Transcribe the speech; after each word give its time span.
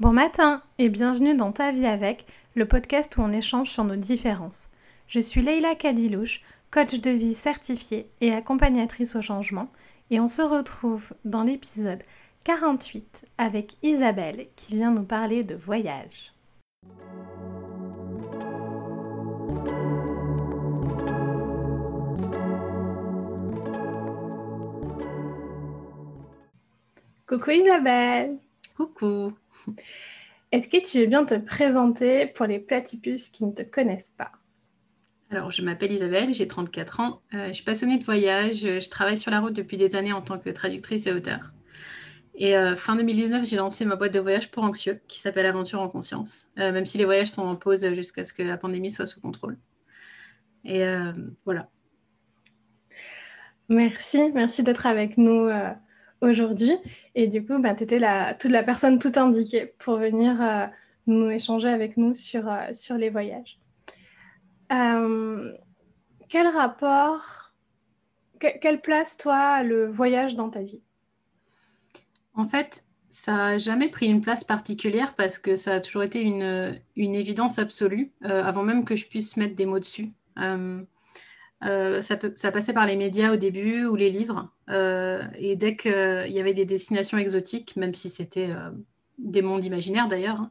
Bon 0.00 0.12
matin 0.12 0.62
et 0.78 0.90
bienvenue 0.90 1.34
dans 1.34 1.50
Ta 1.50 1.72
vie 1.72 1.84
avec, 1.84 2.24
le 2.54 2.68
podcast 2.68 3.16
où 3.16 3.20
on 3.20 3.32
échange 3.32 3.70
sur 3.70 3.82
nos 3.82 3.96
différences. 3.96 4.68
Je 5.08 5.18
suis 5.18 5.42
Leila 5.42 5.74
Kadilouche, 5.74 6.40
coach 6.70 7.00
de 7.00 7.10
vie 7.10 7.34
certifiée 7.34 8.08
et 8.20 8.32
accompagnatrice 8.32 9.16
au 9.16 9.22
changement, 9.22 9.68
et 10.12 10.20
on 10.20 10.28
se 10.28 10.40
retrouve 10.40 11.14
dans 11.24 11.42
l'épisode 11.42 12.04
48 12.44 13.24
avec 13.38 13.74
Isabelle 13.82 14.46
qui 14.54 14.76
vient 14.76 14.92
nous 14.92 15.02
parler 15.02 15.42
de 15.42 15.56
voyage. 15.56 16.32
Coucou 27.26 27.50
Isabelle 27.50 28.38
Coucou 28.76 29.32
est-ce 30.52 30.68
que 30.68 30.84
tu 30.84 31.00
veux 31.00 31.06
bien 31.06 31.24
te 31.24 31.34
présenter 31.34 32.26
pour 32.26 32.46
les 32.46 32.58
platypus 32.58 33.28
qui 33.28 33.44
ne 33.44 33.52
te 33.52 33.62
connaissent 33.62 34.12
pas? 34.16 34.32
Alors, 35.30 35.52
je 35.52 35.60
m'appelle 35.60 35.92
Isabelle, 35.92 36.32
j'ai 36.32 36.48
34 36.48 37.00
ans, 37.00 37.20
euh, 37.34 37.48
je 37.48 37.52
suis 37.52 37.64
passionnée 37.64 37.98
de 37.98 38.04
voyage, 38.04 38.60
je 38.60 38.88
travaille 38.88 39.18
sur 39.18 39.30
la 39.30 39.40
route 39.40 39.52
depuis 39.52 39.76
des 39.76 39.94
années 39.94 40.14
en 40.14 40.22
tant 40.22 40.38
que 40.38 40.48
traductrice 40.48 41.06
et 41.06 41.12
auteur. 41.12 41.52
Et 42.34 42.56
euh, 42.56 42.76
fin 42.76 42.96
2019, 42.96 43.44
j'ai 43.44 43.56
lancé 43.56 43.84
ma 43.84 43.96
boîte 43.96 44.14
de 44.14 44.20
voyage 44.20 44.50
pour 44.50 44.62
anxieux 44.62 45.02
qui 45.06 45.20
s'appelle 45.20 45.44
Aventure 45.44 45.82
en 45.82 45.88
conscience, 45.88 46.46
euh, 46.58 46.72
même 46.72 46.86
si 46.86 46.96
les 46.96 47.04
voyages 47.04 47.28
sont 47.28 47.42
en 47.42 47.56
pause 47.56 47.86
jusqu'à 47.94 48.24
ce 48.24 48.32
que 48.32 48.42
la 48.42 48.56
pandémie 48.56 48.90
soit 48.90 49.04
sous 49.04 49.20
contrôle. 49.20 49.58
Et 50.64 50.82
voilà. 51.44 51.68
Merci, 53.68 54.30
merci 54.34 54.62
d'être 54.62 54.86
avec 54.86 55.16
nous 55.16 55.48
aujourd'hui. 56.20 56.72
Et 57.14 57.26
du 57.26 57.44
coup, 57.44 57.58
bah, 57.58 57.74
tu 57.74 57.84
étais 57.84 57.98
la, 57.98 58.34
toute 58.34 58.50
la 58.50 58.62
personne 58.62 58.98
tout 58.98 59.12
indiquée 59.16 59.66
pour 59.78 59.96
venir 59.96 60.40
euh, 60.40 60.66
nous 61.06 61.30
échanger 61.30 61.68
avec 61.68 61.96
nous 61.96 62.14
sur, 62.14 62.48
euh, 62.48 62.72
sur 62.72 62.96
les 62.96 63.10
voyages. 63.10 63.58
Euh, 64.72 65.52
quel 66.28 66.46
rapport, 66.48 67.54
quelle 68.38 68.80
place, 68.80 69.16
toi, 69.16 69.62
le 69.62 69.86
voyage 69.86 70.34
dans 70.34 70.50
ta 70.50 70.62
vie? 70.62 70.82
En 72.34 72.46
fait, 72.46 72.84
ça 73.08 73.32
n'a 73.32 73.58
jamais 73.58 73.88
pris 73.88 74.06
une 74.06 74.20
place 74.20 74.44
particulière 74.44 75.14
parce 75.14 75.38
que 75.38 75.56
ça 75.56 75.74
a 75.74 75.80
toujours 75.80 76.02
été 76.02 76.20
une, 76.20 76.78
une 76.96 77.14
évidence 77.14 77.58
absolue, 77.58 78.12
avant 78.20 78.62
même 78.62 78.84
que 78.84 78.94
je 78.94 79.06
puisse 79.06 79.36
mettre 79.36 79.56
des 79.56 79.66
mots 79.66 79.80
dessus. 79.80 80.12
Euh, 81.64 82.02
ça, 82.02 82.16
passait 82.16 82.72
par 82.72 82.86
les 82.86 82.96
médias 82.96 83.32
au 83.32 83.36
début 83.36 83.84
ou 83.86 83.96
les 83.96 84.10
livres. 84.10 84.50
Euh, 84.68 85.22
et 85.36 85.56
dès 85.56 85.76
qu'il 85.76 86.30
y 86.30 86.40
avait 86.40 86.54
des 86.54 86.64
destinations 86.64 87.18
exotiques, 87.18 87.76
même 87.76 87.94
si 87.94 88.10
c'était 88.10 88.50
euh, 88.50 88.70
des 89.18 89.42
mondes 89.42 89.64
imaginaires 89.64 90.08
d'ailleurs, 90.08 90.48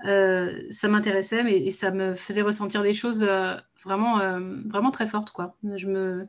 ça 0.00 0.88
m'intéressait 0.88 1.44
et 1.52 1.70
ça 1.72 1.90
me 1.90 2.14
faisait 2.14 2.42
ressentir 2.42 2.84
des 2.84 2.94
choses 2.94 3.28
vraiment, 3.84 4.20
vraiment 4.66 4.92
très 4.92 5.08
fortes. 5.08 5.32
Quoi. 5.32 5.56
Je, 5.74 5.88
me, 5.88 6.26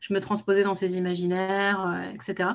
je 0.00 0.14
me 0.14 0.20
transposais 0.20 0.62
dans 0.62 0.74
ces 0.74 0.96
imaginaires, 0.96 2.02
etc. 2.14 2.52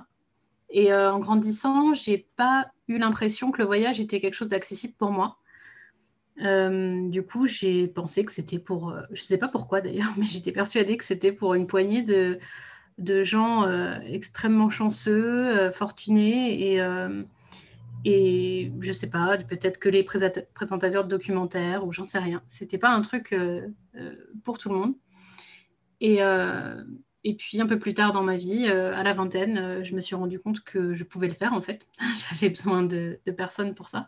Et 0.71 0.91
en 0.91 1.19
grandissant, 1.19 1.93
j'ai 1.93 2.27
pas 2.35 2.71
eu 2.87 2.97
l'impression 2.97 3.51
que 3.51 3.59
le 3.59 3.65
voyage 3.65 3.99
était 3.99 4.19
quelque 4.19 4.33
chose 4.33 4.49
d'accessible 4.49 4.95
pour 4.97 5.11
moi. 5.11 5.37
Euh, 6.41 7.07
du 7.09 7.23
coup, 7.23 7.47
j'ai 7.47 7.87
pensé 7.87 8.25
que 8.25 8.31
c'était 8.31 8.59
pour, 8.59 8.89
euh, 8.89 9.01
je 9.11 9.21
ne 9.21 9.27
sais 9.27 9.37
pas 9.37 9.47
pourquoi 9.47 9.81
d'ailleurs, 9.81 10.13
mais 10.17 10.25
j'étais 10.25 10.51
persuadée 10.51 10.97
que 10.97 11.05
c'était 11.05 11.31
pour 11.31 11.53
une 11.53 11.67
poignée 11.67 12.01
de, 12.01 12.39
de 12.97 13.23
gens 13.23 13.63
euh, 13.63 13.97
extrêmement 14.05 14.69
chanceux, 14.69 15.71
fortunés 15.71 16.75
et, 16.75 16.81
et 18.05 18.71
je 18.79 18.87
ne 18.87 18.93
sais 18.93 19.09
pas, 19.09 19.37
peut-être 19.37 19.79
que 19.79 19.89
les 19.89 20.03
présentateurs 20.03 21.03
de 21.05 21.09
documentaires 21.09 21.85
ou 21.85 21.91
j'en 21.91 22.03
sais 22.03 22.19
rien. 22.19 22.43
C'était 22.47 22.77
pas 22.77 22.89
un 22.89 23.01
truc 23.01 23.35
pour 24.43 24.57
tout 24.57 24.69
le 24.69 24.75
monde. 24.75 24.95
Et, 26.01 26.19
et 27.23 27.35
puis 27.35 27.59
un 27.59 27.65
peu 27.65 27.79
plus 27.79 27.93
tard 27.93 28.13
dans 28.13 28.21
ma 28.23 28.37
vie, 28.37 28.67
à 28.67 29.01
la 29.01 29.13
vingtaine, 29.13 29.83
je 29.83 29.95
me 29.95 30.01
suis 30.01 30.15
rendu 30.15 30.39
compte 30.39 30.61
que 30.61 30.93
je 30.93 31.03
pouvais 31.03 31.27
le 31.27 31.33
faire 31.33 31.53
en 31.53 31.61
fait. 31.61 31.87
J'avais 32.29 32.49
besoin 32.49 32.83
de, 32.83 33.19
de 33.25 33.31
personnes 33.31 33.73
pour 33.73 33.89
ça. 33.89 34.07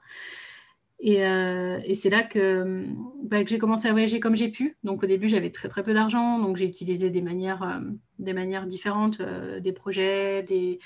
Euh, 1.05 1.79
et, 1.83 1.93
c'est 1.93 2.09
là 2.09 2.23
bah, 2.23 3.43
que, 3.43 3.49
j'ai 3.49 3.57
commencé 3.59 3.87
à 3.87 3.91
voyager 3.91 4.19
comme 4.19 4.35
j'ai 4.35 4.49
pu. 4.49 4.77
Donc 4.83 5.03
au 5.03 5.05
début, 5.05 5.27
j'avais 5.27 5.51
très 5.51 5.67
très 5.69 5.83
peu 5.83 5.93
d'argent, 5.93 6.39
donc 6.39 6.57
j'ai 6.57 6.65
utilisé 6.65 7.09
des 7.09 7.21
manières, 7.21 7.63
euh, 7.63 7.79
des 8.19 8.33
manières 8.33 8.65
différentes, 8.65 9.21
euh, 9.21 9.59
des 9.59 9.73
projets, 9.73 10.43
des 10.43 10.79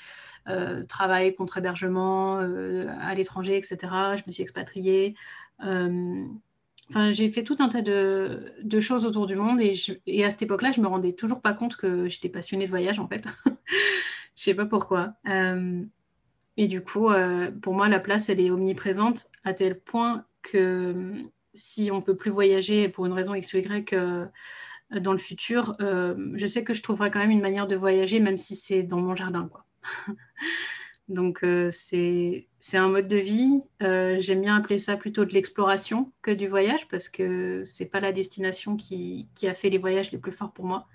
travails 0.88 1.36
contre 1.36 1.58
hébergement 1.58 2.38
à 2.38 3.14
l'étranger, 3.14 3.56
etc. 3.56 3.76
Je 4.16 4.22
me 4.26 4.32
suis 4.32 4.42
expatriée. 4.42 5.14
Enfin, 5.60 7.12
j'ai 7.12 7.30
fait 7.30 7.44
tout 7.44 7.56
un 7.60 7.68
tas 7.68 7.80
de, 7.80 8.80
choses 8.80 9.06
autour 9.06 9.28
du 9.28 9.36
monde 9.36 9.60
et, 9.60 9.74
et 10.08 10.24
à 10.24 10.32
cette 10.32 10.42
époque-là, 10.42 10.72
je 10.72 10.80
me 10.80 10.88
rendais 10.88 11.12
toujours 11.12 11.40
pas 11.40 11.52
compte 11.52 11.76
que 11.76 12.08
j'étais 12.08 12.28
passionnée 12.28 12.64
de 12.66 12.70
voyage 12.70 12.98
en 12.98 13.06
fait. 13.06 13.24
je 14.34 14.42
sais 14.42 14.54
pas 14.54 14.66
pourquoi. 14.66 15.14
Et 16.56 16.66
du 16.66 16.82
coup, 16.82 17.08
euh, 17.08 17.50
pour 17.50 17.74
moi, 17.74 17.88
la 17.88 18.00
place, 18.00 18.28
elle 18.28 18.40
est 18.40 18.50
omniprésente 18.50 19.28
à 19.44 19.54
tel 19.54 19.80
point 19.80 20.24
que 20.42 20.58
euh, 20.58 21.22
si 21.54 21.90
on 21.90 21.96
ne 21.96 22.02
peut 22.02 22.16
plus 22.16 22.30
voyager 22.30 22.88
pour 22.88 23.06
une 23.06 23.12
raison 23.12 23.34
X 23.34 23.54
ou 23.54 23.58
Y 23.58 23.92
euh, 23.94 24.26
dans 25.00 25.12
le 25.12 25.18
futur, 25.18 25.76
je 25.80 26.46
sais 26.46 26.64
que 26.64 26.74
je 26.74 26.82
trouverai 26.82 27.10
quand 27.10 27.18
même 27.18 27.30
une 27.30 27.40
manière 27.40 27.66
de 27.66 27.76
voyager, 27.76 28.20
même 28.20 28.36
si 28.36 28.56
c'est 28.56 28.82
dans 28.82 28.98
mon 28.98 29.16
jardin. 29.16 29.48
Donc, 31.08 31.44
c'est 31.70 32.46
un 32.74 32.88
mode 32.88 33.08
de 33.08 33.16
vie. 33.16 33.62
J'aime 33.80 34.42
bien 34.42 34.54
appeler 34.54 34.78
ça 34.78 34.98
plutôt 34.98 35.24
de 35.24 35.32
l'exploration 35.32 36.12
que 36.20 36.30
du 36.30 36.46
voyage, 36.46 36.88
parce 36.88 37.08
que 37.08 37.62
ce 37.64 37.82
n'est 37.82 37.88
pas 37.88 38.00
la 38.00 38.12
destination 38.12 38.76
qui, 38.76 39.28
qui, 39.34 39.48
a 39.48 39.54
fait 39.54 39.70
les 39.70 39.78
voyages 39.78 40.12
les 40.12 40.18
plus 40.18 40.32
forts 40.32 40.52
pour 40.52 40.66
moi 40.66 40.86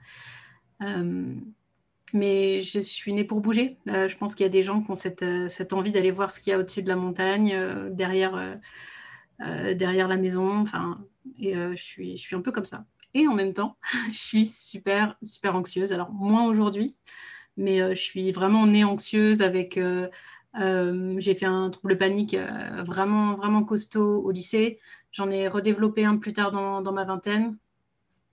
mais 2.13 2.61
je 2.61 2.79
suis 2.79 3.13
née 3.13 3.23
pour 3.23 3.41
bouger. 3.41 3.77
Euh, 3.89 4.07
je 4.07 4.17
pense 4.17 4.35
qu'il 4.35 4.45
y 4.45 4.47
a 4.47 4.51
des 4.51 4.63
gens 4.63 4.81
qui 4.81 4.91
ont 4.91 4.95
cette, 4.95 5.23
euh, 5.23 5.49
envie 5.71 5.91
d'aller 5.91 6.11
voir 6.11 6.31
ce 6.31 6.39
qu'il 6.39 6.51
y 6.51 6.53
a 6.53 6.59
au-dessus 6.59 6.81
de 6.81 6.87
la 6.87 6.95
montagne, 6.95 7.53
euh, 7.53 7.89
derrière, 7.89 8.57
derrière 9.39 10.07
la 10.07 10.17
maison. 10.17 10.61
Enfin, 10.61 10.99
et 11.37 11.53
je, 11.53 11.83
suis, 11.83 12.17
je 12.17 12.21
suis 12.21 12.35
un 12.35 12.41
peu 12.41 12.51
comme 12.51 12.65
ça. 12.65 12.85
Et 13.13 13.27
en 13.27 13.33
même 13.33 13.53
temps, 13.53 13.77
je 14.11 14.17
suis 14.17 14.45
super, 14.45 15.17
super 15.23 15.55
anxieuse. 15.55 15.91
Alors, 15.91 16.11
moins 16.11 16.45
aujourd'hui, 16.47 16.95
mais 17.57 17.95
je 17.95 18.01
suis 18.01 18.31
vraiment 18.31 18.65
née 18.67 18.83
anxieuse 18.83 19.41
avec. 19.41 19.79
j'ai 20.55 21.35
fait 21.35 21.45
un 21.45 21.69
trouble 21.69 21.97
panique 21.97 22.35
vraiment, 22.85 23.35
vraiment 23.35 23.63
costaud 23.63 24.21
au 24.23 24.31
lycée. 24.31 24.79
J'en 25.11 25.29
ai 25.29 25.47
redéveloppé 25.47 26.05
un 26.05 26.17
plus 26.17 26.33
tard 26.33 26.51
dans, 26.51 26.81
dans 26.81 26.91
ma 26.93 27.03
vingtaine. 27.03 27.57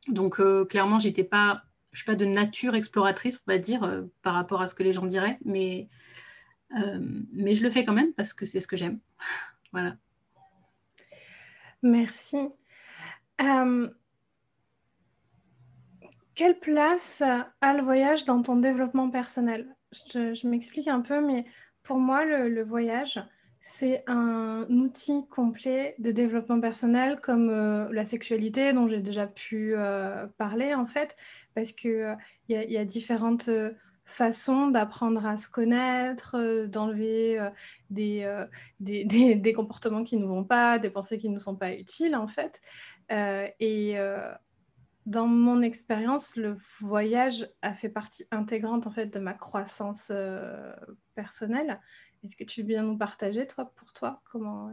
Donc, 0.08 0.40
clairement, 0.68 0.98
j'étais 0.98 1.24
pas 1.24 1.64
je 1.94 2.00
suis 2.00 2.06
pas 2.06 2.16
de 2.16 2.24
nature 2.24 2.74
exploratrice, 2.74 3.40
on 3.46 3.52
va 3.52 3.58
dire, 3.58 3.84
euh, 3.84 4.02
par 4.22 4.34
rapport 4.34 4.60
à 4.60 4.66
ce 4.66 4.74
que 4.74 4.82
les 4.82 4.92
gens 4.92 5.06
diraient, 5.06 5.38
mais, 5.44 5.88
euh, 6.76 6.98
mais 7.32 7.54
je 7.54 7.62
le 7.62 7.70
fais 7.70 7.84
quand 7.84 7.92
même 7.92 8.12
parce 8.14 8.34
que 8.34 8.44
c'est 8.44 8.58
ce 8.58 8.66
que 8.66 8.76
j'aime. 8.76 8.98
voilà. 9.72 9.96
Merci. 11.82 12.48
Euh, 13.40 13.88
quelle 16.34 16.58
place 16.58 17.22
a 17.22 17.74
le 17.74 17.82
voyage 17.82 18.24
dans 18.24 18.42
ton 18.42 18.56
développement 18.56 19.08
personnel? 19.08 19.76
Je, 19.92 20.48
m'explique 20.48 20.88
un 20.88 21.00
peu, 21.00 21.24
mais 21.24 21.44
pour 21.84 21.98
moi, 21.98 22.24
le 22.24 22.64
voyage, 22.64 23.20
c'est 23.66 24.04
un 24.06 24.66
outil 24.68 25.26
complet 25.28 25.94
de 25.98 26.10
développement 26.10 26.60
personnel 26.60 27.18
comme 27.22 27.48
euh, 27.48 27.90
la 27.92 28.04
sexualité 28.04 28.74
dont 28.74 28.88
j'ai 28.88 29.00
déjà 29.00 29.26
pu 29.26 29.72
euh, 29.74 30.26
parler 30.36 30.74
en 30.74 30.84
fait, 30.84 31.16
parce 31.54 31.72
qu'il 31.72 32.14
il 32.48 32.70
y, 32.70 32.76
a 32.76 32.84
différentes 32.84 33.48
euh, 33.48 33.72
façons 34.04 34.68
d'apprendre 34.68 35.24
à 35.24 35.38
se 35.38 35.48
connaître, 35.48 36.66
d'enlever 36.66 37.40
des, 37.88 38.30
des, 38.80 39.34
des, 39.34 39.52
comportements 39.54 40.04
qui 40.04 40.18
ne 40.18 40.26
vont 40.26 40.44
pas, 40.44 40.78
des 40.78 40.90
pensées 40.90 41.16
qui 41.16 41.30
ne 41.30 41.38
sont 41.38 41.56
pas 41.56 41.72
utiles 41.72 42.16
en 42.16 42.28
fait. 42.28 42.60
et 43.08 43.96
dans 45.06 45.26
mon 45.26 45.62
expérience, 45.62 46.36
le 46.36 46.58
voyage 46.80 47.48
a 47.62 47.72
fait 47.72 47.88
partie 47.88 48.26
intégrante 48.30 48.86
en 48.86 48.90
fait 48.90 49.06
de 49.06 49.18
ma 49.18 49.32
croissance 49.32 50.12
personnelle. 51.14 51.80
Est-ce 52.24 52.36
que 52.36 52.44
tu 52.44 52.62
veux 52.62 52.66
bien 52.66 52.82
nous 52.82 52.96
partager, 52.96 53.46
toi, 53.46 53.70
pour 53.76 53.92
toi 53.92 54.22
comment 54.30 54.72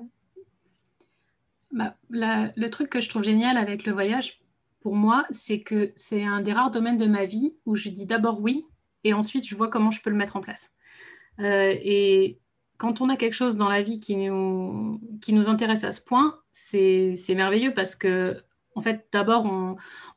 bah, 1.71 1.95
Le 2.09 2.67
truc 2.69 2.89
que 2.89 3.01
je 3.01 3.09
trouve 3.09 3.23
génial 3.23 3.57
avec 3.57 3.85
le 3.85 3.91
voyage, 3.91 4.41
pour 4.81 4.95
moi, 4.95 5.25
c'est 5.31 5.61
que 5.61 5.91
c'est 5.95 6.23
un 6.23 6.41
des 6.41 6.53
rares 6.53 6.71
domaines 6.71 6.97
de 6.97 7.05
ma 7.05 7.25
vie 7.25 7.53
où 7.65 7.75
je 7.75 7.89
dis 7.89 8.05
d'abord 8.05 8.41
oui 8.41 8.65
et 9.03 9.13
ensuite 9.13 9.47
je 9.47 9.55
vois 9.55 9.67
comment 9.67 9.91
je 9.91 10.01
peux 10.01 10.09
le 10.09 10.15
mettre 10.15 10.37
en 10.37 10.41
place. 10.41 10.71
Euh, 11.39 11.75
et 11.83 12.39
quand 12.77 13.01
on 13.01 13.09
a 13.09 13.17
quelque 13.17 13.33
chose 13.33 13.57
dans 13.57 13.69
la 13.69 13.83
vie 13.83 13.99
qui 13.99 14.15
nous, 14.15 14.99
qui 15.21 15.35
intéresse 15.35 15.83
à 15.83 15.91
ce 15.91 16.01
point, 16.01 16.39
c'est 16.51 17.15
merveilleux 17.29 17.73
parce 17.73 17.95
que, 17.95 18.41
en 18.75 18.81
fait, 18.81 19.07
d'abord, 19.11 19.45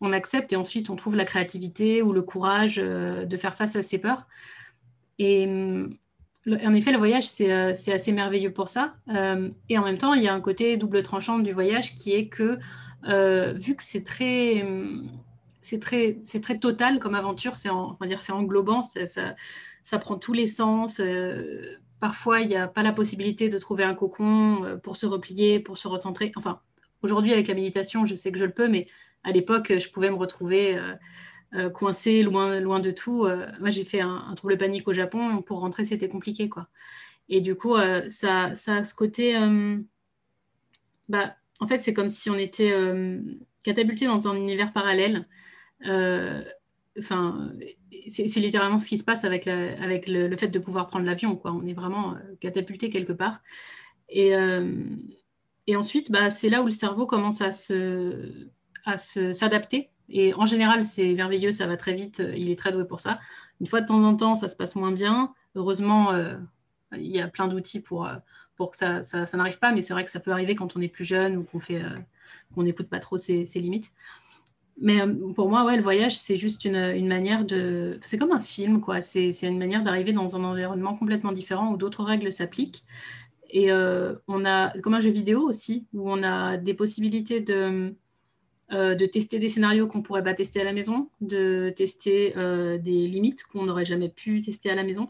on, 0.00 0.12
accepte 0.12 0.52
et 0.52 0.56
ensuite 0.56 0.88
on 0.88 0.96
trouve 0.96 1.16
la 1.16 1.24
créativité 1.24 2.00
ou 2.02 2.12
le 2.12 2.22
courage 2.22 2.78
euh, 2.78 3.24
de 3.24 3.36
faire 3.36 3.56
face 3.56 3.76
à 3.76 3.82
ses 3.82 3.98
peurs. 3.98 4.28
Et 5.18 5.46
en 6.46 6.74
effet, 6.74 6.92
le 6.92 6.98
voyage, 6.98 7.26
c'est 7.26 7.50
assez 7.50 8.12
merveilleux 8.12 8.52
pour 8.52 8.68
ça. 8.68 8.94
et 9.68 9.78
en 9.78 9.84
même 9.84 9.98
temps, 9.98 10.14
il 10.14 10.22
y 10.22 10.28
a 10.28 10.34
un 10.34 10.40
côté 10.40 10.76
double 10.76 11.02
tranchant 11.02 11.38
du 11.38 11.52
voyage 11.52 11.94
qui 11.94 12.12
est 12.12 12.28
que, 12.28 12.58
vu 13.54 13.74
que 13.74 13.82
c'est 13.82 14.04
très 14.04 14.62
c'est 15.64 15.78
très, 15.80 16.58
total 16.58 16.98
comme 16.98 17.14
aventure, 17.14 17.56
c'est 17.56 17.70
englobant, 18.30 18.82
ça, 18.82 19.34
ça, 19.82 19.98
prend 19.98 20.16
tous 20.16 20.32
les 20.32 20.46
sens. 20.46 21.00
Euh, 21.00 21.78
parfois, 22.00 22.40
il 22.40 22.48
n'y 22.48 22.56
a 22.56 22.68
pas 22.68 22.82
la 22.82 22.92
possibilité 22.92 23.48
de 23.48 23.58
trouver 23.58 23.84
un 23.84 23.94
cocon 23.94 24.64
euh, 24.64 24.76
pour 24.76 24.96
se 24.96 25.06
replier, 25.06 25.60
pour 25.60 25.78
se 25.78 25.88
recentrer. 25.88 26.32
Enfin, 26.36 26.60
aujourd'hui 27.02 27.32
avec 27.32 27.48
la 27.48 27.54
méditation, 27.54 28.04
je 28.04 28.14
sais 28.14 28.30
que 28.30 28.38
je 28.38 28.44
le 28.44 28.52
peux, 28.52 28.68
mais 28.68 28.86
à 29.24 29.32
l'époque, 29.32 29.72
je 29.78 29.88
pouvais 29.90 30.10
me 30.10 30.16
retrouver 30.16 30.78
euh, 31.54 31.70
coincée 31.70 32.22
loin, 32.22 32.60
loin 32.60 32.80
de 32.80 32.90
tout. 32.90 33.26
moi, 33.60 33.70
j'ai 33.70 33.84
fait 33.84 34.00
un, 34.00 34.34
trouble 34.36 34.56
panique 34.58 34.88
au 34.88 34.92
Japon, 34.92 35.42
pour 35.42 35.60
rentrer, 35.60 35.84
c'était 35.84 36.08
compliqué, 36.08 36.48
quoi. 36.48 36.68
Et 37.28 37.40
du 37.40 37.54
coup, 37.54 37.74
ça, 38.08 38.54
ça 38.54 38.76
a 38.76 38.84
ce 38.84 38.94
côté, 38.94 39.34
bah, 41.08 41.36
en 41.60 41.66
fait, 41.66 41.78
c'est 41.78 41.94
comme 41.94 42.10
si 42.10 42.28
on 42.28 42.36
était 42.36 42.72
catapulté 43.62 44.06
dans 44.06 44.28
un 44.28 44.36
univers 44.36 44.72
parallèle 44.72 45.26
euh, 45.86 46.42
enfin, 46.98 47.52
c'est 48.10 48.40
littéralement 48.40 48.78
ce 48.78 48.88
qui 48.88 48.98
se 48.98 49.04
passe 49.04 49.24
avec, 49.24 49.46
avec 49.46 50.06
le, 50.06 50.34
fait 50.36 50.48
de 50.48 50.58
pouvoir 50.58 50.86
prendre 50.86 51.04
l'avion. 51.04 51.36
Quoi. 51.36 51.52
On 51.52 51.66
est 51.66 51.72
vraiment 51.72 52.14
euh, 52.14 52.18
catapulté 52.40 52.90
quelque 52.90 53.12
part. 53.12 53.40
Et, 54.08 54.34
euh, 54.36 54.84
et 55.66 55.76
ensuite, 55.76 56.10
bah, 56.10 56.30
c'est 56.30 56.48
là 56.48 56.62
où 56.62 56.66
le 56.66 56.72
cerveau 56.72 57.06
commence 57.06 57.40
à 57.40 57.52
se 57.52 58.48
à 58.86 58.98
s'adapter. 58.98 59.90
Et 60.08 60.34
en 60.34 60.46
général, 60.46 60.84
c'est 60.84 61.14
merveilleux, 61.14 61.52
ça 61.52 61.66
va 61.66 61.76
très 61.76 61.94
vite, 61.94 62.22
il 62.36 62.50
est 62.50 62.58
très 62.58 62.72
doué 62.72 62.84
pour 62.84 63.00
ça. 63.00 63.18
Une 63.60 63.66
fois 63.66 63.80
de 63.80 63.86
temps 63.86 64.02
en 64.02 64.16
temps, 64.16 64.36
ça 64.36 64.48
se 64.48 64.56
passe 64.56 64.76
moins 64.76 64.92
bien. 64.92 65.32
Heureusement, 65.54 66.12
il 66.92 67.06
y 67.06 67.20
a 67.20 67.28
plein 67.28 67.48
d'outils 67.48 67.80
pour, 67.80 68.06
pour 68.56 68.70
que 68.70 68.76
ça, 68.76 69.02
ça, 69.02 69.26
n'arrive 69.36 69.58
pas, 69.58 69.72
mais 69.72 69.82
c'est 69.82 69.92
vrai 69.92 70.04
que 70.04 70.10
ça 70.10 70.20
peut 70.20 70.30
arriver 70.30 70.54
quand 70.54 70.76
on 70.76 70.80
est 70.80 70.88
plus 70.88 71.04
jeune 71.04 71.36
ou 71.36 71.44
qu'on 72.54 72.62
n'écoute 72.62 72.88
pas 72.88 73.00
trop 73.00 73.16
ses, 73.16 73.44
limites. 73.54 73.90
Mais 74.80 75.00
euh, 75.00 75.32
pour 75.34 75.48
moi, 75.48 75.64
ouais, 75.64 75.76
le 75.76 75.82
voyage, 75.82 76.18
c'est 76.18 76.36
juste 76.36 76.64
une, 76.64 76.76
une, 76.76 77.06
manière 77.06 77.44
de. 77.44 77.98
C'est 78.02 78.18
comme 78.18 78.32
un 78.32 78.40
film, 78.40 78.80
quoi. 78.80 79.02
C'est 79.02 79.30
une 79.42 79.58
manière 79.58 79.84
d'arriver 79.84 80.12
dans 80.12 80.34
un 80.34 80.42
environnement 80.42 80.96
complètement 80.96 81.32
différent 81.32 81.72
où 81.72 81.76
d'autres 81.76 82.02
règles 82.02 82.32
s'appliquent. 82.32 82.84
Et 83.50 83.70
euh, 83.70 84.16
on 84.26 84.44
a, 84.44 84.76
comme 84.80 84.94
un 84.94 85.00
jeu 85.00 85.10
vidéo 85.10 85.40
aussi, 85.42 85.86
où 85.92 86.10
on 86.10 86.24
a 86.24 86.56
des 86.56 86.74
possibilités 86.74 87.40
de, 87.40 87.94
euh, 88.74 88.94
de 88.94 89.06
tester 89.06 89.38
des 89.38 89.48
scénarios 89.48 89.86
qu'on 89.86 89.98
ne 89.98 90.02
pourrait 90.02 90.24
pas 90.24 90.34
tester 90.34 90.60
à 90.60 90.64
la 90.64 90.72
maison, 90.72 91.08
de 91.20 91.72
tester 91.76 92.34
des 92.34 93.08
limites 93.08 93.44
qu'on 93.44 93.64
n'aurait 93.64 93.84
jamais 93.84 94.10
pu 94.10 94.42
tester 94.42 94.70
à 94.70 94.74
la 94.74 94.84
maison, 94.84 95.08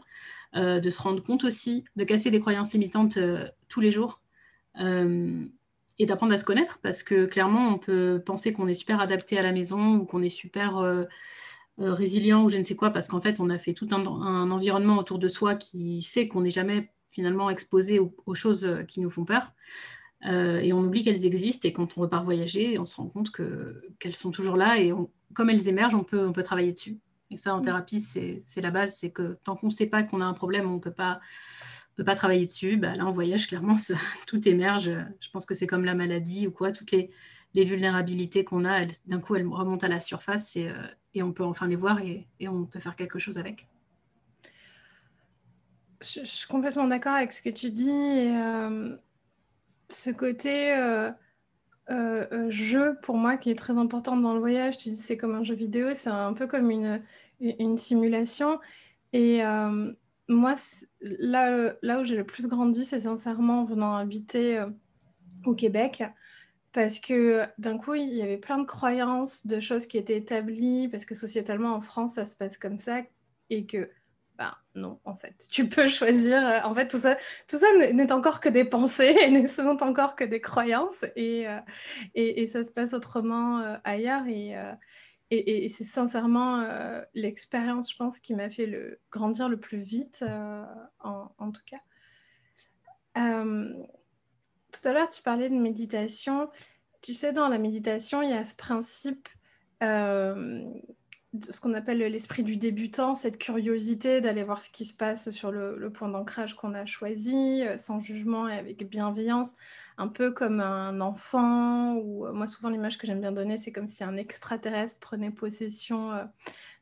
de 0.55 0.89
se 0.89 1.01
rendre 1.01 1.21
compte 1.21 1.43
aussi, 1.43 1.83
de 1.97 2.05
casser 2.05 2.31
des 2.31 2.39
croyances 2.39 2.71
limitantes 2.71 3.19
tous 3.67 3.81
les 3.81 3.91
jours 3.91 4.21
et 5.97 6.05
d'apprendre 6.05 6.33
à 6.33 6.37
se 6.37 6.43
connaître 6.43 6.79
parce 6.81 7.03
que 7.03 7.25
clairement, 7.25 7.69
on 7.69 7.77
peut 7.77 8.21
penser 8.25 8.53
qu'on 8.53 8.67
est 8.67 8.73
super 8.73 8.99
adapté 8.99 9.37
à 9.37 9.41
la 9.41 9.51
maison 9.51 9.95
ou 9.95 10.05
qu'on 10.05 10.21
est 10.21 10.29
super 10.29 10.77
euh, 10.77 11.03
euh, 11.79 11.93
résilient 11.93 12.43
ou 12.43 12.49
je 12.49 12.57
ne 12.57 12.63
sais 12.63 12.75
quoi 12.75 12.89
parce 12.91 13.07
qu'en 13.07 13.21
fait, 13.21 13.39
on 13.39 13.49
a 13.49 13.57
fait 13.57 13.73
tout 13.73 13.87
un, 13.91 14.05
environnement 14.51 14.97
autour 14.97 15.19
de 15.19 15.27
soi 15.27 15.55
qui 15.55 16.03
fait 16.03 16.27
qu'on 16.27 16.41
n'est 16.41 16.51
jamais 16.51 16.91
finalement 17.07 17.49
exposé 17.49 17.99
aux, 17.99 18.35
choses 18.35 18.65
euh, 18.65 18.83
qui 18.83 18.99
nous 18.99 19.09
font 19.09 19.25
peur. 19.25 19.53
Et 20.23 20.73
on 20.73 20.79
oublie 20.79 21.03
qu'elles 21.03 21.25
existent 21.25 21.67
et 21.67 21.73
quand 21.73 21.97
on 21.97 22.01
repart 22.01 22.23
voyager, 22.23 22.79
on 22.79 22.85
se 22.85 22.95
rend 22.95 23.07
compte 23.07 23.31
qu'elles 23.31 24.15
sont 24.15 24.31
toujours 24.31 24.55
là 24.55 24.79
et 24.79 24.91
comme 25.33 25.49
elles 25.49 25.67
émergent, 25.67 25.95
on 25.95 26.03
peut, 26.03 26.25
on 26.25 26.33
peut 26.33 26.41
travailler 26.41 26.71
dessus. 26.71 26.97
Et 27.31 27.37
ça, 27.37 27.53
en 27.53 27.59
mm. 27.59 27.63
thérapie, 27.63 27.99
c'est 27.99 28.61
la 28.61 28.71
base, 28.71 28.95
c'est 28.95 29.11
que 29.11 29.37
tant 29.43 29.55
qu'on 29.55 29.67
ne 29.67 29.71
sait 29.71 29.87
pas 29.87 30.03
qu'on 30.03 30.21
a 30.21 30.25
un 30.25 30.33
problème, 30.33 30.69
on 30.69 30.75
ne 30.75 30.79
peut 30.79 30.93
pas 30.93 31.19
peut 31.95 32.03
pas 32.03 32.15
travailler 32.15 32.45
dessus. 32.45 32.77
Bah, 32.77 32.95
là, 32.95 33.05
en 33.05 33.11
voyage, 33.11 33.47
clairement, 33.47 33.75
tout 34.27 34.47
émerge. 34.47 34.91
Je 35.19 35.29
pense 35.31 35.45
que 35.45 35.55
c'est 35.55 35.67
comme 35.67 35.85
la 35.85 35.95
maladie 35.95 36.47
ou 36.47 36.51
quoi. 36.51 36.71
Toutes 36.71 36.91
les, 36.91 37.09
vulnérabilités 37.53 38.43
qu'on 38.43 38.65
a, 38.65 38.85
d'un 39.05 39.19
coup, 39.19 39.35
elles 39.35 39.47
remontent 39.47 39.85
à 39.85 39.89
la 39.89 40.01
surface 40.01 40.57
et, 40.57 40.67
euh, 40.67 41.23
on 41.23 41.31
peut 41.31 41.45
enfin 41.45 41.67
les 41.67 41.77
voir 41.77 42.01
et, 42.01 42.27
on 42.41 42.65
peut 42.65 42.81
faire 42.81 42.97
quelque 42.97 43.17
chose 43.17 43.37
avec. 43.37 43.69
Je, 46.01 46.25
suis 46.25 46.47
complètement 46.47 46.87
d'accord 46.87 47.13
avec 47.13 47.31
ce 47.31 47.41
que 47.41 47.49
tu 47.49 47.71
dis. 47.71 47.89
Euh, 47.89 48.97
ce 49.89 50.09
côté 50.09 50.75
euh, 50.75 52.49
jeu, 52.49 52.97
pour 53.01 53.17
moi, 53.17 53.37
qui 53.37 53.51
est 53.51 53.55
très 53.55 53.77
important 53.77 54.17
dans 54.17 54.33
le 54.33 54.39
voyage, 54.39 54.77
tu 54.77 54.89
dis 54.89 54.95
c'est 54.95 55.17
comme 55.17 55.35
un 55.35 55.43
jeu 55.43 55.55
vidéo, 55.55 55.89
c'est 55.95 56.09
un 56.09 56.33
peu 56.33 56.47
comme 56.47 56.71
une, 56.71 57.77
simulation. 57.77 58.59
Et 59.13 59.43
moi, 60.27 60.55
là, 61.01 61.73
là 61.81 61.99
où 61.99 62.03
j'ai 62.03 62.15
le 62.15 62.23
plus 62.23 62.47
grandi, 62.47 62.83
c'est 62.83 63.01
sincèrement 63.01 63.61
en 63.61 63.65
venant 63.65 63.95
habiter 63.95 64.57
euh, 64.57 64.67
au 65.45 65.53
Québec. 65.53 66.03
Parce 66.71 66.99
que 66.99 67.43
d'un 67.57 67.77
coup, 67.77 67.93
il 67.93 68.13
y 68.13 68.21
avait 68.21 68.37
plein 68.37 68.57
de 68.57 68.65
croyances, 68.65 69.47
de 69.47 69.59
choses 69.61 69.85
qui 69.85 69.97
étaient 69.97 70.17
établies, 70.17 70.89
parce 70.89 71.05
que 71.05 71.15
sociétalement 71.15 71.73
en 71.73 71.81
France, 71.81 72.15
ça 72.15 72.25
se 72.25 72.35
passe 72.35 72.57
comme 72.57 72.79
ça, 72.79 73.01
et 73.49 73.65
que, 73.65 73.89
ben 74.37 74.53
non, 74.75 74.99
en 75.05 75.15
fait, 75.15 75.47
tu 75.49 75.69
peux 75.69 75.87
choisir. 75.87 76.45
Euh, 76.45 76.59
en 76.63 76.75
fait, 76.75 76.87
tout 76.87 76.97
ça, 76.97 77.15
tout 77.47 77.57
ça 77.57 77.65
n'est 77.93 78.11
encore 78.11 78.39
que 78.39 78.49
des 78.49 78.65
pensées, 78.65 79.15
et 79.21 79.31
ne 79.31 79.47
sont 79.47 79.77
encore 79.81 80.15
que 80.15 80.23
des 80.23 80.41
croyances, 80.41 81.03
et, 81.15 81.47
euh, 81.47 81.59
et, 82.15 82.47
ça 82.47 82.65
se 82.65 82.71
passe 82.71 82.93
autrement 82.93 83.79
ailleurs. 83.83 84.27
Et, 84.27 84.55
et, 85.31 85.69
c'est 85.69 85.83
sincèrement 85.83 86.61
euh, 86.61 87.01
l'expérience, 87.13 87.91
je 87.91 87.97
pense, 87.97 88.19
qui 88.19 88.35
m'a 88.35 88.49
fait 88.49 88.67
le, 88.67 88.99
grandir 89.11 89.49
le 89.49 89.59
plus 89.59 89.79
vite, 89.79 90.23
euh, 90.27 90.63
en, 90.99 91.51
tout 91.51 91.63
cas. 91.65 91.79
Euh, 93.17 93.73
tout 94.71 94.87
à 94.87 94.93
l'heure, 94.93 95.09
tu 95.09 95.23
parlais 95.23 95.49
de 95.49 95.55
méditation. 95.55 96.49
Tu 97.01 97.13
sais, 97.13 97.31
dans 97.31 97.47
la 97.47 97.57
méditation, 97.57 98.21
il 98.21 98.29
y 98.29 98.33
a 98.33 98.45
ce 98.45 98.55
principe, 98.55 99.27
ce 101.49 101.59
qu'on 101.59 101.73
appelle 101.73 101.99
l'esprit 101.99 102.43
du 102.43 102.57
débutant, 102.57 103.15
cette 103.15 103.37
curiosité 103.37 104.21
d'aller 104.21 104.43
voir 104.43 104.61
ce 104.61 104.69
qui 104.69 104.85
se 104.85 104.93
passe 104.93 105.29
sur 105.31 105.51
le 105.51 105.89
point 105.89 106.09
d'ancrage 106.09 106.55
qu'on 106.55 106.73
a 106.73 106.85
choisi, 106.85 107.63
sans 107.77 107.99
jugement 107.99 108.47
et 108.47 108.57
avec 108.57 108.87
bienveillance 108.89 109.55
un 109.97 110.07
peu 110.07 110.31
comme 110.31 110.59
un 110.59 110.99
enfant, 111.01 111.95
ou 111.95 112.25
euh, 112.25 112.33
moi 112.33 112.47
souvent 112.47 112.69
l'image 112.69 112.97
que 112.97 113.07
j'aime 113.07 113.21
bien 113.21 113.31
donner, 113.31 113.57
c'est 113.57 113.71
comme 113.71 113.87
si 113.87 114.03
un 114.03 114.17
extraterrestre 114.17 114.99
prenait 114.99 115.31
possession 115.31 116.11
euh, 116.11 116.23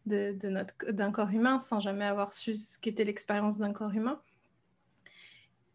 de, 0.06 0.38
d'un 0.92 1.12
corps 1.12 1.30
humain 1.30 1.60
sans 1.60 1.80
jamais 1.80 2.06
avoir 2.06 2.34
su 2.34 2.58
ce 2.58 2.80
qu'était 2.80 3.04
l'expérience 3.04 3.60
d'un 3.60 3.72
corps 3.72 3.94
humain. 3.94 4.20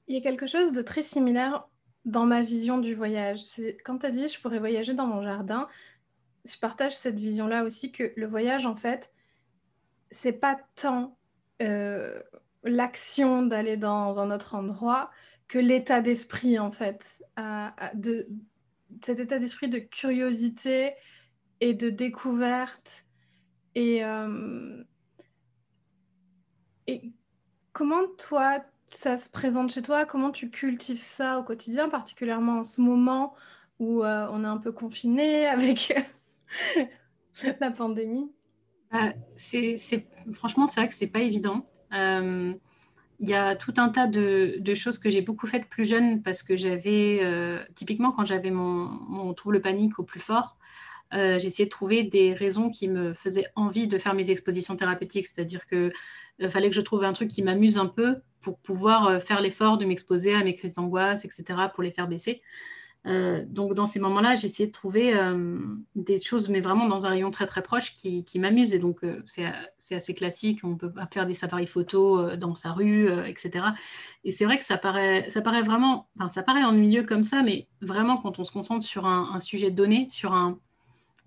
Il 0.08 0.14
y 0.14 0.18
a 0.18 0.20
quelque 0.20 0.46
chose 0.46 0.72
de 0.72 0.82
très 0.82 1.02
similaire 1.02 1.66
dans 2.04 2.26
ma 2.26 2.40
vision 2.40 2.78
du 2.78 2.94
voyage. 2.94 3.40
C'est, 3.44 3.76
quand 3.84 3.98
tu 3.98 4.06
as 4.06 4.10
dit 4.10 4.28
je 4.28 4.40
pourrais 4.40 4.58
voyager 4.58 4.94
dans 4.94 5.06
mon 5.06 5.22
jardin, 5.22 5.68
je 6.44 6.58
partage 6.58 6.96
cette 6.96 7.18
vision-là 7.18 7.64
aussi 7.64 7.92
que 7.92 8.12
le 8.16 8.26
voyage, 8.26 8.66
en 8.66 8.76
fait, 8.76 9.12
c'est 10.10 10.32
pas 10.32 10.58
tant 10.74 11.18
euh, 11.62 12.20
l'action 12.64 13.42
d'aller 13.42 13.76
dans 13.76 14.20
un 14.20 14.30
autre 14.30 14.54
endroit, 14.54 15.10
que 15.48 15.58
l'état 15.58 16.00
d'esprit, 16.00 16.58
en 16.58 16.70
fait, 16.70 17.22
de, 17.94 18.28
cet 19.02 19.18
état 19.18 19.38
d'esprit 19.38 19.68
de 19.68 19.78
curiosité 19.78 20.94
et 21.60 21.74
de 21.74 21.90
découverte. 21.90 23.04
Et, 23.74 24.04
euh, 24.04 24.82
et 26.86 27.12
comment 27.72 28.06
toi, 28.18 28.64
ça 28.90 29.16
se 29.16 29.28
présente 29.28 29.72
chez 29.72 29.82
toi? 29.82 30.04
Comment 30.04 30.30
tu 30.30 30.50
cultives 30.50 31.00
ça 31.00 31.38
au 31.38 31.44
quotidien, 31.44 31.88
particulièrement 31.88 32.60
en 32.60 32.64
ce 32.64 32.80
moment 32.80 33.34
où 33.78 34.04
euh, 34.04 34.26
on 34.32 34.44
est 34.44 34.48
un 34.48 34.56
peu 34.58 34.72
confiné 34.72 35.46
avec 35.46 35.94
la 37.60 37.70
pandémie 37.70 38.30
bah, 38.90 39.12
c'est, 39.36 39.76
Franchement, 40.32 40.66
c'est 40.66 40.80
vrai 40.80 40.88
que 40.88 40.94
c'est 40.94 41.06
pas 41.06 41.20
évident. 41.20 41.68
Euh, 41.92 42.54
il 43.20 43.28
y 43.28 43.34
a 43.34 43.56
tout 43.56 43.74
un 43.78 43.88
tas 43.88 44.06
de, 44.06 44.74
choses 44.74 44.98
que 44.98 45.10
j'ai 45.10 45.22
beaucoup 45.22 45.46
faites 45.46 45.68
plus 45.68 45.84
jeune 45.84 46.22
parce 46.22 46.42
que 46.42 46.56
j'avais, 46.56 47.20
euh, 47.22 47.58
typiquement 47.74 48.12
quand 48.12 48.24
j'avais 48.24 48.50
mon, 48.50 48.88
mon, 49.08 49.34
trouble 49.34 49.60
panique 49.60 49.98
au 49.98 50.04
plus 50.04 50.20
fort, 50.20 50.56
euh, 51.14 51.38
j'essayais 51.38 51.64
de 51.64 51.70
trouver 51.70 52.04
des 52.04 52.32
raisons 52.32 52.70
qui 52.70 52.86
me 52.86 53.14
faisaient 53.14 53.46
envie 53.56 53.88
de 53.88 53.98
faire 53.98 54.14
mes 54.14 54.30
expositions 54.30 54.76
thérapeutiques. 54.76 55.26
C'est-à-dire 55.26 55.66
qu'il 55.66 55.92
euh, 56.42 56.48
fallait 56.48 56.68
que 56.70 56.76
je 56.76 56.80
trouve 56.80 57.02
un 57.02 57.12
truc 57.12 57.28
qui 57.28 57.42
m'amuse 57.42 57.76
un 57.76 57.86
peu 57.86 58.16
pour 58.40 58.58
pouvoir 58.60 59.20
faire 59.20 59.40
l'effort 59.40 59.78
de 59.78 59.84
m'exposer 59.84 60.34
à 60.34 60.44
mes 60.44 60.54
crises 60.54 60.74
d'angoisse, 60.74 61.24
etc., 61.24 61.44
pour 61.74 61.82
les 61.82 61.90
faire 61.90 62.06
baisser. 62.06 62.40
Euh, 63.08 63.42
donc 63.46 63.74
dans 63.74 63.86
ces 63.86 64.00
moments-là, 64.00 64.34
j'ai 64.34 64.48
essayé 64.48 64.66
de 64.66 64.72
trouver 64.72 65.16
euh, 65.16 65.58
des 65.94 66.20
choses, 66.20 66.48
mais 66.48 66.60
vraiment 66.60 66.86
dans 66.86 67.06
un 67.06 67.10
rayon 67.10 67.30
très 67.30 67.46
très 67.46 67.62
proche 67.62 67.94
qui, 67.94 68.24
m'amuse. 68.38 68.74
Et 68.74 68.78
donc 68.78 69.02
euh, 69.02 69.22
c'est 69.76 69.94
assez 69.94 70.14
classique, 70.14 70.60
on 70.62 70.76
peut 70.76 70.92
faire 71.12 71.26
des 71.26 71.34
safaris 71.34 71.66
photos 71.66 72.36
dans 72.36 72.54
sa 72.54 72.72
rue, 72.72 73.10
etc. 73.26 73.66
Et 74.24 74.32
c'est 74.32 74.44
vrai 74.44 74.58
que 74.58 74.64
ça 74.64 74.76
paraît, 74.76 75.30
vraiment, 75.62 76.08
enfin, 76.18 76.28
ça 76.28 76.42
paraît 76.42 76.64
ennuyeux 76.64 77.04
comme 77.04 77.22
ça, 77.22 77.42
mais 77.42 77.66
vraiment 77.80 78.18
quand 78.18 78.38
on 78.38 78.44
se 78.44 78.52
concentre 78.52 78.84
sur 78.84 79.06
un, 79.06 79.30
un 79.32 79.40
sujet 79.40 79.70
donné, 79.70 80.08
sur 80.10 80.34
un, 80.34 80.58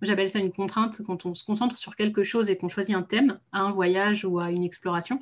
j'appelle 0.01 0.29
ça 0.29 0.39
une 0.39 0.51
contrainte, 0.51 1.01
quand 1.05 1.25
on 1.25 1.33
se 1.33 1.43
concentre 1.43 1.77
sur 1.77 1.95
quelque 1.95 2.23
chose 2.23 2.49
et 2.49 2.57
qu'on 2.57 2.69
choisit 2.69 2.95
un 2.95 3.03
thème, 3.03 3.39
à 3.51 3.61
un 3.61 3.71
voyage 3.71 4.23
ou 4.23 4.39
à 4.39 4.51
une 4.51 4.63
exploration, 4.63 5.21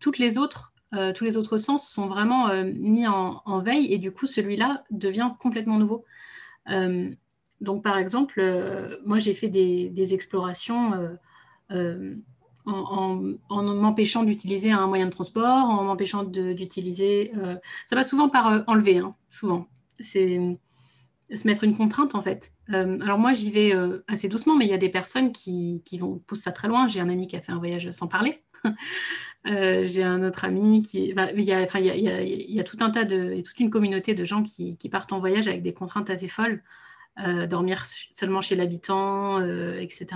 toutes 0.00 0.18
les 0.18 0.36
autres, 0.36 0.72
tous 1.14 1.24
les 1.24 1.36
autres 1.36 1.58
sens 1.58 1.88
sont 1.88 2.06
vraiment 2.06 2.48
mis 2.64 3.06
en, 3.06 3.60
veille 3.60 3.92
et 3.92 3.98
du 3.98 4.12
coup, 4.12 4.26
celui-là 4.26 4.84
devient 4.90 5.30
complètement 5.38 5.78
nouveau. 5.78 6.04
donc, 7.60 7.82
par 7.82 7.98
exemple, 7.98 8.42
moi, 9.04 9.18
j'ai 9.18 9.34
fait 9.34 9.48
des, 9.48 10.14
explorations 10.14 11.18
en, 12.64 13.20
m'empêchant 13.50 14.22
d'utiliser 14.22 14.70
un 14.70 14.86
moyen 14.86 15.06
de 15.06 15.10
transport, 15.10 15.68
en 15.68 15.84
m'empêchant 15.84 16.24
d'utiliser... 16.24 17.32
ça 17.86 17.96
va 17.96 18.02
souvent 18.02 18.28
par 18.28 18.64
enlever, 18.66 18.98
hein, 18.98 19.14
souvent. 19.28 19.66
C'est 20.00 20.38
se 21.36 21.46
mettre 21.46 21.64
une 21.64 21.76
contrainte 21.76 22.14
en 22.14 22.22
fait. 22.22 22.52
Euh, 22.70 22.98
alors 23.00 23.18
moi 23.18 23.34
j'y 23.34 23.50
vais 23.50 23.74
euh, 23.74 24.04
assez 24.08 24.28
doucement, 24.28 24.56
mais 24.56 24.64
il 24.64 24.70
y 24.70 24.74
a 24.74 24.78
des 24.78 24.88
personnes 24.88 25.32
qui, 25.32 25.82
vont 25.98 26.18
pousser 26.26 26.42
ça 26.42 26.52
très 26.52 26.68
loin. 26.68 26.88
J'ai 26.88 27.00
un 27.00 27.08
ami 27.08 27.26
qui 27.26 27.36
a 27.36 27.42
fait 27.42 27.52
un 27.52 27.58
voyage 27.58 27.90
sans 27.90 28.06
parler. 28.06 28.42
Euh, 29.46 29.86
j'ai 29.86 30.02
un 30.02 30.22
autre 30.22 30.44
ami 30.44 30.82
qui... 30.82 31.14
il, 31.14 31.40
y 31.40 32.60
a, 32.60 32.64
tout 32.64 32.76
un 32.80 32.90
tas 32.90 33.04
de... 33.04 33.40
toute 33.40 33.58
une 33.60 33.70
communauté 33.70 34.14
de 34.14 34.24
gens 34.24 34.42
qui, 34.42 34.76
partent 34.90 35.12
en 35.12 35.20
voyage 35.20 35.48
avec 35.48 35.62
des 35.62 35.72
contraintes 35.72 36.10
assez 36.10 36.28
folles. 36.28 36.62
dormir 37.48 37.84
seulement 38.12 38.42
chez 38.42 38.56
l'habitant, 38.56 39.40
etc. 39.78 40.06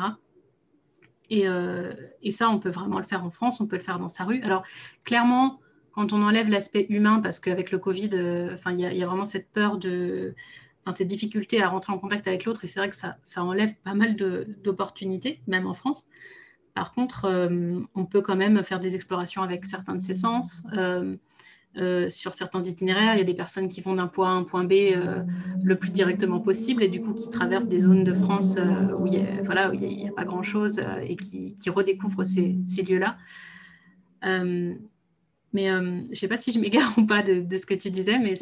Et, 1.31 2.33
ça, 2.33 2.50
on 2.50 2.59
peut 2.59 2.71
vraiment 2.71 2.99
le 2.99 3.07
faire 3.07 3.25
en 3.25 3.31
France, 3.31 3.61
on 3.61 3.67
peut 3.67 3.76
le 3.76 3.83
faire 3.83 3.99
dans 3.99 4.09
sa 4.09 4.25
rue. 4.25 4.43
Alors 4.43 4.64
clairement, 5.05 5.61
quand 5.93 6.12
on 6.12 6.23
enlève 6.23 6.49
l'aspect 6.49 6.87
humain, 6.91 7.21
parce 7.21 7.41
qu'avec 7.41 7.71
le 7.71 7.79
Covid, 7.79 8.11
enfin, 8.52 8.73
il 8.73 8.81
y, 8.81 9.02
a 9.02 9.07
vraiment 9.07 9.25
cette 9.25 9.50
peur 9.50 9.79
de 9.79 10.35
cette 10.97 11.09
difficulté 11.09 11.62
à 11.62 11.69
rentrer 11.69 11.93
en 11.93 11.99
contact 11.99 12.26
avec 12.26 12.45
l'autre. 12.45 12.64
Et 12.64 12.67
c'est 12.67 12.81
vrai 12.81 12.91
que 12.91 12.97
ça, 12.97 13.17
enlève 13.37 13.75
pas 13.85 13.95
mal 13.95 14.17
d'opportunités, 14.17 15.41
même 15.47 15.67
en 15.67 15.75
France. 15.75 16.09
Par 16.75 16.93
contre, 16.93 17.26
euh, 17.26 17.81
on 17.95 18.07
peut 18.07 18.23
quand 18.23 18.37
même 18.37 18.62
faire 18.64 18.81
des 18.81 18.95
explorations 18.95 19.43
avec 19.43 19.64
certains 19.64 19.95
de 19.95 20.00
ces 20.00 20.14
sens. 20.14 20.64
Euh, 20.75 21.17
euh, 21.79 22.09
sur 22.09 22.35
certains 22.35 22.62
itinéraires, 22.62 23.14
il 23.14 23.19
y 23.19 23.23
a 23.23 23.25
des 23.25 23.35
personnes 23.35 23.69
qui 23.69 23.81
vont 23.81 23.95
d'un 23.95 24.07
point 24.07 24.29
A 24.29 24.33
à 24.33 24.35
un 24.35 24.45
point 24.45 24.64
B 24.64 24.73
le 25.62 25.75
plus 25.76 25.91
directement 25.91 26.41
possible 26.41 26.83
et 26.83 26.88
du 26.88 27.00
coup 27.00 27.14
qui 27.14 27.31
traversent 27.31 27.67
des 27.67 27.81
zones 27.81 28.05
de 28.05 28.12
France 28.12 28.59
où 28.99 29.07
il 29.07 29.12
n'y 29.12 29.26
a, 29.26 29.43
voilà, 29.43 29.69
a, 29.69 30.12
pas 30.14 30.25
grand-chose 30.25 30.81
et 31.02 31.17
qui, 31.17 31.57
qui, 31.59 31.71
redécouvrent 31.71 32.25
ces, 32.25 32.57
ces 32.67 32.83
lieux-là. 32.83 33.17
mais 34.23 35.67
je 35.69 36.09
ne 36.11 36.14
sais 36.14 36.29
pas 36.29 36.37
si 36.37 36.52
je 36.52 36.59
m'égare 36.59 36.93
ou 36.99 37.07
pas 37.07 37.23
de, 37.23 37.41
de, 37.41 37.57
ce 37.57 37.64
que 37.64 37.75
tu 37.75 37.91
disais, 37.91 38.19
mais. 38.19 38.35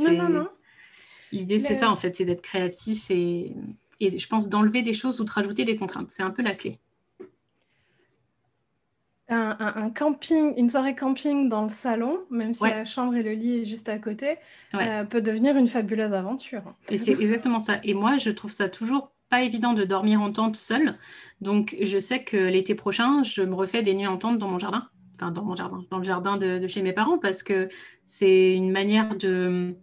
L'idée, 1.32 1.60
c'est 1.60 1.76
ça, 1.76 1.92
en 1.92 1.96
fait, 1.96 2.16
c'est 2.16 2.24
d'être 2.24 2.42
créatif 2.42 3.08
et, 3.10 3.54
et, 4.00 4.18
je 4.18 4.26
pense 4.26 4.48
d'enlever 4.48 4.82
des 4.82 4.94
choses 4.94 5.20
ou 5.20 5.24
de 5.24 5.30
rajouter 5.30 5.64
des 5.64 5.76
contraintes. 5.76 6.10
C'est 6.10 6.24
un 6.24 6.30
peu 6.30 6.42
la 6.42 6.56
clé. 6.56 6.80
Un, 9.30 9.90
camping, 9.90 10.54
une 10.56 10.68
soirée 10.68 10.94
camping 10.94 11.48
dans 11.48 11.62
le 11.62 11.68
salon, 11.68 12.18
même 12.30 12.52
si 12.52 12.64
la 12.64 12.84
chambre 12.84 13.14
et 13.14 13.22
le 13.22 13.32
lit 13.32 13.60
est 13.60 13.64
juste 13.64 13.88
à 13.88 13.98
côté, 13.98 14.36
euh, 14.74 15.04
peut 15.04 15.20
devenir 15.20 15.56
une 15.56 15.68
fabuleuse 15.68 16.12
aventure. 16.12 16.62
Et 16.88 16.98
c'est 16.98 17.12
exactement 17.12 17.60
ça. 17.60 17.78
Et 17.84 17.94
moi, 17.94 18.16
je 18.16 18.30
trouve 18.30 18.50
ça 18.50 18.68
toujours 18.68 19.12
pas 19.28 19.42
évident 19.42 19.72
de 19.72 19.84
dormir 19.84 20.20
en 20.20 20.32
tente 20.32 20.56
seule. 20.56 20.98
Donc, 21.40 21.76
je 21.80 21.98
sais 21.98 22.24
que 22.24 22.36
l'été 22.36 22.74
prochain, 22.74 23.22
je 23.22 23.42
me 23.42 23.54
refais 23.54 23.82
des 23.82 23.94
nuits 23.94 24.08
en 24.08 24.18
tente 24.18 24.38
dans 24.38 24.48
mon 24.48 24.58
jardin. 24.58 24.88
Enfin, 25.14 25.30
dans 25.30 25.44
mon 25.44 25.54
jardin, 25.54 25.84
dans 25.90 25.98
le 25.98 26.04
jardin 26.04 26.36
de 26.36 26.66
chez 26.66 26.82
mes 26.82 26.92
parents, 26.92 27.18
parce 27.18 27.42
que 27.42 27.68
c'est 28.04 28.54
une 28.54 28.72
manière 28.72 29.14
de 29.16 29.76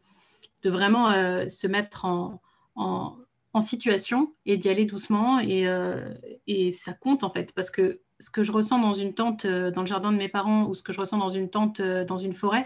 de 0.64 0.70
vraiment 0.70 1.10
euh, 1.12 1.48
se 1.48 1.68
mettre 1.68 2.06
en, 2.06 2.42
en, 2.76 3.16
situation 3.60 4.36
et 4.46 4.56
d'y 4.56 4.70
aller 4.70 4.86
doucement. 4.86 5.40
Et, 5.40 5.68
euh, 5.68 6.14
et, 6.46 6.72
ça 6.72 6.94
compte 6.94 7.24
en 7.24 7.32
fait, 7.32 7.54
parce 7.54 7.72
que 7.72 8.02
ce 8.20 8.30
que 8.30 8.44
je 8.44 8.52
ressens 8.52 8.80
dans 8.80 8.94
une 8.94 9.14
tente 9.14 9.46
euh, 9.46 9.72
dans 9.72 9.82
le 9.82 9.88
jardin 9.88 10.12
de 10.12 10.18
mes 10.18 10.30
parents 10.30 10.66
ou 10.66 10.74
ce 10.74 10.84
que 10.84 10.94
je 10.94 11.00
ressens 11.00 11.18
dans 11.18 11.30
une 11.30 11.50
tente 11.50 11.82
dans 11.82 12.18
une 12.18 12.34
forêt, 12.34 12.66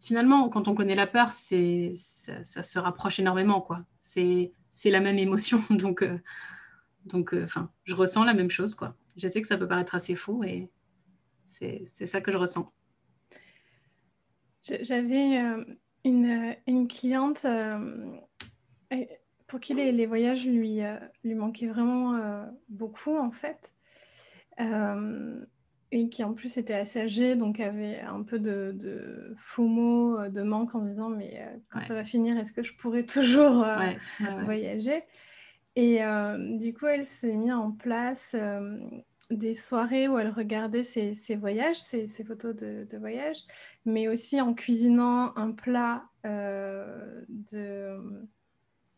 finalement, 0.00 0.48
quand 0.48 0.68
on 0.68 0.74
connaît 0.74 0.94
la 0.94 1.06
peur, 1.06 1.32
c'est, 1.32 1.94
ça, 1.96 2.62
se 2.62 2.78
rapproche 2.78 3.18
énormément. 3.18 3.60
quoi. 3.60 3.84
C'est, 4.00 4.52
la 4.84 5.00
même 5.00 5.18
émotion. 5.18 5.60
Donc, 5.70 6.04
donc 7.04 7.34
enfin, 7.34 7.70
je 7.84 7.94
ressens 7.94 8.24
la 8.24 8.34
même 8.34 8.50
chose. 8.50 8.74
quoi. 8.74 8.96
Je 9.16 9.28
sais 9.28 9.40
que 9.40 9.46
ça 9.48 9.56
peut 9.56 9.68
paraître 9.68 9.94
assez 9.94 10.16
fou 10.16 10.42
et 10.44 10.68
c'est, 11.52 12.06
ça 12.06 12.20
que 12.20 12.32
je 12.32 12.36
ressens. 12.36 12.72
J'avais 14.62 15.40
une, 16.04 16.56
une 16.66 16.88
cliente 16.88 17.46
euh, 18.92 18.98
pour 19.46 19.60
qui 19.60 19.74
les, 19.74 19.92
les 19.92 20.06
voyages 20.06 20.46
lui, 20.46 20.82
euh, 20.82 20.98
lui 21.24 21.34
manquaient 21.34 21.66
vraiment 21.66 22.14
euh, 22.14 22.44
beaucoup, 22.68 23.16
en 23.16 23.30
fait. 23.30 23.72
Et 24.58 26.08
qui 26.08 26.24
en 26.24 26.34
plus 26.34 26.56
était 26.56 26.74
assez 26.74 27.00
âgée, 27.00 27.36
donc 27.36 27.60
avait 27.60 28.00
un 28.00 28.22
peu 28.22 28.38
de, 28.38 28.72
de 28.74 29.34
FOMO, 29.38 30.28
de 30.28 30.42
manque 30.42 30.74
en 30.74 30.82
se 30.82 30.88
disant 30.88 31.10
mais 31.10 31.40
quand 31.70 31.80
ça 31.82 31.94
va 31.94 32.04
finir, 32.04 32.36
est-ce 32.38 32.52
que 32.52 32.62
je 32.62 32.74
pourrais 32.74 33.04
toujours 33.04 33.64
voyager? 34.44 35.02
Et 35.76 36.00
du 36.58 36.74
coup, 36.74 36.86
elle 36.86 37.06
s'est 37.06 37.34
mise 37.34 37.52
en 37.52 37.70
place 37.70 38.34
des 39.30 39.54
soirées 39.54 40.08
où 40.08 40.18
elle 40.18 40.30
regardait 40.30 40.82
ses, 40.82 41.12
voyages, 41.36 41.80
ses, 41.80 42.06
photos 42.24 42.54
de, 42.54 42.96
voyage, 42.96 43.38
mais 43.84 44.08
aussi 44.08 44.40
en 44.40 44.54
cuisinant 44.54 45.36
un 45.36 45.52
plat 45.52 46.04
euh, 46.24 47.24
de, 47.28 47.98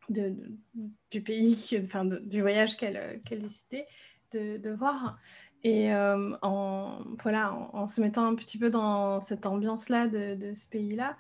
du 0.09 1.23
pays, 1.23 1.59
enfin 1.81 2.05
du 2.05 2.41
voyage 2.41 2.77
qu'elle 2.77 3.21
décidait 3.31 3.87
de, 4.33 4.71
voir. 4.71 5.19
Et 5.65 5.93
euh, 5.93 6.37
en, 6.43 7.01
voilà, 7.23 7.53
en, 7.73 7.89
se 7.89 8.01
mettant 8.01 8.27
un 8.27 8.35
petit 8.35 8.59
peu 8.59 8.71
dans 8.71 9.21
cette 9.21 9.47
ambiance-là 9.47 10.07
de, 10.07 10.55
ce 10.55 10.69
pays-là. 10.69 11.17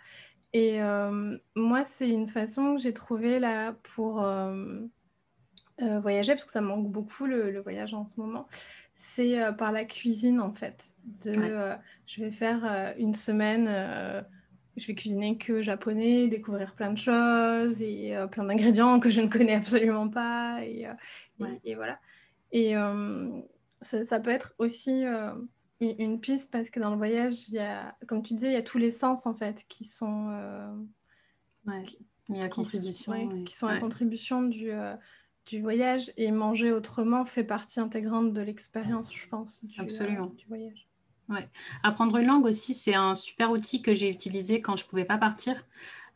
Et 0.52 0.80
euh, 0.80 1.36
moi, 1.54 1.84
c'est 1.84 2.08
une 2.08 2.28
façon 2.28 2.76
que 2.76 2.80
j'ai 2.80 2.94
trouvée 2.94 3.38
là 3.38 3.74
pour 3.94 4.26
voyager, 5.80 6.32
parce 6.32 6.44
que 6.44 6.52
ça 6.52 6.60
manque 6.60 6.90
beaucoup 6.90 7.26
le, 7.26 7.50
le 7.50 7.60
voyage 7.60 7.94
en 7.94 8.06
ce 8.06 8.18
moment 8.20 8.46
c'est 8.98 9.40
euh, 9.40 9.52
par 9.52 9.70
la 9.70 9.84
cuisine 9.84 10.40
en 10.40 10.52
fait. 10.52 10.94
De, 11.24 11.32
euh, 11.36 11.76
je 12.06 12.22
vais 12.22 12.32
faire 12.32 12.64
euh, 12.64 12.92
une 12.98 13.14
semaine, 13.14 13.66
je 14.76 14.86
vais 14.86 14.94
cuisiner 14.94 15.38
que 15.38 15.62
japonais, 15.62 16.26
découvrir 16.26 16.74
plein 16.74 16.92
de 16.92 16.98
choses 16.98 17.80
et 17.80 18.14
plein 18.32 18.44
d'ingrédients 18.44 18.98
que 18.98 19.08
je 19.08 19.20
ne 19.20 19.28
connais 19.28 19.54
absolument 19.54 20.08
pas. 20.08 20.58
Et, 20.64 20.86
et, 21.64 21.74
voilà. 21.76 21.98
Et 22.50 22.74
ça, 23.82 24.04
ça, 24.04 24.20
peut 24.20 24.30
être 24.30 24.54
aussi 24.58 25.04
une 25.80 26.20
piste 26.20 26.50
parce 26.50 26.70
que 26.70 26.80
dans 26.80 26.90
le 26.90 26.96
voyage, 26.96 27.48
il 27.48 27.54
y 27.54 27.58
a, 27.58 27.96
comme 28.06 28.22
tu 28.22 28.34
disais, 28.34 28.48
il 28.48 28.54
y 28.54 28.56
a 28.56 28.62
tous 28.62 28.78
les 28.78 28.90
sens 28.90 29.26
en 29.26 29.34
fait 29.34 29.64
qui 29.68 29.84
sont, 29.84 30.30
mis 32.28 32.42
à 32.42 32.48
contribution, 32.48 33.44
qui 33.44 33.56
sont 33.56 33.66
à 33.66 33.78
contribution 33.78 34.42
du 34.42 34.72
du 35.48 35.62
voyage 35.62 36.12
et 36.16 36.30
manger 36.30 36.72
autrement 36.72 37.24
fait 37.24 37.44
partie 37.44 37.80
intégrante 37.80 38.32
de 38.32 38.40
l'expérience, 38.40 39.14
je 39.14 39.26
pense, 39.28 39.64
du, 39.64 39.80
Absolument. 39.80 40.26
du 40.26 40.46
voyage. 40.46 40.86
Ouais. 41.28 41.48
Apprendre 41.82 42.16
une 42.16 42.26
langue 42.26 42.46
aussi, 42.46 42.74
c'est 42.74 42.94
un 42.94 43.14
super 43.14 43.50
outil 43.50 43.82
que 43.82 43.94
j'ai 43.94 44.10
utilisé 44.10 44.60
quand 44.60 44.76
je 44.76 44.84
ne 44.84 44.88
pouvais 44.88 45.04
pas 45.04 45.18
partir 45.18 45.64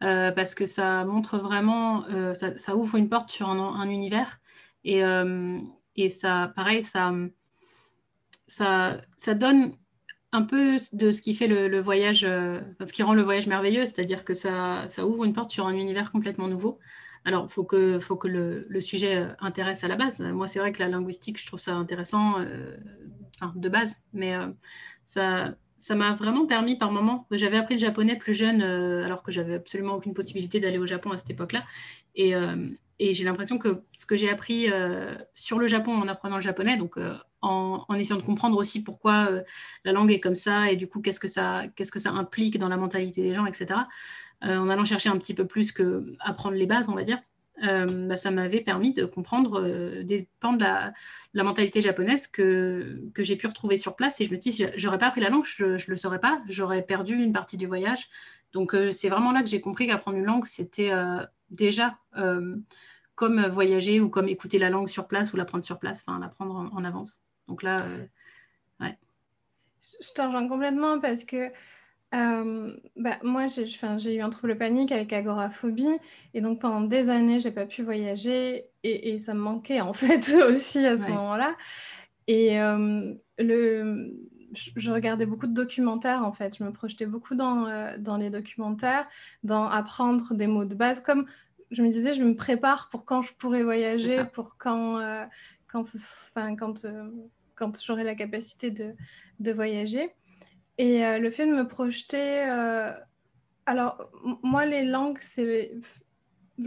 euh, 0.02 0.30
parce 0.32 0.54
que 0.54 0.66
ça 0.66 1.04
montre 1.04 1.38
vraiment, 1.38 2.04
euh, 2.06 2.34
ça, 2.34 2.76
ouvre 2.76 2.96
une 2.96 3.08
porte 3.08 3.30
sur 3.30 3.48
un, 3.48 3.88
univers 3.88 4.40
et, 4.84 5.04
euh, 5.04 5.58
et, 5.96 6.10
ça, 6.10 6.52
pareil, 6.54 6.82
ça, 6.82 7.12
ça, 8.52 9.34
donne 9.34 9.74
un 10.32 10.42
peu 10.42 10.78
de 10.92 11.12
ce 11.12 11.22
qui 11.22 11.34
fait 11.34 11.46
le, 11.46 11.80
voyage, 11.80 12.20
ce 12.20 12.92
qui 12.92 13.02
rend 13.02 13.14
le 13.14 13.22
voyage 13.22 13.46
merveilleux, 13.46 13.86
c'est-à-dire 13.86 14.24
que 14.24 14.34
ça, 14.34 14.86
ouvre 15.04 15.24
une 15.24 15.32
porte 15.32 15.50
sur 15.50 15.66
un 15.66 15.74
univers 15.74 16.12
complètement 16.12 16.48
nouveau. 16.48 16.78
Alors, 17.24 17.46
il 17.48 17.52
faut 17.52 17.64
que, 17.64 18.26
le, 18.26 18.80
sujet 18.80 19.16
euh, 19.16 19.26
intéresse 19.40 19.84
à 19.84 19.88
la 19.88 19.96
base. 19.96 20.20
Moi, 20.20 20.48
c'est 20.48 20.58
vrai 20.58 20.72
que 20.72 20.80
la 20.80 20.88
linguistique, 20.88 21.40
je 21.40 21.46
trouve 21.46 21.60
ça 21.60 21.72
intéressant 21.74 22.40
euh, 22.40 22.76
de 23.54 23.68
base, 23.68 24.00
mais 24.12 24.34
euh, 24.34 24.48
ça, 25.04 25.54
m'a 25.94 26.14
vraiment 26.14 26.46
permis 26.46 26.76
par 26.76 26.90
moments. 26.90 27.26
J'avais 27.30 27.58
appris 27.58 27.74
le 27.74 27.80
japonais 27.80 28.16
plus 28.16 28.34
jeune, 28.34 28.62
alors 28.62 29.22
que 29.22 29.30
j'avais 29.30 29.54
absolument 29.54 29.94
aucune 29.94 30.14
possibilité 30.14 30.58
d'aller 30.58 30.78
au 30.78 30.86
Japon 30.86 31.10
à 31.12 31.18
cette 31.18 31.30
époque-là. 31.30 31.64
Et 32.14 33.14
j'ai 33.14 33.24
l'impression 33.24 33.58
que 33.58 33.82
ce 33.96 34.06
que 34.06 34.16
j'ai 34.16 34.30
appris 34.30 34.68
sur 35.34 35.58
le 35.58 35.66
Japon 35.66 35.94
en 35.94 36.08
apprenant 36.08 36.36
le 36.36 36.42
japonais, 36.42 36.76
donc 36.76 36.98
en, 37.42 37.84
essayant 37.94 38.18
de 38.18 38.24
comprendre 38.24 38.56
aussi 38.56 38.82
pourquoi 38.82 39.28
la 39.84 39.92
langue 39.92 40.10
est 40.10 40.20
comme 40.20 40.34
ça 40.34 40.70
et 40.70 40.76
du 40.76 40.88
coup 40.88 41.00
qu'est-ce 41.00 41.20
que 41.20 41.28
ça, 41.28 41.64
qu'est-ce 41.76 41.92
que 41.92 41.98
ça 41.98 42.10
implique 42.10 42.58
dans 42.58 42.68
la 42.68 42.76
mentalité 42.76 43.22
des 43.22 43.34
gens, 43.34 43.46
etc. 43.46 43.80
Euh, 44.44 44.56
en 44.56 44.68
allant 44.68 44.84
chercher 44.84 45.08
un 45.08 45.18
petit 45.18 45.34
peu 45.34 45.46
plus 45.46 45.70
que 45.70 46.14
apprendre 46.18 46.56
les 46.56 46.66
bases, 46.66 46.88
on 46.88 46.94
va 46.94 47.04
dire, 47.04 47.20
euh, 47.62 48.08
bah, 48.08 48.16
ça 48.16 48.32
m'avait 48.32 48.60
permis 48.60 48.92
de 48.92 49.04
comprendre 49.04 49.62
euh, 49.62 50.02
des 50.02 50.28
pans 50.40 50.54
de 50.54 50.64
la, 50.64 50.92
mentalité 51.44 51.80
japonaise 51.80 52.26
que, 52.26 53.02
que 53.14 53.22
j'ai 53.22 53.36
pu 53.36 53.46
retrouver 53.46 53.76
sur 53.76 53.94
place. 53.94 54.20
Et 54.20 54.24
je 54.24 54.32
me 54.32 54.38
dis, 54.38 54.64
j'aurais 54.76 54.98
pas 54.98 55.06
appris 55.08 55.20
la 55.20 55.28
langue, 55.28 55.44
je 55.44 55.64
ne 55.64 55.78
le 55.86 55.96
saurais 55.96 56.18
pas, 56.18 56.42
j'aurais 56.48 56.82
perdu 56.82 57.14
une 57.14 57.32
partie 57.32 57.56
du 57.56 57.66
voyage. 57.66 58.08
Donc 58.52 58.76
c'est 58.90 59.08
vraiment 59.08 59.32
là 59.32 59.42
que 59.42 59.48
j'ai 59.48 59.60
compris 59.60 59.86
qu'apprendre 59.86 60.18
une 60.18 60.26
langue, 60.26 60.44
c'était 60.44 60.90
déjà 61.48 61.96
comme 63.14 63.46
voyager 63.46 64.00
ou 64.00 64.10
comme 64.10 64.28
écouter 64.28 64.58
la 64.58 64.68
langue 64.68 64.88
sur 64.88 65.06
place 65.06 65.32
ou 65.32 65.36
l'apprendre 65.38 65.64
sur 65.64 65.78
place, 65.78 66.04
enfin 66.06 66.18
l'apprendre 66.18 66.70
en, 66.70 66.84
avance. 66.84 67.22
Donc 67.48 67.62
là, 67.62 67.86
ouais. 68.80 68.96
je 70.00 70.10
te 70.12 70.22
rejoins 70.22 70.48
complètement 70.48 71.00
parce 71.00 71.24
que 71.24 71.50
euh, 72.14 72.76
bah, 72.96 73.16
moi, 73.22 73.46
j'ai 73.48 74.14
eu 74.14 74.20
un 74.20 74.30
trouble 74.30 74.56
panique 74.58 74.92
avec 74.92 75.12
agoraphobie 75.12 75.98
et 76.34 76.40
donc 76.40 76.60
pendant 76.60 76.82
des 76.82 77.08
années, 77.08 77.40
j'ai 77.40 77.50
pas 77.50 77.64
pu 77.64 77.82
voyager 77.82 78.66
et, 78.82 79.18
ça 79.18 79.34
me 79.34 79.40
manquait 79.40 79.80
en 79.80 79.92
fait 79.92 80.34
aussi 80.42 80.84
à 80.84 80.96
ce 80.96 81.08
moment-là. 81.10 81.56
Et 82.26 82.60
euh, 82.60 83.14
le, 83.38 84.12
je 84.76 84.90
regardais 84.90 85.26
beaucoup 85.26 85.46
de 85.46 85.54
documentaires 85.54 86.24
en 86.24 86.32
fait. 86.32 86.56
Je 86.58 86.64
me 86.64 86.72
projetais 86.72 87.06
beaucoup 87.06 87.34
dans, 87.34 87.66
euh, 87.66 87.96
dans 87.98 88.18
les 88.18 88.28
documentaires, 88.28 89.06
dans 89.42 89.66
apprendre 89.66 90.34
des 90.34 90.46
mots 90.46 90.66
de 90.66 90.74
base. 90.74 91.00
Comme 91.00 91.26
je 91.70 91.82
me 91.82 91.88
disais, 91.88 92.12
je 92.12 92.22
me 92.22 92.36
prépare 92.36 92.90
pour 92.90 93.06
quand 93.06 93.22
je 93.22 93.34
pourrais 93.34 93.62
voyager, 93.62 94.24
pour 94.34 94.56
quand, 94.58 95.00
quand, 95.72 95.82
quand, 96.58 96.86
quand 97.54 97.82
j'aurai 97.82 98.04
la 98.04 98.14
capacité 98.14 98.70
de, 98.70 98.94
de 99.40 99.52
voyager. 99.52 100.12
Et 100.78 101.04
euh, 101.04 101.18
le 101.18 101.30
fait 101.30 101.46
de 101.46 101.52
me 101.52 101.66
projeter. 101.66 102.44
Euh, 102.48 102.92
alors, 103.66 104.10
moi, 104.42 104.66
les 104.66 104.84
langues, 104.84 105.18
c'est. 105.20 105.72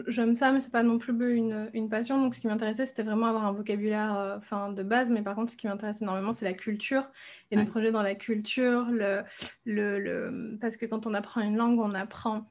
J'aime 0.08 0.36
ça, 0.36 0.52
mais 0.52 0.62
c'est 0.62 0.72
pas 0.72 0.84
non 0.84 0.98
plus 0.98 1.36
une, 1.36 1.70
une 1.74 1.90
passion. 1.90 2.20
Donc, 2.20 2.36
ce 2.36 2.40
qui 2.40 2.48
m'intéressait, 2.48 2.86
c'était 2.86 3.04
vraiment 3.04 3.28
avoir 3.28 3.46
un 3.46 3.52
vocabulaire 3.52 4.18
euh, 4.18 4.38
enfin, 4.38 4.72
de 4.72 4.84
base. 4.84 5.12
Mais 5.12 5.22
par 5.22 5.36
contre, 5.36 5.52
ce 5.52 5.58
qui 5.58 5.68
m'intéresse 5.68 6.02
énormément, 6.02 6.34
c'est 6.34 6.46
la 6.46 6.54
culture. 6.54 7.08
Et 7.52 7.56
le 7.56 7.66
projet 7.66 7.92
dans 7.92 8.02
la 8.02 8.16
culture. 8.16 8.86
Le, 8.90 9.24
le, 9.64 10.00
le... 10.00 10.58
Parce 10.60 10.78
que 10.78 10.86
quand 10.86 11.08
on 11.08 11.14
apprend 11.14 11.42
une 11.42 11.56
langue, 11.56 11.80
on 11.80 11.92
apprend 11.92 12.46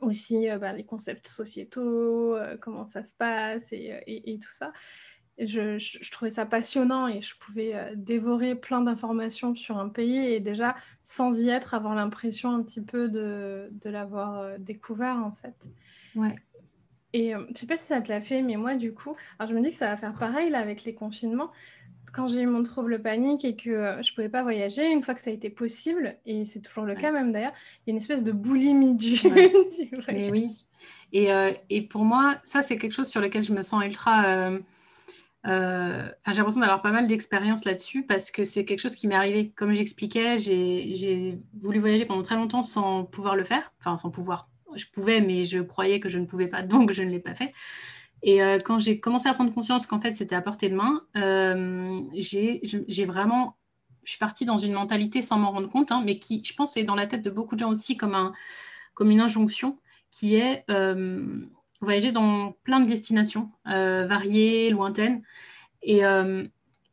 aussi 0.00 0.46
bah, 0.60 0.72
les 0.72 0.84
concepts 0.84 1.26
sociétaux, 1.26 2.36
comment 2.60 2.86
ça 2.86 3.04
se 3.04 3.14
passe 3.14 3.72
et, 3.72 4.00
et 4.06 4.38
tout 4.38 4.52
ça 4.52 4.72
je, 5.46 6.10
trouvais 6.10 6.30
ça 6.30 6.46
passionnant 6.46 7.06
et 7.06 7.20
je 7.20 7.36
pouvais 7.36 7.74
euh, 7.74 7.92
dévorer 7.94 8.54
plein 8.54 8.80
d'informations 8.80 9.54
sur 9.54 9.78
un 9.78 9.88
pays 9.88 10.32
et 10.32 10.40
déjà, 10.40 10.76
sans 11.04 11.40
y 11.40 11.48
être, 11.48 11.74
avoir 11.74 11.94
l'impression 11.94 12.54
un 12.54 12.62
petit 12.62 12.80
peu 12.80 13.08
de, 13.08 13.70
l'avoir 13.84 14.38
euh, 14.38 14.56
découvert 14.58 15.16
en 15.16 15.32
fait. 15.32 15.70
Ouais. 16.16 16.34
Et 17.12 17.34
euh, 17.34 17.44
je 17.54 17.60
sais 17.60 17.66
pas 17.66 17.76
si 17.76 17.86
ça 17.86 18.00
te 18.00 18.08
l'a 18.08 18.20
fait, 18.20 18.42
mais 18.42 18.56
moi 18.56 18.74
du 18.74 18.92
coup, 18.92 19.16
alors 19.38 19.50
je 19.50 19.56
me 19.56 19.62
dis 19.62 19.70
que 19.70 19.76
ça 19.76 19.90
va 19.90 19.96
faire 19.96 20.14
pareil 20.14 20.50
là 20.50 20.58
avec 20.58 20.84
les 20.84 20.94
confinements. 20.94 21.50
Quand 22.12 22.26
j'ai 22.26 22.40
eu 22.40 22.46
mon 22.46 22.62
trouble 22.62 23.00
panique 23.00 23.44
et 23.44 23.54
que 23.54 23.98
je 24.02 24.14
pouvais 24.14 24.30
pas 24.30 24.42
voyager, 24.42 24.90
une 24.90 25.02
fois 25.02 25.14
que 25.14 25.20
ça 25.20 25.30
a 25.30 25.32
été 25.32 25.50
possible, 25.50 26.16
et 26.24 26.46
c'est 26.46 26.60
toujours 26.60 26.84
le 26.84 26.94
cas 26.94 27.12
même 27.12 27.32
d'ailleurs, 27.32 27.52
il 27.86 27.88
y 27.88 27.90
a 27.90 27.92
une 27.92 27.98
espèce 27.98 28.24
de 28.24 28.32
boulimie 28.32 28.94
du, 28.94 29.14
Mais 30.08 30.30
oui. 30.30 30.56
Et, 31.12 31.28
et, 31.68 31.82
pour 31.82 32.04
moi, 32.04 32.38
ça 32.44 32.62
c'est 32.62 32.78
quelque 32.78 32.94
chose 32.94 33.08
sur 33.08 33.20
lequel 33.20 33.44
je 33.44 33.52
me 33.52 33.60
sens 33.60 33.84
ultra 33.84 34.50
euh, 35.46 36.08
j'ai 36.26 36.34
l'impression 36.34 36.60
d'avoir 36.60 36.82
pas 36.82 36.90
mal 36.90 37.06
d'expérience 37.06 37.64
là-dessus 37.64 38.04
parce 38.04 38.30
que 38.30 38.44
c'est 38.44 38.64
quelque 38.64 38.80
chose 38.80 38.96
qui 38.96 39.06
m'est 39.06 39.14
arrivé. 39.14 39.52
Comme 39.56 39.72
j'expliquais, 39.72 40.38
j'ai 40.38 41.38
voulu 41.60 41.78
voyager 41.78 42.04
pendant 42.04 42.22
très 42.22 42.36
longtemps 42.36 42.62
sans 42.62 43.04
pouvoir 43.04 43.36
le 43.36 43.44
faire. 43.44 43.72
Enfin, 43.80 43.98
sans 43.98 44.10
pouvoir. 44.10 44.48
Je 44.74 44.84
pouvais, 44.92 45.20
mais 45.20 45.44
je 45.44 45.60
croyais 45.60 46.00
que 46.00 46.08
je 46.08 46.18
ne 46.18 46.26
pouvais 46.26 46.48
pas, 46.48 46.62
donc 46.62 46.92
je 46.92 47.02
ne 47.02 47.10
l'ai 47.10 47.20
pas 47.20 47.34
fait. 47.34 47.52
Et 48.22 48.42
euh, 48.42 48.58
quand 48.58 48.80
j'ai 48.80 48.98
commencé 48.98 49.28
à 49.28 49.34
prendre 49.34 49.54
conscience 49.54 49.86
qu'en 49.86 50.00
fait 50.00 50.12
c'était 50.12 50.34
à 50.34 50.42
portée 50.42 50.68
de 50.68 50.74
main, 50.74 51.02
euh, 51.16 52.00
j'ai 52.14 53.04
vraiment. 53.06 53.56
Je 54.02 54.12
suis 54.12 54.18
partie 54.18 54.46
dans 54.46 54.56
une 54.56 54.72
mentalité 54.72 55.20
sans 55.20 55.38
m'en 55.38 55.50
rendre 55.50 55.68
compte, 55.68 55.92
hein, 55.92 56.02
mais 56.04 56.18
qui, 56.18 56.42
je 56.42 56.54
pense, 56.54 56.78
est 56.78 56.82
dans 56.82 56.94
la 56.94 57.06
tête 57.06 57.20
de 57.22 57.28
beaucoup 57.28 57.56
de 57.56 57.60
gens 57.60 57.70
aussi 57.70 57.98
comme, 57.98 58.14
un, 58.14 58.32
comme 58.94 59.10
une 59.10 59.20
injonction 59.20 59.78
qui 60.10 60.36
est 60.36 60.64
voyager 61.80 62.12
dans 62.12 62.52
plein 62.64 62.80
de 62.80 62.86
destinations 62.86 63.50
euh, 63.68 64.06
variées, 64.06 64.70
lointaines. 64.70 65.22
Et, 65.82 66.04
euh, 66.04 66.44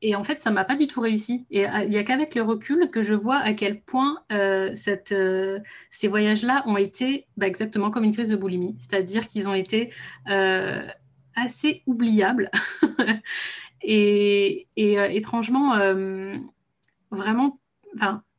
et, 0.01 0.15
en 0.15 0.23
fait, 0.23 0.41
ça 0.41 0.51
m'a 0.51 0.65
pas 0.65 0.75
du 0.75 0.87
tout 0.87 1.01
réussi. 1.01 1.45
Et 1.49 1.67
euh, 1.67 1.83
il 1.83 1.89
n'y 1.89 1.97
a 1.97 2.03
qu'avec 2.03 2.35
le 2.35 2.43
recul 2.43 2.89
que 2.91 3.01
je 3.01 3.13
vois 3.13 3.37
à 3.37 3.53
quel 3.53 3.81
point 3.81 4.23
ces 4.29 6.07
voyages-là 6.07 6.63
ont 6.67 6.77
été 6.77 7.27
bah, 7.37 7.47
exactement 7.47 7.89
comme 7.89 8.03
une 8.03 8.13
crise 8.13 8.29
de 8.29 8.35
boulimie, 8.35 8.75
c'est-à-dire 8.79 9.27
qu'ils 9.27 9.49
ont 9.49 9.55
été 9.55 9.91
assez 11.35 11.83
oubliables. 11.87 12.51
et, 13.81 14.67
et 14.75 15.15
étrangement, 15.15 15.75
vraiment, 17.09 17.59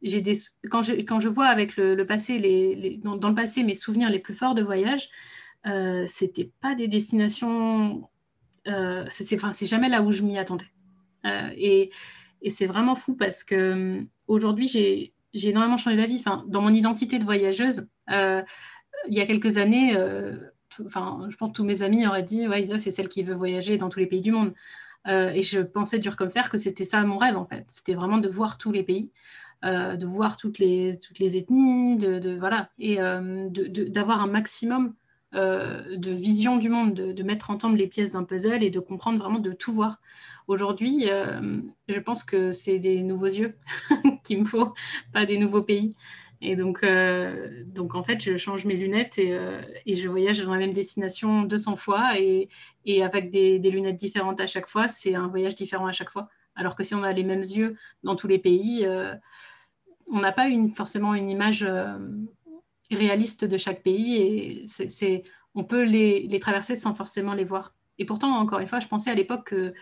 des, 0.02 0.38
quand, 0.70 0.82
je, 0.82 0.92
quand 0.92 1.20
je 1.20 1.28
vois 1.28 1.46
avec 1.46 1.76
le, 1.76 2.02
passé, 2.04 2.38
les, 2.38 3.00
dans, 3.02 3.16
dans, 3.16 3.28
le 3.28 3.34
passé, 3.34 3.62
mes 3.64 3.74
souvenirs 3.74 4.10
les 4.10 4.18
plus 4.18 4.34
forts 4.34 4.54
de 4.54 4.62
voyage, 4.62 5.08
euh, 5.66 6.04
c'était 6.08 6.50
pas 6.60 6.74
des 6.74 6.88
destinations. 6.88 8.08
Euh, 8.68 9.04
c'est 9.10 9.66
jamais 9.66 9.88
là 9.88 10.02
où 10.02 10.12
je 10.12 10.22
m'y 10.22 10.38
attendais. 10.38 10.70
Euh, 11.24 11.50
et, 11.56 11.90
et 12.42 12.50
c'est 12.50 12.66
vraiment 12.66 12.96
fou 12.96 13.16
parce 13.16 13.44
que 13.44 13.72
hum, 13.72 14.08
aujourd'hui, 14.28 14.68
j'ai 14.68 15.48
énormément 15.48 15.76
changé 15.76 15.96
d'avis. 15.96 16.18
Enfin, 16.20 16.44
dans 16.48 16.62
mon 16.62 16.72
identité 16.72 17.18
de 17.18 17.24
voyageuse, 17.24 17.88
il 18.08 19.14
y 19.14 19.20
a 19.20 19.26
quelques 19.26 19.58
années, 19.58 19.96
enfin, 20.84 21.26
je 21.28 21.36
pense 21.36 21.50
que 21.50 21.56
tous 21.56 21.64
mes 21.64 21.82
amis 21.82 22.06
auraient 22.06 22.22
dit 22.22 22.46
Ouais, 22.48 22.62
Isa, 22.62 22.78
c'est 22.78 22.90
celle 22.90 23.08
qui 23.08 23.22
veut 23.22 23.34
voyager 23.34 23.78
dans 23.78 23.88
tous 23.88 23.98
les 23.98 24.06
pays 24.06 24.20
du 24.20 24.32
monde. 24.32 24.54
et 25.06 25.42
je 25.42 25.60
pensais 25.60 25.98
dur 25.98 26.16
comme 26.16 26.30
fer 26.30 26.50
que 26.50 26.58
c'était 26.58 26.84
ça 26.84 27.02
mon 27.02 27.18
rêve 27.18 27.36
en 27.36 27.46
fait. 27.46 27.66
C'était 27.68 27.94
vraiment 27.94 28.18
de 28.18 28.28
voir 28.28 28.58
tous 28.58 28.72
les 28.72 28.82
pays. 28.82 29.10
de 29.62 30.06
voir 30.06 30.36
toutes 30.36 30.58
les, 30.58 30.98
toutes 31.06 31.18
les 31.18 31.36
ethnies, 31.36 31.96
de, 31.96 32.36
voilà, 32.38 32.70
et 32.78 32.96
d'avoir 32.96 34.22
un 34.22 34.28
maximum 34.28 34.94
euh, 35.36 35.96
de 35.96 36.12
vision 36.12 36.56
du 36.56 36.70
monde, 36.70 36.94
de, 36.94 37.22
mettre 37.22 37.50
ensemble 37.50 37.76
les 37.76 37.86
pièces 37.86 38.12
d'un 38.12 38.24
puzzle 38.24 38.62
et 38.62 38.70
de 38.70 38.80
comprendre 38.80 39.18
vraiment 39.18 39.38
de 39.38 39.52
tout 39.52 39.72
voir. 39.72 40.00
Aujourd'hui, 40.48 41.10
euh, 41.10 41.60
je 41.88 42.00
pense 42.00 42.24
que 42.24 42.52
c'est 42.52 42.78
des 42.78 43.02
nouveaux 43.02 43.26
yeux 43.26 43.54
qu'il 44.24 44.40
me 44.40 44.44
faut, 44.44 44.72
pas 45.12 45.26
des 45.26 45.36
nouveaux 45.36 45.62
pays. 45.62 45.94
Et 46.40 46.56
donc, 46.56 46.82
euh, 46.84 47.64
donc 47.66 47.94
en 47.94 48.02
fait, 48.02 48.22
je 48.22 48.38
change 48.38 48.64
mes 48.64 48.76
lunettes 48.76 49.18
et, 49.18 49.36
je 49.86 50.08
voyage 50.08 50.42
dans 50.42 50.52
la 50.52 50.58
même 50.58 50.72
destination 50.72 51.42
200 51.42 51.76
fois 51.76 52.18
et, 52.18 52.48
avec 53.02 53.30
des, 53.30 53.58
lunettes 53.58 53.96
différentes 53.96 54.40
à 54.40 54.46
chaque 54.46 54.68
fois, 54.68 54.88
c'est 54.88 55.14
un 55.14 55.26
voyage 55.28 55.54
différent 55.54 55.86
à 55.86 55.92
chaque 55.92 56.10
fois. 56.10 56.28
Alors 56.54 56.76
que 56.76 56.82
si 56.82 56.94
on 56.94 57.02
a 57.02 57.12
les 57.12 57.24
mêmes 57.24 57.40
yeux 57.40 57.76
dans 58.04 58.16
tous 58.16 58.28
les 58.28 58.38
pays, 58.38 58.86
on 60.10 60.20
n'a 60.20 60.32
pas 60.32 60.48
forcément 60.74 61.14
une 61.14 61.28
image 61.28 61.66
réalistes 62.90 63.44
de 63.44 63.58
chaque 63.58 63.82
pays 63.82 64.16
et 64.16 65.24
on 65.54 65.64
peut 65.64 65.82
les, 65.82 66.26
les, 66.26 66.40
traverser 66.40 66.76
sans 66.76 66.94
forcément 66.94 67.34
les 67.34 67.44
voir. 67.44 67.74
Et 67.98 68.04
pourtant, 68.04 68.36
encore 68.36 68.60
une 68.60 68.66
fois, 68.66 68.80
je 68.80 68.88
pensais 68.88 69.10
à 69.10 69.14
l'époque 69.14 69.48
que 69.48 69.74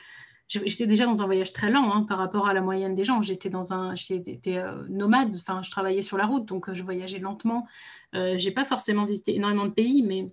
j'étais 0.48 0.86
déjà 0.86 1.04
dans 1.04 1.22
un 1.22 1.26
voyage 1.26 1.52
très 1.52 1.70
lent 1.70 1.92
hein, 1.92 2.04
par 2.04 2.18
rapport 2.18 2.46
à 2.46 2.54
la 2.54 2.60
moyenne 2.60 2.94
des 2.94 3.04
gens. 3.04 3.22
J'étais 3.22 3.50
dans 3.50 3.72
un, 3.72 3.94
j'étais 3.94 4.58
euh, 4.58 4.86
nomade, 4.88 5.34
enfin, 5.36 5.62
je 5.62 5.70
travaillais 5.70 6.02
sur 6.02 6.16
la 6.16 6.26
route, 6.26 6.46
donc 6.46 6.68
euh, 6.68 6.74
je 6.74 6.82
voyageais 6.82 7.18
lentement. 7.18 7.66
Euh, 8.14 8.34
j'ai 8.38 8.50
pas 8.50 8.64
forcément 8.64 9.04
visité 9.04 9.34
énormément 9.34 9.66
de 9.66 9.72
pays, 9.72 10.02
mais 10.02 10.30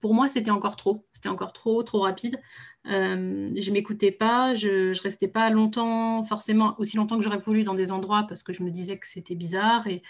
pour 0.00 0.14
moi, 0.14 0.28
c'était 0.28 0.50
encore 0.50 0.76
trop. 0.76 1.06
C'était 1.12 1.28
encore 1.28 1.52
trop, 1.52 1.82
trop 1.82 2.00
rapide. 2.00 2.40
Euh, 2.86 3.50
je 3.54 3.70
m'écoutais 3.70 4.10
pas, 4.10 4.54
je, 4.54 4.94
je 4.94 5.02
restais 5.02 5.28
pas 5.28 5.50
longtemps, 5.50 6.24
forcément 6.24 6.74
aussi 6.78 6.96
longtemps 6.96 7.18
que 7.18 7.22
j'aurais 7.22 7.38
voulu 7.38 7.62
dans 7.62 7.74
des 7.74 7.92
endroits 7.92 8.24
parce 8.26 8.42
que 8.42 8.54
je 8.54 8.62
me 8.62 8.70
disais 8.70 8.98
que 8.98 9.06
c'était 9.06 9.34
bizarre 9.34 9.86
et 9.86 10.02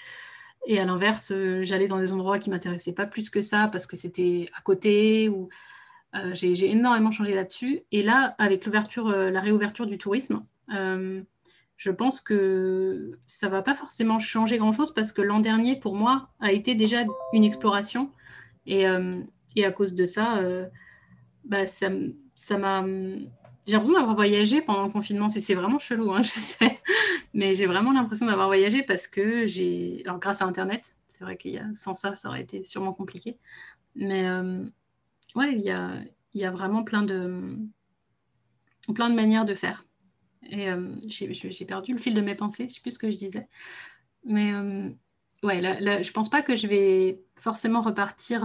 et 0.67 0.79
à 0.79 0.85
l'inverse, 0.85 1.33
euh, 1.33 1.63
j'allais 1.63 1.89
dans 1.89 1.99
des 1.99 2.13
endroits 2.13 2.39
qui 2.39 2.51
m'intéressaient 2.51 2.93
pas 2.93 3.07
plus 3.07 3.31
que 3.31 3.43
ça 3.43 3.69
parce 3.69 3.87
que 3.87 3.97
c'était 3.97 4.49
à 4.57 4.61
côté 4.61 5.29
ou 5.29 5.49
euh, 6.15 6.35
j'ai 6.35 6.71
énormément 6.71 7.11
changé 7.11 7.35
là-dessus. 7.35 7.83
Et 7.93 8.03
là, 8.03 8.35
avec 8.39 8.67
l'ouverture, 8.67 9.09
euh, 9.09 9.31
la 9.31 9.41
réouverture 9.41 9.87
du 9.87 9.99
tourisme, 9.99 10.45
je 11.77 11.91
pense 11.91 12.21
que 12.21 13.19
ça 13.27 13.49
va 13.49 13.63
pas 13.63 13.75
forcément 13.75 14.19
changer 14.19 14.59
grand-chose 14.59 14.93
parce 14.93 15.13
que 15.13 15.23
l'an 15.23 15.41
dernier, 15.41 15.81
pour 15.81 15.95
moi, 15.95 16.29
a 16.39 16.53
été 16.53 16.75
déjà 16.75 17.05
une 17.33 17.43
exploration. 17.43 18.13
Et, 18.67 18.85
et 19.57 19.65
à 19.65 19.73
cause 19.73 19.95
de 19.95 20.05
ça, 20.05 20.43
bah, 21.45 21.65
ça 21.67 22.59
m'a 22.59 22.85
j'ai 23.67 23.73
l'impression 23.73 23.99
d'avoir 23.99 24.17
voyagé 24.17 24.63
pendant 24.63 24.85
le 24.85 24.91
confinement. 24.91 25.29
C'est 25.29 25.55
vraiment 25.55 25.79
chelou, 25.79 26.13
hein, 26.13 26.23
je 26.23 26.31
sais. 26.31 26.81
Mais 27.35 27.55
j'ai 27.55 27.67
vraiment 27.67 27.93
l'impression 27.93 28.27
d'avoir 28.27 28.47
voyagé 28.47 28.83
parce 28.83 29.07
que 29.07 29.47
j'ai. 29.47 30.03
Alors, 30.05 30.19
grâce 30.19 30.43
à 30.43 30.47
Internet, 30.47 30.95
c'est 31.09 31.25
vrai 31.25 31.37
qu'il 31.37 31.53
y 31.53 31.59
a... 31.59 31.67
sans 31.75 31.95
ça, 31.95 32.17
ça 32.17 32.29
aurait 32.29 32.43
été 32.43 32.65
sûrement 32.65 32.93
compliqué. 32.93 33.39
Mais 33.95 34.29
euh, 34.29 34.65
ouais, 35.35 35.55
il 35.55 35.61
y 35.61 35.71
a... 35.71 35.93
y 36.35 36.45
a 36.45 36.51
vraiment 36.51 36.83
plein 36.83 37.03
de... 37.03 37.57
plein 38.95 39.11
de 39.11 39.15
manières 39.15 39.45
de 39.45 39.55
faire. 39.55 39.85
Et 40.49 40.71
euh, 40.71 40.95
j'ai 41.07 41.65
perdu 41.67 41.93
le 41.93 41.99
fil 41.99 42.15
de 42.15 42.21
mes 42.23 42.35
pensées, 42.35 42.69
je 42.69 42.75
sais 42.75 42.81
plus 42.81 42.93
ce 42.93 42.99
que 42.99 43.11
je 43.11 43.17
disais. 43.17 43.47
Mais 44.25 44.53
euh, 44.53 44.89
ouais, 45.43 45.61
là, 45.61 46.03
je 46.03 46.11
pense 46.13 46.31
pas 46.31 46.43
que 46.43 46.57
je 46.57 46.67
vais 46.67 47.21
forcément 47.37 47.83
repartir 47.83 48.41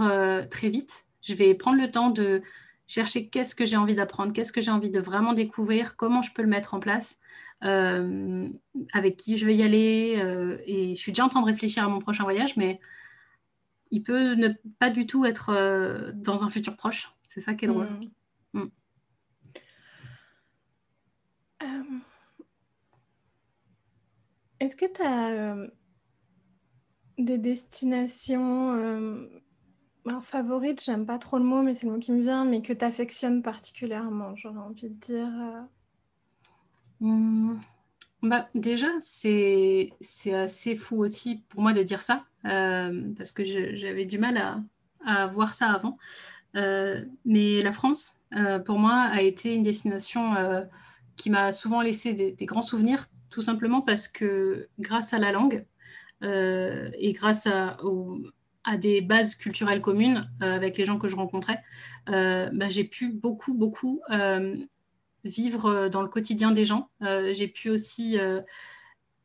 très 0.50 0.68
vite. 0.68 1.06
Je 1.22 1.34
vais 1.34 1.54
prendre 1.54 1.80
le 1.80 1.90
temps 1.90 2.10
de 2.10 2.42
chercher 2.86 3.28
qu'est-ce 3.28 3.54
que 3.54 3.64
j'ai 3.64 3.76
envie 3.76 3.94
d'apprendre, 3.94 4.32
qu'est-ce 4.32 4.52
que 4.52 4.60
j'ai 4.60 4.70
envie 4.70 4.90
de 4.90 5.00
vraiment 5.00 5.32
découvrir, 5.32 5.96
comment 5.96 6.22
je 6.22 6.32
peux 6.32 6.42
le 6.42 6.48
mettre 6.48 6.74
en 6.74 6.80
place, 6.80 7.18
euh, 7.64 8.48
avec 8.92 9.16
qui 9.16 9.36
je 9.36 9.46
vais 9.46 9.56
y 9.56 9.62
aller. 9.62 10.16
Euh, 10.18 10.58
et 10.66 10.94
je 10.94 11.00
suis 11.00 11.12
déjà 11.12 11.24
en 11.24 11.28
train 11.28 11.40
de 11.40 11.46
réfléchir 11.46 11.84
à 11.84 11.88
mon 11.88 12.00
prochain 12.00 12.24
voyage, 12.24 12.56
mais 12.56 12.80
il 13.90 14.02
peut 14.02 14.34
ne 14.34 14.48
pas 14.78 14.90
du 14.90 15.06
tout 15.06 15.24
être 15.24 15.50
euh, 15.50 16.12
dans 16.14 16.44
un 16.44 16.50
futur 16.50 16.76
proche. 16.76 17.10
C'est 17.26 17.40
ça 17.40 17.54
qui 17.54 17.64
est 17.64 17.68
drôle. 17.68 17.88
Mm. 18.52 18.60
Mm. 18.60 18.70
Est-ce 24.60 24.76
que 24.76 24.86
tu 24.86 25.02
as 25.02 25.68
des 27.18 27.38
destinations 27.38 29.28
favorites 30.22 30.82
J'aime 30.84 31.06
pas 31.06 31.18
trop 31.18 31.38
le 31.38 31.44
mot, 31.44 31.62
mais 31.62 31.74
c'est 31.74 31.86
le 31.86 31.92
mot 31.92 31.98
qui 31.98 32.12
me 32.12 32.20
vient, 32.20 32.44
mais 32.44 32.62
que 32.62 32.72
tu 32.72 32.84
affectionnes 32.84 33.42
particulièrement, 33.42 34.34
j'aurais 34.36 34.58
envie 34.58 34.88
de 34.88 34.94
dire. 34.94 35.66
Mmh. 37.00 37.56
Bah, 38.22 38.48
déjà, 38.54 38.88
c'est 39.00 39.92
assez 40.32 40.76
fou 40.76 40.96
aussi 40.98 41.42
pour 41.48 41.60
moi 41.60 41.72
de 41.72 41.82
dire 41.82 42.02
ça, 42.02 42.24
euh, 42.44 43.12
parce 43.16 43.32
que 43.32 43.44
j'avais 43.44 44.04
du 44.04 44.18
mal 44.18 44.64
à, 45.04 45.26
voir 45.28 45.54
ça 45.54 45.70
avant. 45.70 45.98
Euh, 46.56 47.04
mais 47.24 47.62
la 47.62 47.72
France, 47.72 48.18
euh, 48.34 48.58
pour 48.58 48.78
moi, 48.78 48.94
a 48.94 49.20
été 49.20 49.54
une 49.54 49.62
destination 49.62 50.34
qui 51.16 51.30
m'a 51.30 51.52
souvent 51.52 51.82
laissé 51.82 52.14
des, 52.14 52.46
grands 52.46 52.62
souvenirs, 52.62 53.06
tout 53.30 53.42
simplement 53.42 53.80
parce 53.82 54.08
que 54.08 54.68
grâce 54.78 55.12
à 55.12 55.18
la 55.18 55.32
langue 55.32 55.64
et 56.22 57.12
grâce 57.12 57.46
à, 57.46 57.76
à, 58.66 58.76
des 58.76 59.00
bases 59.00 59.34
culturelles 59.34 59.80
communes 59.80 60.30
avec 60.40 60.76
les 60.76 60.84
gens 60.84 60.98
que 60.98 61.08
je 61.08 61.16
rencontrais, 61.16 61.62
bah, 62.06 62.68
j'ai 62.68 62.84
pu 62.84 63.08
beaucoup, 63.08 63.54
beaucoup 63.54 64.02
vivre 65.26 65.66
euh, 65.66 65.88
dans 65.88 66.02
le 66.02 66.08
quotidien 66.08 66.52
des 66.52 66.64
gens. 66.64 66.88
Euh, 67.02 67.34
j'ai 67.34 67.48
pu 67.48 67.68
aussi 67.68 68.18
euh, 68.18 68.40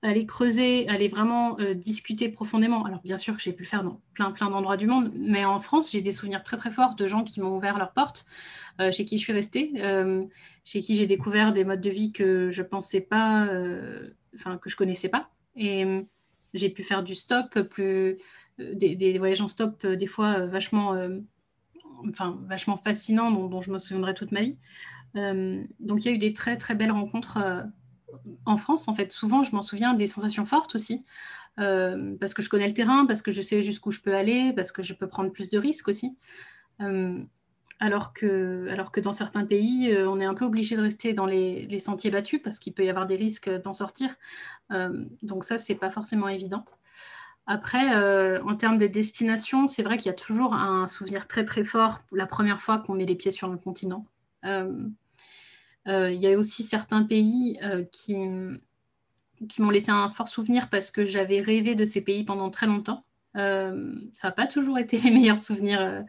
aller 0.01 0.25
creuser, 0.25 0.87
aller 0.89 1.07
vraiment 1.07 1.57
discuter 1.75 2.29
profondément. 2.29 2.83
Alors 2.85 3.01
bien 3.03 3.17
sûr 3.17 3.37
que 3.37 3.41
j'ai 3.41 3.53
pu 3.53 3.63
le 3.63 3.67
faire 3.67 3.83
dans 3.83 4.01
plein 4.15 4.31
plein 4.31 4.49
d'endroits 4.49 4.77
du 4.77 4.87
monde, 4.87 5.11
mais 5.15 5.45
en 5.45 5.59
France, 5.59 5.91
j'ai 5.91 6.01
des 6.01 6.11
souvenirs 6.11 6.41
très 6.43 6.57
très 6.57 6.71
forts 6.71 6.95
de 6.95 7.07
gens 7.07 7.23
qui 7.23 7.39
m'ont 7.39 7.55
ouvert 7.55 7.77
leurs 7.77 7.93
portes, 7.93 8.25
chez 8.91 9.05
qui 9.05 9.19
je 9.19 9.23
suis 9.23 9.33
restée, 9.33 9.71
chez 10.65 10.81
qui 10.81 10.95
j'ai 10.95 11.05
découvert 11.05 11.53
des 11.53 11.65
modes 11.65 11.81
de 11.81 11.91
vie 11.91 12.11
que 12.11 12.49
je 12.49 12.63
pensais 12.63 13.01
pas, 13.01 13.47
enfin 14.33 14.57
que 14.57 14.71
je 14.71 14.75
connaissais 14.75 15.09
pas. 15.09 15.29
Et 15.55 15.85
j'ai 16.55 16.71
pu 16.71 16.81
faire 16.81 17.03
du 17.03 17.13
stop, 17.13 17.59
plus 17.69 18.17
des, 18.73 19.17
voyages 19.17 19.41
en 19.41 19.47
stop, 19.47 19.85
des 19.85 20.07
fois 20.07 20.45
vachement, 20.45 20.95
enfin 22.09 22.39
fascinants, 22.83 23.31
dont, 23.31 23.61
je 23.61 23.71
me 23.71 23.77
souviendrai 23.77 24.13
toute 24.13 24.31
ma 24.31 24.41
vie. 24.41 24.57
Euh, 25.17 25.63
donc 25.79 26.03
il 26.03 26.05
y 26.05 26.09
a 26.09 26.13
eu 26.13 26.17
des 26.17 26.33
très 26.33 26.57
très 26.57 26.75
belles 26.75 26.91
rencontres 26.91 27.37
euh, 27.37 27.63
en 28.45 28.57
France. 28.57 28.87
En 28.87 28.95
fait, 28.95 29.11
souvent, 29.11 29.43
je 29.43 29.55
m'en 29.55 29.61
souviens 29.61 29.93
des 29.93 30.07
sensations 30.07 30.45
fortes 30.45 30.75
aussi, 30.75 31.03
euh, 31.59 32.15
parce 32.19 32.33
que 32.33 32.41
je 32.41 32.49
connais 32.49 32.67
le 32.67 32.73
terrain, 32.73 33.05
parce 33.05 33.21
que 33.21 33.31
je 33.31 33.41
sais 33.41 33.61
jusqu'où 33.61 33.91
je 33.91 34.01
peux 34.01 34.15
aller, 34.15 34.53
parce 34.53 34.71
que 34.71 34.83
je 34.83 34.93
peux 34.93 35.07
prendre 35.07 35.31
plus 35.31 35.49
de 35.49 35.57
risques 35.57 35.87
aussi. 35.87 36.17
alors, 37.79 38.13
que, 38.13 38.67
alors 38.69 38.91
que 38.91 38.99
dans 39.01 39.13
certains 39.13 39.45
pays, 39.45 39.95
on 40.07 40.19
est 40.19 40.25
un 40.25 40.33
peu 40.35 40.45
obligé 40.45 40.75
de 40.75 40.81
rester 40.81 41.13
dans 41.13 41.25
les, 41.25 41.79
sentiers 41.79 42.11
battus 42.11 42.41
parce 42.43 42.59
qu'il 42.59 42.73
peut 42.73 42.85
y 42.85 42.89
avoir 42.89 43.07
des 43.07 43.15
risques 43.15 43.49
d'en 43.63 43.73
sortir. 43.73 44.15
donc 45.21 45.45
ça, 45.45 45.57
c'est 45.57 45.75
pas 45.75 45.91
forcément 45.91 46.27
évident. 46.27 46.65
Après, 47.47 48.39
en 48.39 48.55
termes 48.55 48.77
de 48.77 48.87
destination, 48.87 49.67
c'est 49.67 49.83
vrai 49.83 49.97
qu'il 49.97 50.07
y 50.07 50.09
a 50.09 50.13
toujours 50.13 50.53
un 50.53 50.87
souvenir 50.87 51.27
très 51.27 51.43
très 51.43 51.63
fort 51.63 52.01
la 52.11 52.27
première 52.27 52.61
fois 52.61 52.79
qu'on 52.79 52.93
met 52.93 53.05
les 53.05 53.15
pieds 53.15 53.31
sur 53.31 53.51
un 53.51 53.57
continent. 53.57 54.05
Euh, 55.87 56.11
il 56.11 56.19
y 56.19 56.27
a 56.27 56.37
aussi 56.37 56.63
certains 56.63 57.03
pays 57.03 57.57
euh, 57.63 57.83
qui, 57.91 58.15
qui 59.49 59.61
m'ont 59.61 59.69
laissé 59.69 59.91
un 59.91 60.09
fort 60.09 60.27
souvenir 60.27 60.69
parce 60.69 60.91
que 60.91 61.05
j'avais 61.05 61.41
rêvé 61.41 61.75
de 61.75 61.85
ces 61.85 62.01
pays 62.01 62.23
pendant 62.23 62.49
très 62.49 62.67
longtemps. 62.67 63.05
Euh, 63.37 63.95
ça 64.13 64.27
n'a 64.27 64.31
pas 64.33 64.47
toujours 64.47 64.77
été 64.77 64.97
les 65.03 65.11
meilleurs 65.11 65.39
souvenirs 65.39 66.05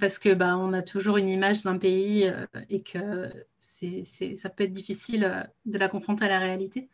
parce 0.00 0.18
que 0.18 0.34
bah, 0.34 0.56
on 0.56 0.72
a 0.72 0.82
toujours 0.82 1.16
une 1.16 1.28
image 1.28 1.62
d'un 1.62 1.78
pays 1.78 2.32
et 2.70 2.82
que 2.82 3.28
c'est, 3.58 4.04
ça 4.36 4.48
peut 4.48 4.64
être 4.64 4.72
difficile 4.72 5.48
de 5.66 5.78
la 5.78 5.88
confronter 5.88 6.24
à 6.24 6.28
la 6.28 6.38
réalité. 6.38 6.88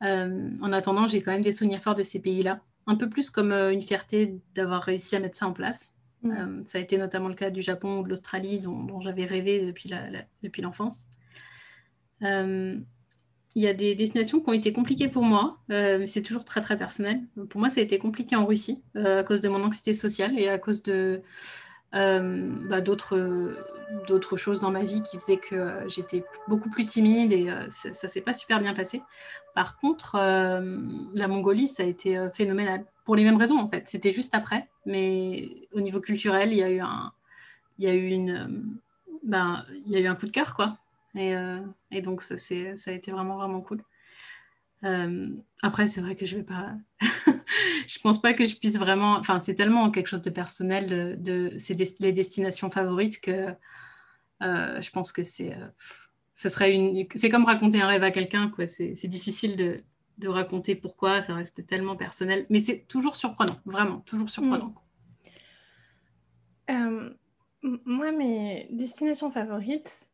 en 0.00 0.72
attendant, 0.72 1.08
j'ai 1.08 1.22
quand 1.22 1.32
même 1.32 1.42
des 1.42 1.52
souvenirs 1.52 1.82
forts 1.82 1.96
de 1.96 2.04
ces 2.04 2.20
pays-là, 2.20 2.60
un 2.86 2.96
peu 2.96 3.08
plus 3.08 3.30
comme 3.30 3.52
une 3.52 3.82
fierté 3.82 4.38
d'avoir 4.54 4.82
réussi 4.82 5.16
à 5.16 5.20
mettre 5.20 5.36
ça 5.36 5.46
en 5.46 5.52
place. 5.52 5.94
Mm. 6.22 6.64
ça 6.64 6.76
a 6.76 6.80
été 6.82 6.98
notamment 6.98 7.28
le 7.28 7.34
cas 7.34 7.48
du 7.48 7.62
Japon 7.62 8.00
ou 8.00 8.02
de 8.02 8.10
l'Australie, 8.10 8.60
dont, 8.60 9.00
j'avais 9.00 9.24
rêvé 9.24 9.64
depuis, 9.64 9.88
la, 9.88 10.02
depuis 10.42 10.60
l'enfance. 10.60 11.06
Euh, 12.22 12.78
il 13.54 13.62
y 13.62 13.66
a 13.66 13.74
des 13.74 13.94
destinations 13.94 14.40
qui 14.40 14.48
ont 14.48 14.52
été 14.52 14.72
compliquées 14.72 15.08
pour 15.08 15.24
moi, 15.24 15.58
euh, 15.72 15.98
mais 15.98 16.06
c'est 16.06 16.22
toujours 16.22 16.44
très 16.44 16.60
très 16.60 16.76
personnel. 16.76 17.20
Pour 17.48 17.60
moi, 17.60 17.70
ça 17.70 17.80
a 17.80 17.84
été 17.84 17.98
compliqué 17.98 18.36
en 18.36 18.46
Russie 18.46 18.80
euh, 18.96 19.20
à 19.20 19.24
cause 19.24 19.40
de 19.40 19.48
mon 19.48 19.62
anxiété 19.64 19.94
sociale 19.94 20.38
et 20.38 20.48
à 20.48 20.58
cause 20.58 20.82
de 20.82 21.20
bah, 21.92 22.80
d'autres, 22.80 23.56
d'autres 24.06 24.36
choses 24.36 24.60
dans 24.60 24.70
ma 24.70 24.84
vie 24.84 25.02
qui 25.02 25.18
faisaient 25.18 25.38
que 25.38 25.80
j'étais 25.88 26.24
beaucoup 26.48 26.70
plus 26.70 26.86
timide 26.86 27.32
et 27.32 27.50
ça, 27.70 27.88
ne 27.88 28.08
s'est 28.08 28.20
pas 28.20 28.32
super 28.32 28.60
bien 28.60 28.74
passé. 28.74 29.02
Par 29.54 29.78
contre, 29.78 30.16
la 30.16 31.28
Mongolie, 31.28 31.68
ça 31.68 31.82
a 31.82 31.86
été 31.86 32.28
phénoménal 32.34 32.84
pour 33.04 33.16
les 33.16 33.24
mêmes 33.24 33.38
raisons 33.38 33.58
en 33.58 33.68
fait. 33.68 33.88
C'était 33.88 34.12
juste 34.12 34.34
après, 34.34 34.68
mais 34.86 35.48
au 35.72 35.80
niveau 35.80 36.00
culturel, 36.00 36.52
il 36.52 36.58
y 36.58 36.62
a 36.62 36.70
eu 36.70 36.80
un, 36.80 37.12
il 37.78 37.84
y 37.84 37.88
a 37.88 37.94
eu 37.94 38.08
une, 38.08 38.78
ben, 39.24 39.64
il 39.86 39.92
y 39.92 39.96
a 39.96 40.00
eu 40.00 40.06
un 40.06 40.14
coup 40.14 40.26
de 40.26 40.32
cœur 40.32 40.54
quoi. 40.54 40.78
Et, 41.14 41.34
euh, 41.36 41.60
et 41.90 42.02
donc, 42.02 42.22
ça, 42.22 42.36
ça 42.38 42.90
a 42.90 42.92
été 42.92 43.10
vraiment, 43.10 43.36
vraiment 43.36 43.60
cool. 43.60 43.82
Euh, 44.84 45.28
après, 45.62 45.88
c'est 45.88 46.00
vrai 46.00 46.16
que 46.16 46.26
je 46.26 46.36
vais 46.36 46.42
pas. 46.42 46.74
je 47.86 47.98
pense 48.00 48.20
pas 48.20 48.34
que 48.34 48.44
je 48.44 48.56
puisse 48.56 48.76
vraiment. 48.76 49.14
Enfin, 49.14 49.40
c'est 49.40 49.54
tellement 49.54 49.90
quelque 49.90 50.06
chose 50.06 50.22
de 50.22 50.30
personnel 50.30 51.20
de, 51.20 51.56
ces 51.58 51.74
les 52.00 52.12
destinations 52.12 52.70
favorites 52.70 53.20
que 53.20 53.48
euh, 54.42 54.80
je 54.80 54.90
pense 54.90 55.12
que 55.12 55.24
c'est. 55.24 55.56
ce 56.34 56.48
serait 56.48 56.74
une. 56.74 57.06
C'est 57.14 57.28
comme 57.28 57.44
raconter 57.44 57.80
un 57.80 57.86
rêve 57.86 58.02
à 58.02 58.10
quelqu'un, 58.10 58.48
quoi. 58.48 58.66
C'est 58.66 59.08
difficile 59.08 59.56
de, 59.56 59.82
de, 60.18 60.28
raconter 60.28 60.74
pourquoi. 60.74 61.22
Ça 61.22 61.34
reste 61.34 61.66
tellement 61.66 61.96
personnel, 61.96 62.46
mais 62.50 62.60
c'est 62.60 62.86
toujours 62.88 63.16
surprenant, 63.16 63.58
vraiment, 63.64 64.00
toujours 64.00 64.30
surprenant. 64.30 64.74
moi, 67.62 68.12
mes 68.12 68.68
destinations 68.70 69.30
favorites, 69.30 70.10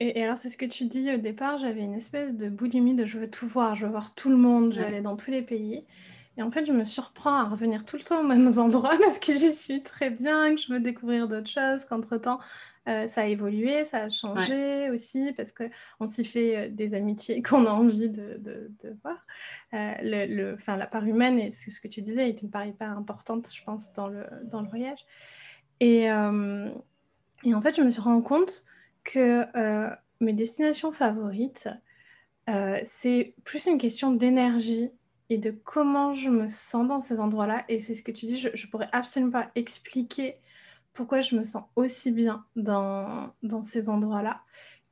et, 0.00 0.22
alors, 0.22 0.38
c'est 0.38 0.48
ce 0.48 0.56
que 0.56 0.64
tu 0.64 0.86
dis 0.86 1.12
au 1.12 1.18
départ, 1.18 1.58
j'avais 1.58 1.82
une 1.82 1.94
espèce 1.94 2.34
de 2.34 2.48
boulimie 2.48 2.94
de 2.94 3.04
je 3.04 3.18
veux 3.18 3.30
tout 3.30 3.46
voir, 3.46 3.76
je 3.76 3.84
veux 3.84 3.92
voir 3.92 4.14
tout 4.14 4.30
le 4.30 4.36
monde, 4.36 4.72
je 4.72 4.80
veux 4.80 4.86
aller 4.86 5.02
dans 5.02 5.16
tous 5.16 5.30
les 5.30 5.42
pays. 5.42 5.84
Et 6.36 6.42
en 6.42 6.50
fait, 6.50 6.64
je 6.64 6.72
me 6.72 6.84
surprends 6.84 7.34
à 7.34 7.44
revenir 7.44 7.84
tout 7.84 7.96
le 7.96 8.02
temps 8.02 8.20
aux 8.20 8.26
mêmes 8.26 8.52
endroits 8.58 8.96
parce 8.98 9.18
que 9.18 9.36
j'y 9.36 9.52
suis 9.52 9.82
très 9.82 10.10
bien, 10.10 10.54
que 10.54 10.60
je 10.60 10.72
veux 10.72 10.80
découvrir 10.80 11.28
d'autres 11.28 11.50
choses, 11.50 11.84
qu'entre-temps, 11.84 12.38
euh, 12.88 13.08
ça 13.08 13.22
a 13.22 13.26
évolué, 13.26 13.84
ça 13.86 14.04
a 14.04 14.10
changé 14.10 14.88
aussi 14.90 15.32
parce 15.36 15.52
qu'on 15.52 16.06
s'y 16.06 16.24
fait 16.24 16.56
euh, 16.56 16.68
des 16.70 16.94
amitiés 16.94 17.42
qu'on 17.48 17.66
a 17.66 17.70
envie 17.70 18.08
de, 18.08 18.38
de, 18.38 18.96
voir. 19.02 19.20
Euh, 19.74 19.92
le, 20.02 20.56
la 20.66 20.86
part 20.86 21.04
humaine, 21.04 21.38
et 21.38 21.50
c'est 21.50 21.70
ce 21.70 21.80
que 21.80 21.88
tu 21.88 22.00
disais, 22.00 22.28
est 22.28 22.42
une 22.42 22.50
part 22.50 22.64
hyper 22.64 22.90
importante, 22.90 23.48
je 23.52 23.62
pense, 23.64 23.92
dans 23.92 24.08
le, 24.08 24.24
dans 24.44 24.62
le 24.62 24.68
voyage. 24.68 25.04
Et, 25.80 26.08
et 27.44 27.54
en 27.54 27.62
fait, 27.62 27.74
je 27.74 27.80
me 27.80 27.90
suis 27.90 28.02
rendu 28.02 28.22
compte 28.22 28.64
que 29.04 29.44
euh, 29.56 29.90
mes 30.20 30.32
destinations 30.32 30.92
favorites, 30.92 31.68
euh, 32.48 32.78
c'est 32.84 33.34
plus 33.44 33.66
une 33.66 33.78
question 33.78 34.12
d'énergie 34.12 34.90
et 35.30 35.38
de 35.38 35.50
comment 35.50 36.12
je 36.14 36.28
me 36.28 36.48
sens 36.48 36.86
dans 36.86 37.00
ces 37.00 37.20
endroits-là. 37.20 37.64
Et 37.68 37.80
c'est 37.80 37.94
ce 37.94 38.02
que 38.02 38.12
tu 38.12 38.26
dis, 38.26 38.38
je 38.38 38.48
ne 38.48 38.70
pourrais 38.70 38.88
absolument 38.92 39.32
pas 39.32 39.50
expliquer 39.54 40.36
pourquoi 40.92 41.20
je 41.20 41.36
me 41.36 41.44
sens 41.44 41.64
aussi 41.76 42.10
bien 42.10 42.44
dans, 42.56 43.32
dans 43.42 43.62
ces 43.62 43.88
endroits-là 43.88 44.42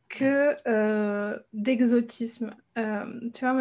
que 0.09 0.57
euh, 0.67 1.39
d'exotisme. 1.53 2.55
tu 2.77 3.41
vois, 3.41 3.61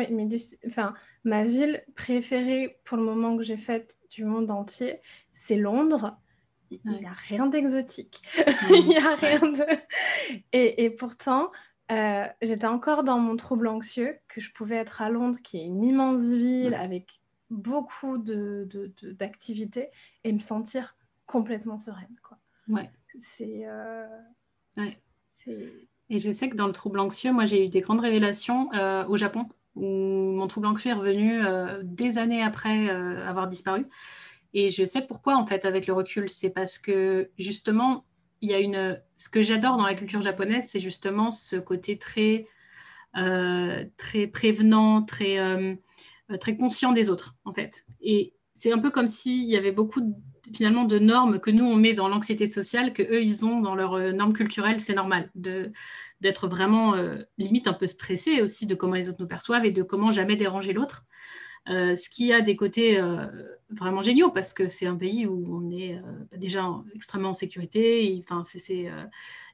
enfin, 0.68 0.94
ma 1.26 1.44
ville 1.44 1.84
préférée 1.96 2.80
pour 2.86 2.96
le 2.98 3.04
moment 3.04 3.36
que 3.36 3.44
j'ai 3.44 3.58
faite 3.58 3.98
du 4.12 4.24
monde 4.24 4.50
entier, 4.52 5.02
c'est 5.34 5.58
Londres 5.58 6.18
il 6.70 6.92
n'y 6.92 7.06
a 7.06 7.14
rien 7.14 7.48
d'exotique. 7.48 8.22
il 8.70 8.88
n'y 8.88 8.98
a 8.98 9.16
rien 9.16 9.40
de... 9.40 9.66
Et, 10.52 10.84
et 10.84 10.90
pourtant, 10.90 11.50
euh, 11.92 12.26
j'étais 12.42 12.68
encore 12.68 13.04
dans 13.04 13.20
mon 13.20 13.36
trouble 13.36 13.68
anxieux, 13.68 14.18
que 14.28 14.42
je 14.42 14.52
pouvais 14.54 14.76
être 14.76 15.02
à 15.02 15.10
Londres, 15.10 15.40
qui 15.44 15.58
est 15.58 15.66
une 15.66 15.84
immense 15.84 16.20
ville 16.20 16.74
avec 16.74 17.22
beaucoup 17.50 18.18
d'activités, 18.18 19.80
de, 19.80 19.86
de, 19.86 19.92
et 20.26 20.34
me 20.34 20.40
sentir 20.40 20.96
complètement 21.26 21.80
sereine. 21.80 22.16
Quoi. 22.22 22.38
Ouais. 22.68 22.90
C'est... 23.20 23.64
Euh, 23.66 24.06
et 26.10 26.20
je 26.20 26.32
sais 26.32 26.50
que 26.50 26.56
dans 26.56 26.68
le 26.68 26.74
trouble 26.74 27.00
anxieux, 27.00 27.32
moi 27.32 27.46
j'ai 27.46 27.66
eu 27.66 27.70
des 27.70 27.82
grandes 27.82 28.02
révélations 28.02 28.72
euh, 28.74 29.06
au 29.08 29.18
Japon, 29.18 29.48
où 29.76 29.86
mon 29.86 30.48
trouble 30.48 30.68
anxieux 30.68 30.92
est 30.92 30.94
revenu 30.94 31.40
des 31.84 32.18
années 32.18 32.44
après 32.44 32.90
avoir 32.90 33.48
disparu. 33.48 33.86
Et 34.54 34.72
je 34.72 34.84
sais 34.86 35.02
pourquoi, 35.02 35.36
en 35.38 35.46
fait, 35.46 35.66
avec 35.66 35.88
le 35.88 35.94
recul. 35.94 36.30
C'est 36.30 36.50
parce 36.50 36.78
que, 36.80 37.30
justement, 37.38 38.06
il 38.42 38.50
y 38.50 38.54
a 38.54 38.60
une... 38.60 39.02
Ce 39.16 39.30
que 39.30 39.42
j'adore 39.42 39.78
dans 39.78 39.86
la 39.86 39.96
culture 39.96 40.22
japonaise, 40.22 40.66
c'est 40.68 40.80
justement 40.80 41.32
ce 41.32 41.56
côté 41.56 41.98
très, 41.98 42.46
euh, 43.18 43.86
très 43.98 44.28
prévenant, 44.28 45.02
très, 45.02 45.40
euh, 45.40 45.76
très 46.40 46.56
conscient 46.56 46.92
des 46.92 47.10
autres, 47.10 47.36
en 47.46 47.54
fait. 47.54 47.86
Et 48.02 48.34
c'est 48.56 48.72
un 48.72 48.80
peu 48.80 48.92
comme 48.92 49.08
s'il 49.08 49.46
y 49.50 49.58
avait 49.58 49.72
beaucoup, 49.72 50.02
finalement, 50.54 50.86
de 50.86 51.00
normes 51.00 51.40
que 51.40 51.50
nous, 51.50 51.66
on 51.66 51.76
met 51.76 51.94
dans 51.94 52.10
l'anxiété 52.10 52.48
sociale, 52.48 52.94
que 52.94 53.02
eux, 53.02 53.24
ils 53.24 53.46
ont 53.46 53.60
dans 53.60 53.74
leurs 53.74 53.94
euh, 53.94 54.12
normes 54.12 54.34
culturelles. 54.34 54.82
C'est 54.82 54.94
normal 54.94 55.32
d'être 55.34 56.48
vraiment, 56.48 56.96
limite, 57.38 57.68
un 57.68 57.74
peu 57.74 57.88
stressé 57.88 58.42
aussi 58.42 58.68
de 58.68 58.76
comment 58.76 58.96
les 58.96 59.10
autres 59.10 59.22
nous 59.22 59.28
perçoivent 59.28 59.66
et 59.66 59.72
de 59.72 59.82
comment 59.82 60.12
jamais 60.12 60.36
déranger 60.36 60.74
l'autre. 60.74 61.07
Ce 61.68 62.10
qui 62.10 62.32
a 62.34 62.42
des 62.42 62.56
côtés 62.56 63.02
vraiment 63.70 64.02
géniaux 64.02 64.32
parce 64.32 64.54
que 64.54 64.68
c'est 64.68 64.86
un 64.86 64.96
pays 64.96 65.26
où 65.26 65.46
on 65.58 65.70
est 65.72 66.00
déjà 66.38 66.66
extrêmement 66.96 67.30
en 67.30 67.34
sécurité. 67.34 68.06
Et, 68.06 68.24
enfin, 68.24 68.44
c'est, 68.46 68.90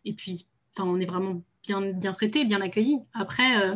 et 0.06 0.14
puis, 0.14 0.48
on 0.80 1.00
est 1.00 1.06
vraiment 1.06 1.42
bien, 1.64 1.82
bien 1.82 2.14
traité, 2.14 2.46
bien 2.46 2.62
accueilli. 2.62 3.00
Après, 3.14 3.76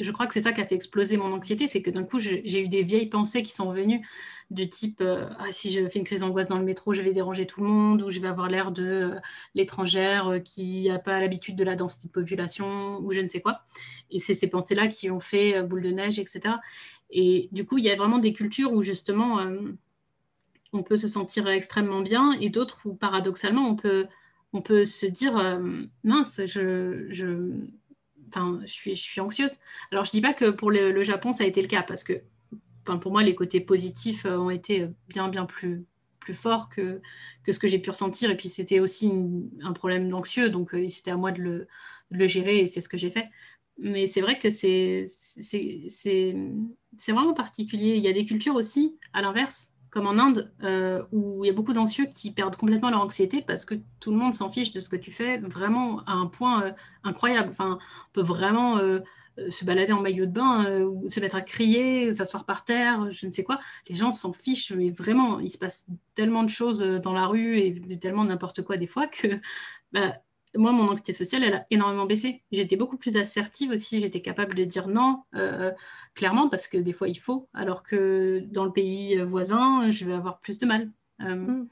je 0.00 0.10
crois 0.10 0.26
que 0.26 0.34
c'est 0.34 0.40
ça 0.40 0.52
qui 0.52 0.60
a 0.60 0.66
fait 0.66 0.74
exploser 0.74 1.16
mon 1.16 1.32
anxiété, 1.32 1.68
c'est 1.68 1.82
que 1.82 1.90
d'un 1.90 2.04
coup, 2.04 2.18
j'ai 2.18 2.60
eu 2.60 2.68
des 2.68 2.82
vieilles 2.82 3.08
pensées 3.08 3.42
qui 3.42 3.52
sont 3.52 3.70
venues 3.70 4.06
du 4.50 4.68
type 4.68 5.00
euh, 5.00 5.26
ah, 5.38 5.46
si 5.50 5.72
je 5.72 5.88
fais 5.88 5.98
une 5.98 6.04
crise 6.04 6.20
d'angoisse 6.20 6.46
dans 6.46 6.58
le 6.58 6.64
métro, 6.64 6.92
je 6.92 7.02
vais 7.02 7.12
déranger 7.12 7.46
tout 7.46 7.62
le 7.62 7.66
monde, 7.66 8.02
ou 8.02 8.10
je 8.10 8.20
vais 8.20 8.28
avoir 8.28 8.48
l'air 8.48 8.72
de 8.72 8.84
euh, 8.84 9.20
l'étrangère 9.54 10.28
euh, 10.28 10.38
qui 10.38 10.88
n'a 10.88 10.98
pas 10.98 11.18
l'habitude 11.20 11.56
de 11.56 11.64
la 11.64 11.76
densité 11.76 12.08
de 12.08 12.12
population, 12.12 12.98
ou 13.00 13.12
je 13.12 13.20
ne 13.20 13.28
sais 13.28 13.40
quoi. 13.40 13.62
Et 14.10 14.18
c'est 14.18 14.34
ces 14.34 14.48
pensées-là 14.48 14.88
qui 14.88 15.10
ont 15.10 15.20
fait 15.20 15.62
boule 15.62 15.82
de 15.82 15.90
neige, 15.90 16.18
etc. 16.18 16.56
Et 17.14 17.48
du 17.52 17.64
coup, 17.64 17.78
il 17.78 17.84
y 17.84 17.90
a 17.90 17.96
vraiment 17.96 18.18
des 18.18 18.34
cultures 18.34 18.72
où 18.72 18.82
justement 18.82 19.40
on 20.72 20.82
peut 20.82 20.96
se 20.98 21.08
sentir 21.08 21.48
extrêmement 21.48 22.02
bien, 22.02 22.32
et 22.40 22.50
d'autres 22.50 22.80
où 22.84 22.94
paradoxalement 22.94 23.66
on 23.68 23.76
peut, 23.76 24.06
on 24.52 24.60
peut 24.60 24.84
se 24.84 25.06
dire 25.06 25.60
mince, 26.02 26.40
je, 26.46 27.06
je 27.10 27.52
je 28.62 28.66
suis, 28.66 28.96
je 28.96 29.02
suis 29.02 29.20
anxieuse. 29.20 29.52
Alors, 29.90 30.04
je 30.04 30.10
dis 30.10 30.20
pas 30.20 30.34
que 30.34 30.50
pour 30.50 30.70
le, 30.70 31.02
Japon, 31.04 31.32
ça 31.32 31.44
a 31.44 31.46
été 31.46 31.62
le 31.62 31.68
cas, 31.68 31.82
parce 31.82 32.04
que 32.04 32.14
pour 32.84 33.12
moi, 33.12 33.22
les 33.22 33.34
côtés 33.34 33.60
positifs 33.60 34.26
euh, 34.26 34.36
ont 34.36 34.50
été 34.50 34.88
bien, 35.08 35.28
bien 35.28 35.46
plus, 35.46 35.84
plus 36.20 36.34
forts 36.34 36.68
que, 36.68 37.00
que 37.42 37.52
ce 37.52 37.58
que 37.58 37.68
j'ai 37.68 37.78
pu 37.78 37.90
ressentir. 37.90 38.30
Et 38.30 38.36
puis, 38.36 38.48
c'était 38.48 38.80
aussi 38.80 39.10
un 39.62 39.72
problème 39.72 40.12
anxieux, 40.14 40.50
donc 40.50 40.74
euh, 40.74 40.88
c'était 40.88 41.10
à 41.10 41.16
moi 41.16 41.32
de 41.32 41.40
le, 41.40 41.68
de 42.10 42.18
le, 42.18 42.26
gérer, 42.26 42.60
et 42.60 42.66
c'est 42.66 42.80
ce 42.80 42.88
que 42.88 42.98
j'ai 42.98 43.10
fait. 43.10 43.28
Mais 43.78 44.06
c'est 44.06 44.20
vrai 44.20 44.38
que 44.38 44.50
c'est 44.50 45.06
vraiment 47.08 47.34
particulier. 47.34 47.96
Il 47.96 48.02
y 48.02 48.08
a 48.08 48.12
des 48.12 48.24
cultures 48.24 48.54
aussi, 48.54 48.98
à 49.12 49.22
l'inverse, 49.22 49.74
comme 49.94 50.06
en 50.08 50.18
Inde, 50.18 50.52
euh, 50.64 51.04
où 51.12 51.44
il 51.44 51.46
y 51.46 51.50
a 51.50 51.52
beaucoup 51.52 51.72
d'anxieux 51.72 52.06
qui 52.06 52.32
perdent 52.32 52.56
complètement 52.56 52.90
leur 52.90 53.00
anxiété 53.00 53.42
parce 53.42 53.64
que 53.64 53.76
tout 54.00 54.10
le 54.10 54.16
monde 54.16 54.34
s'en 54.34 54.50
fiche 54.50 54.72
de 54.72 54.80
ce 54.80 54.88
que 54.88 54.96
tu 54.96 55.12
fais, 55.12 55.38
vraiment 55.38 56.00
à 56.06 56.14
un 56.14 56.26
point 56.26 56.64
euh, 56.64 56.72
incroyable. 57.04 57.50
Enfin, 57.52 57.78
on 57.80 58.12
peut 58.12 58.22
vraiment 58.22 58.78
euh, 58.78 59.00
se 59.50 59.64
balader 59.64 59.92
en 59.92 60.00
maillot 60.00 60.26
de 60.26 60.32
bain, 60.32 60.82
ou 60.82 61.08
se 61.08 61.20
mettre 61.20 61.36
à 61.36 61.42
crier, 61.42 62.12
s'asseoir 62.12 62.44
par 62.44 62.64
terre, 62.64 63.10
je 63.12 63.26
ne 63.26 63.30
sais 63.30 63.44
quoi. 63.44 63.58
Les 63.88 63.94
gens 63.94 64.10
s'en 64.10 64.32
fichent, 64.32 64.72
mais 64.72 64.90
vraiment, 64.90 65.40
il 65.40 65.50
se 65.50 65.58
passe 65.58 65.86
tellement 66.14 66.42
de 66.42 66.48
choses 66.48 66.80
dans 66.80 67.12
la 67.12 67.26
rue 67.26 67.58
et 67.58 67.98
tellement 67.98 68.24
n'importe 68.24 68.62
quoi 68.62 68.76
des 68.76 68.86
fois 68.86 69.08
que 69.08 69.40
bah, 69.92 70.14
moi, 70.56 70.72
mon 70.72 70.88
anxiété 70.88 71.12
sociale, 71.12 71.44
elle 71.44 71.54
a 71.54 71.66
énormément 71.70 72.06
baissé. 72.06 72.42
J'étais 72.52 72.76
beaucoup 72.76 72.96
plus 72.96 73.16
assertive 73.16 73.70
aussi. 73.70 74.00
J'étais 74.00 74.22
capable 74.22 74.54
de 74.54 74.64
dire 74.64 74.88
non, 74.88 75.22
euh, 75.34 75.72
clairement, 76.14 76.48
parce 76.48 76.68
que 76.68 76.78
des 76.78 76.92
fois, 76.92 77.08
il 77.08 77.18
faut. 77.18 77.48
Alors 77.54 77.82
que 77.82 78.42
dans 78.50 78.64
le 78.64 78.72
pays 78.72 79.20
voisin, 79.22 79.90
je 79.90 80.04
vais 80.04 80.12
avoir 80.12 80.40
plus 80.40 80.58
de 80.58 80.66
mal. 80.66 80.90
Euh, 81.22 81.34
mm. 81.34 81.68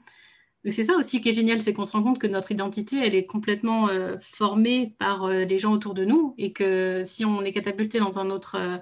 C'est 0.69 0.85
ça 0.85 0.95
aussi 0.95 1.19
qui 1.19 1.27
est 1.27 1.33
génial, 1.33 1.61
c'est 1.61 1.73
qu'on 1.73 1.85
se 1.85 1.91
rend 1.91 2.03
compte 2.03 2.19
que 2.19 2.27
notre 2.27 2.51
identité, 2.53 2.97
elle 3.05 3.15
est 3.15 3.25
complètement 3.25 3.89
euh, 3.89 4.15
formée 4.21 4.95
par 4.97 5.27
les 5.27 5.59
gens 5.59 5.73
autour 5.73 5.93
de 5.93 6.05
nous. 6.05 6.35
Et 6.37 6.53
que 6.53 7.03
si 7.05 7.25
on 7.25 7.41
est 7.41 7.51
catapulté 7.51 7.99
dans 7.99 8.19
un 8.19 8.29
autre 8.29 8.81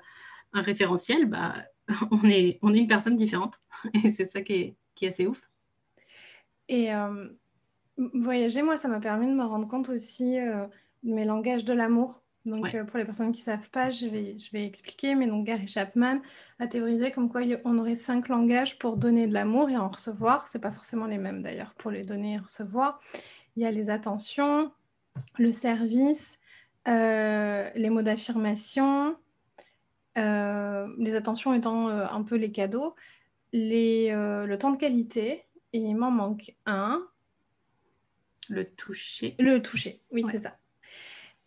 un 0.54 0.62
référentiel, 0.62 1.26
bah, 1.26 1.56
on, 2.12 2.30
est, 2.30 2.60
on 2.62 2.74
est 2.74 2.80
une 2.80 2.88
personne 2.88 3.18
différente. 3.18 3.56
Et 4.04 4.12
c'est 4.12 4.26
ça 4.26 4.42
qui 4.42 4.54
est, 4.54 4.76
qui 4.96 5.06
est 5.06 5.10
assez 5.10 5.26
ouf. 5.26 5.42
Et 6.70 6.90
Voyager, 7.98 8.62
moi, 8.62 8.78
ça 8.78 8.88
m'a 8.88 9.00
permis 9.00 9.28
de 9.28 9.34
me 9.34 9.44
rendre 9.44 9.68
compte 9.68 9.90
aussi 9.90 10.40
euh, 10.40 10.66
de 11.04 11.14
mes 11.14 11.26
langages 11.26 11.66
de 11.66 11.74
l'amour. 11.74 12.22
Donc, 12.46 12.74
euh, 12.74 12.84
pour 12.84 12.98
les 12.98 13.06
personnes 13.06 13.32
qui 13.32 13.42
ne 13.42 13.46
savent 13.46 13.70
pas, 13.70 13.92
je 13.92 14.08
vais, 14.08 14.38
je 14.40 14.52
vais 14.52 14.66
expliquer. 14.66 15.14
Mais 15.14 15.28
donc, 15.28 15.46
Gary 15.46 15.68
Chapman 15.68 16.20
a 16.60 16.68
théorisé 16.68 17.12
comme 17.12 17.30
quoi 17.30 17.42
on 17.66 17.78
aurait 17.78 17.96
cinq 17.96 18.30
langages 18.30 18.80
pour 18.80 18.98
donner 18.98 19.28
de 19.28 19.34
l'amour 19.34 19.70
et 19.70 19.78
en 19.78 19.90
recevoir. 19.90 20.48
Ce 20.48 20.58
pas 20.58 20.72
forcément 20.72 21.06
les 21.06 21.18
mêmes 21.18 21.44
d'ailleurs 21.44 21.74
pour 21.76 21.92
les 21.92 22.04
donner 22.04 22.34
et 22.34 22.38
recevoir. 22.38 23.00
Il 23.56 23.64
y 23.64 23.66
a 23.66 23.72
les 23.72 23.90
attentions, 23.90 24.72
le 25.38 25.52
service, 25.52 26.40
euh, 26.88 27.70
les 27.76 27.90
mots 27.90 28.02
d'affirmation, 28.02 29.16
les 30.16 31.16
attentions 31.16 31.54
étant 31.54 31.88
un 31.90 32.24
peu 32.24 32.36
les 32.36 32.52
cadeaux, 32.52 32.96
les, 33.54 34.12
le 34.12 34.56
temps 34.58 34.72
de 34.72 34.78
qualité. 34.78 35.44
Et 35.74 35.80
il 35.80 35.96
m'en 35.96 36.12
manque 36.12 36.54
un. 36.66 37.06
Le 38.50 38.66
toucher. 38.66 39.36
Le 39.40 39.62
toucher, 39.62 40.02
oui, 40.12 40.24
c'est 40.30 40.40
ça. 40.40 40.58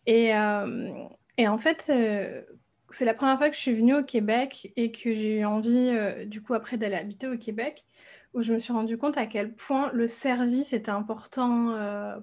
Et, 0.05 0.35
euh, 0.35 1.07
et, 1.37 1.47
en 1.47 1.57
fait, 1.57 1.87
euh, 1.89 2.41
c'est 2.89 3.05
la 3.05 3.13
première 3.13 3.37
fois 3.37 3.49
que 3.49 3.55
je 3.55 3.61
suis 3.61 3.73
venue 3.73 3.95
au 3.95 4.03
Québec 4.03 4.71
et 4.75 4.91
que 4.91 5.13
j'ai 5.13 5.39
eu 5.39 5.45
envie, 5.45 5.89
euh, 5.89 6.25
du 6.25 6.41
coup, 6.41 6.53
après 6.53 6.77
d'aller 6.77 6.95
habiter 6.95 7.27
au 7.27 7.37
Québec, 7.37 7.85
où 8.33 8.41
je 8.41 8.53
me 8.53 8.59
suis 8.59 8.73
rendu 8.73 8.97
compte 8.97 9.17
à 9.17 9.25
quel 9.25 9.53
point 9.53 9.91
le 9.93 10.07
service 10.07 10.73
était 10.73 10.91
important 10.91 11.73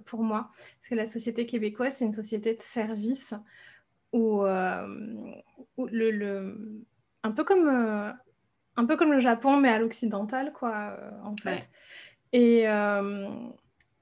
pour 0.05 0.23
moi. 0.23 0.51
Parce 0.79 0.89
que 0.91 0.95
la 0.95 1.07
société 1.07 1.47
québécoise, 1.47 1.95
c'est 1.97 2.05
une 2.05 2.13
société 2.13 2.55
de 2.55 2.61
service 2.61 3.33
où, 4.13 4.43
le, 4.43 5.41
le, 6.11 6.85
un, 7.23 7.31
peu 7.31 7.45
comme, 7.45 7.67
un 8.77 8.85
peu 8.85 8.97
comme 8.99 9.11
le 9.11 9.21
Japon, 9.21 9.57
mais 9.57 9.71
à 9.71 9.79
l'occidental, 9.79 10.53
quoi, 10.53 10.99
en 11.25 11.35
fait. 11.37 11.71
Et, 12.35 12.67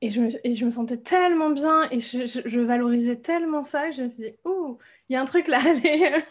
et 0.00 0.10
je, 0.10 0.20
me, 0.20 0.28
et 0.46 0.54
je, 0.54 0.64
me, 0.64 0.70
sentais 0.70 0.98
tellement 0.98 1.50
bien 1.50 1.88
et 1.90 2.00
je, 2.00 2.26
je, 2.26 2.60
valorisais 2.60 3.16
tellement 3.16 3.64
ça 3.64 3.88
que 3.90 3.96
je 3.96 4.02
me 4.02 4.08
suis 4.08 4.22
dit, 4.24 4.32
ouh, 4.44 4.78
il 5.08 5.14
y 5.14 5.16
a 5.16 5.22
un 5.22 5.26
truc 5.26 5.48
là 5.48 5.58
à 5.64 5.70
aller, 5.70 6.24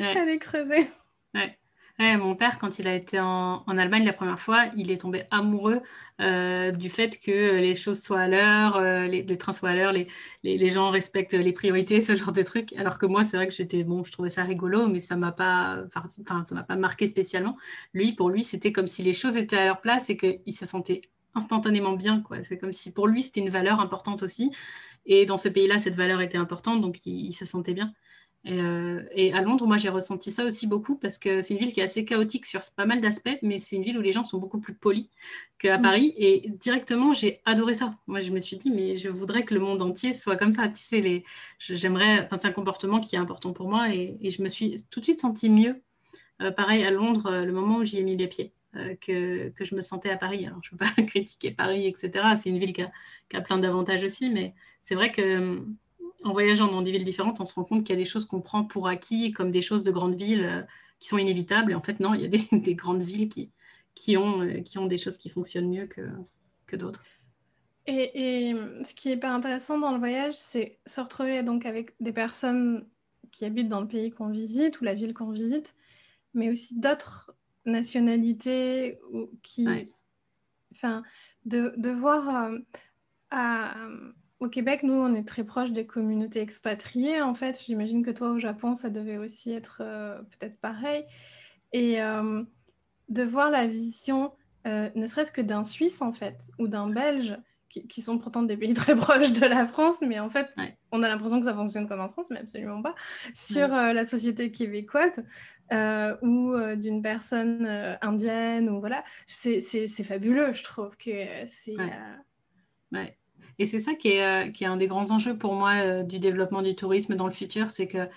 ouais. 0.00 0.38
creuser. 0.38 0.86
Ouais. 1.34 1.58
Ouais, 1.98 2.16
mon 2.16 2.36
père, 2.36 2.60
quand 2.60 2.78
il 2.78 2.86
a 2.86 2.94
été 2.94 3.18
en, 3.18 3.64
en, 3.66 3.76
Allemagne 3.76 4.04
la 4.04 4.12
première 4.12 4.38
fois, 4.38 4.66
il 4.76 4.92
est 4.92 4.98
tombé 4.98 5.24
amoureux 5.32 5.82
euh, 6.20 6.70
du 6.70 6.90
fait 6.90 7.18
que 7.18 7.56
les 7.56 7.74
choses 7.74 8.00
soient 8.00 8.20
à 8.20 8.28
l'heure, 8.28 8.76
euh, 8.76 9.08
les, 9.08 9.22
les, 9.22 9.36
trains 9.36 9.52
soient 9.52 9.70
à 9.70 9.74
l'heure, 9.74 9.92
les, 9.92 10.06
les, 10.44 10.58
les, 10.58 10.70
gens 10.70 10.90
respectent 10.90 11.34
les 11.34 11.52
priorités, 11.52 12.00
ce 12.02 12.14
genre 12.14 12.30
de 12.30 12.42
trucs. 12.44 12.72
Alors 12.74 13.00
que 13.00 13.06
moi, 13.06 13.24
c'est 13.24 13.36
vrai 13.36 13.48
que 13.48 13.54
j'étais 13.54 13.82
bon, 13.82 14.04
je 14.04 14.12
trouvais 14.12 14.30
ça 14.30 14.44
rigolo, 14.44 14.86
mais 14.86 15.00
ça 15.00 15.16
m'a 15.16 15.32
pas, 15.32 15.78
enfin, 15.88 16.44
ça 16.44 16.54
m'a 16.54 16.62
pas 16.62 16.76
marqué 16.76 17.08
spécialement. 17.08 17.56
Lui, 17.94 18.12
pour 18.12 18.30
lui, 18.30 18.44
c'était 18.44 18.70
comme 18.70 18.86
si 18.86 19.02
les 19.02 19.12
choses 19.12 19.36
étaient 19.36 19.58
à 19.58 19.66
leur 19.66 19.80
place 19.80 20.08
et 20.08 20.16
qu'il 20.16 20.56
se 20.56 20.66
sentait 20.66 21.00
instantanément 21.34 21.92
bien. 21.92 22.20
Quoi. 22.20 22.42
C'est 22.42 22.58
comme 22.58 22.72
si 22.72 22.92
pour 22.92 23.06
lui, 23.06 23.22
c'était 23.22 23.40
une 23.40 23.50
valeur 23.50 23.80
importante 23.80 24.22
aussi. 24.22 24.50
Et 25.06 25.26
dans 25.26 25.38
ce 25.38 25.48
pays-là, 25.48 25.78
cette 25.78 25.94
valeur 25.94 26.20
était 26.20 26.38
importante, 26.38 26.82
donc 26.82 27.06
il, 27.06 27.32
se 27.32 27.44
sentait 27.44 27.74
bien. 27.74 27.94
Euh, 28.46 29.02
et, 29.12 29.32
à 29.32 29.42
Londres, 29.42 29.66
moi, 29.66 29.78
j'ai 29.78 29.88
ressenti 29.88 30.30
ça 30.30 30.44
aussi 30.44 30.66
beaucoup 30.66 30.96
parce 30.96 31.18
que 31.18 31.42
c'est 31.42 31.54
une 31.54 31.60
ville 31.60 31.72
qui 31.72 31.80
est 31.80 31.84
assez 31.84 32.04
chaotique 32.04 32.46
sur 32.46 32.60
pas 32.76 32.86
mal 32.86 33.00
d'aspects, 33.00 33.38
mais 33.42 33.58
c'est 33.58 33.76
une 33.76 33.82
ville 33.82 33.98
où 33.98 34.02
les 34.02 34.12
gens 34.12 34.24
sont 34.24 34.38
beaucoup 34.38 34.60
plus 34.60 34.74
polis 34.74 35.08
qu'à 35.58 35.78
mm. 35.78 35.82
Paris. 35.82 36.14
Et 36.18 36.50
directement, 36.60 37.12
j'ai 37.12 37.40
adoré 37.46 37.74
ça. 37.74 37.96
Moi, 38.06 38.20
je 38.20 38.30
me 38.30 38.38
suis 38.38 38.56
dit, 38.58 38.70
mais 38.70 38.96
je 38.96 39.08
voudrais 39.08 39.44
que 39.44 39.54
le 39.54 39.60
monde 39.60 39.82
entier 39.82 40.12
soit 40.14 40.36
comme 40.36 40.52
ça. 40.52 40.68
Tu 40.68 40.82
sais, 40.82 41.00
les... 41.00 41.24
j'aimerais. 41.58 42.24
Enfin, 42.26 42.38
c'est 42.38 42.48
un 42.48 42.52
comportement 42.52 43.00
qui 43.00 43.16
est 43.16 43.18
important 43.18 43.52
pour 43.52 43.68
moi 43.68 43.92
et, 43.94 44.18
je 44.30 44.42
me 44.42 44.48
suis 44.48 44.84
tout 44.90 45.00
de 45.00 45.04
suite 45.04 45.20
senti 45.20 45.48
mieux. 45.48 45.82
Euh, 46.42 46.52
pareil 46.52 46.84
à 46.84 46.90
Londres, 46.90 47.26
euh, 47.26 47.44
le 47.44 47.52
moment 47.52 47.78
où 47.78 47.84
j'y 47.84 47.98
ai 47.98 48.02
mis 48.02 48.16
les 48.16 48.28
pieds. 48.28 48.52
Euh, 48.76 48.94
que, 48.96 49.48
que, 49.48 49.64
je 49.64 49.74
me 49.74 49.80
sentais 49.80 50.10
à 50.10 50.18
Paris. 50.18 50.44
Alors, 50.46 50.58
je 50.62 50.74
ne 50.74 50.78
veux 50.78 50.94
pas 50.94 51.02
critiquer 51.06 51.50
Paris, 51.50 51.86
etc. 51.86 52.10
C'est 52.38 52.50
une 52.50 52.58
ville 52.58 52.74
qui 52.74 52.82
a, 52.82 53.40
plein 53.40 53.56
d'avantages 53.58 54.04
aussi, 54.04 54.28
mais 54.28 54.54
c'est 54.82 54.94
vrai 54.94 55.10
que 55.10 55.22
euh, 55.22 55.60
en 56.22 56.32
voyageant 56.32 56.66
dans 56.66 56.82
des 56.82 56.92
villes 56.92 57.04
différentes, 57.04 57.40
on 57.40 57.46
se 57.46 57.54
rend 57.54 57.64
compte 57.64 57.84
qu'il 57.84 57.96
y 57.96 57.98
a 57.98 58.02
des 58.02 58.08
choses 58.08 58.26
qu'on 58.26 58.42
prend 58.42 58.64
pour 58.64 58.86
acquis, 58.86 59.32
comme 59.32 59.50
des 59.50 59.62
choses 59.62 59.84
de 59.84 59.90
grandes 59.90 60.16
villes 60.16 60.44
euh, 60.44 60.62
qui 60.98 61.08
sont 61.08 61.16
inévitables. 61.16 61.72
Et 61.72 61.74
en 61.74 61.80
fait, 61.80 61.98
non, 61.98 62.12
il 62.12 62.20
y 62.20 62.24
a 62.26 62.28
des, 62.28 62.46
des 62.58 62.74
grandes 62.74 63.02
villes 63.02 63.30
qui, 63.30 63.50
qui, 63.94 64.18
ont, 64.18 64.62
qui 64.62 64.76
ont 64.76 64.86
des 64.86 64.98
choses 64.98 65.16
qui 65.16 65.30
fonctionnent 65.30 65.70
mieux 65.70 65.86
que, 65.86 66.02
que 66.66 66.76
d'autres. 66.76 67.02
Et, 67.86 68.50
et, 68.50 68.54
ce 68.84 68.94
qui 68.94 69.10
est 69.10 69.16
pas 69.16 69.30
intéressant 69.30 69.78
dans 69.78 69.92
le 69.92 69.98
voyage, 69.98 70.34
c'est 70.34 70.78
se 70.84 71.00
retrouver 71.00 71.42
donc 71.42 71.64
avec 71.64 71.94
des 72.00 72.12
personnes 72.12 72.86
qui 73.32 73.46
habitent 73.46 73.70
dans 73.70 73.80
le 73.80 73.88
pays 73.88 74.10
qu'on 74.10 74.28
visite 74.28 74.82
ou 74.82 74.84
la 74.84 74.92
ville 74.92 75.14
qu'on 75.14 75.30
visite, 75.30 75.74
mais 76.34 76.50
aussi 76.50 76.78
d'autres 76.78 77.32
nationalité 77.68 78.98
ou 79.12 79.30
qui. 79.42 79.66
Enfin, 80.72 81.02
de, 81.44 81.72
de 81.76 81.90
voir 81.90 82.28
euh, 82.28 82.58
à, 83.30 83.74
au 84.40 84.48
Québec, 84.48 84.82
nous, 84.82 84.94
on 84.94 85.14
est 85.14 85.26
très 85.26 85.44
proche 85.44 85.72
des 85.72 85.86
communautés 85.86 86.40
expatriées. 86.40 87.22
En 87.22 87.34
fait, 87.34 87.60
j'imagine 87.64 88.04
que 88.04 88.10
toi, 88.10 88.30
au 88.30 88.38
Japon, 88.38 88.74
ça 88.74 88.90
devait 88.90 89.16
aussi 89.16 89.52
être 89.52 89.78
euh, 89.80 90.20
peut-être 90.38 90.58
pareil. 90.60 91.04
Et 91.72 92.00
euh, 92.00 92.42
de 93.08 93.22
voir 93.22 93.50
la 93.50 93.66
vision, 93.66 94.32
ne 94.66 95.06
serait-ce 95.06 95.32
que 95.32 95.40
d'un 95.40 95.64
Suisse, 95.64 96.02
en 96.02 96.12
fait, 96.12 96.50
ou 96.58 96.68
d'un 96.68 96.90
Belge, 96.90 97.38
qui, 97.70 98.02
sont 98.02 98.18
pourtant 98.18 98.42
des 98.42 98.56
pays 98.56 98.74
très 98.74 98.94
proches 98.94 99.32
de 99.32 99.46
la 99.46 99.66
France, 99.66 100.02
mais 100.02 100.20
en 100.20 100.28
fait, 100.28 100.50
on 100.92 101.02
a 101.02 101.08
l'impression 101.08 101.40
que 101.40 101.46
ça 101.46 101.54
fonctionne 101.54 101.88
comme 101.88 102.00
en 102.00 102.10
France, 102.10 102.26
mais 102.30 102.40
absolument 102.40 102.82
pas, 102.82 102.94
sur 103.32 103.68
la 103.68 104.04
société 104.04 104.50
québécoise. 104.50 105.24
Euh, 105.70 106.16
ou 106.22 106.54
euh, 106.54 106.76
d'une 106.76 107.02
personne 107.02 107.66
euh, 107.66 107.94
indienne, 108.00 108.70
ou 108.70 108.80
voilà, 108.80 109.04
c'est 109.26 109.60
fabuleux, 110.02 110.54
je 110.54 110.64
trouve 110.64 110.96
que 110.96 111.26
c'est. 111.46 111.76
Ouais. 112.90 113.18
Et 113.58 113.66
c'est 113.66 113.78
ça 113.78 113.94
qui 113.94 114.08
est, 114.08 114.52
qui 114.52 114.64
est, 114.64 114.66
un 114.66 114.78
des 114.78 114.86
grands 114.86 115.10
enjeux 115.10 115.36
pour 115.36 115.54
moi 115.54 116.02
du 116.04 116.18
développement 116.18 116.62
du 116.62 116.74
tourisme 116.74 117.16
dans 117.16 117.26
le 117.26 117.32
futur, 117.32 117.70
c'est 117.70 117.88
que 117.88 118.08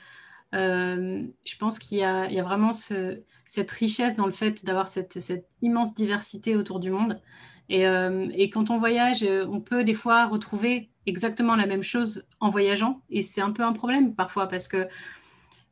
je 0.53 1.57
pense 1.57 1.79
qu'il 1.79 1.97
y, 1.97 2.03
a 2.03 2.43
vraiment 2.43 2.71
cette 2.73 3.71
richesse 3.71 4.15
dans 4.15 4.27
le 4.27 4.31
fait 4.31 4.63
d'avoir 4.63 4.87
cette, 4.87 5.19
immense 5.61 5.93
diversité 5.95 6.55
autour 6.55 6.79
du 6.79 6.91
monde. 6.91 7.19
Et, 7.69 7.83
et, 7.83 8.49
quand 8.49 8.69
on 8.69 8.77
voyage, 8.77 9.23
on 9.23 9.61
peut 9.61 9.83
des 9.83 9.95
fois 9.95 10.27
retrouver 10.27 10.89
exactement 11.07 11.55
la 11.55 11.65
même 11.65 11.83
chose 11.83 12.23
en 12.39 12.49
voyageant. 12.49 13.01
Et 13.09 13.23
c'est 13.23 13.41
un 13.41 13.51
peu 13.51 13.63
un 13.63 13.73
problème 13.73 14.13
parfois 14.13 14.47
parce 14.47 14.67
que 14.67 14.87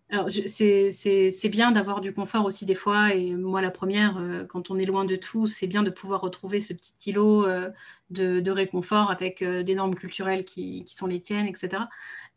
c'est 0.09 1.49
bien 1.49 1.71
d'avoir 1.71 2.01
du 2.01 2.13
confort 2.13 2.45
aussi 2.45 2.65
des 2.65 2.75
fois. 2.75 3.13
Et 3.13 3.35
moi, 3.35 3.61
la 3.61 3.69
première, 3.69 4.17
euh, 4.17 4.43
quand 4.43 4.71
on 4.71 4.79
est 4.79 4.85
loin 4.85 5.05
de 5.05 5.15
tout, 5.15 5.47
c'est 5.47 5.67
bien 5.67 5.83
de 5.83 5.91
pouvoir 5.91 6.21
retrouver 6.21 6.61
ce 6.61 6.73
petit 6.73 7.11
îlot 7.11 7.45
euh, 7.45 7.69
de, 8.09 8.51
réconfort 8.51 9.11
avec 9.11 9.41
euh, 9.41 9.61
des 9.61 9.75
normes 9.75 9.95
culturelles 9.95 10.45
qui, 10.45 10.83
sont 10.87 11.07
les 11.07 11.21
tiennes, 11.21 11.45
etc. 11.45 11.83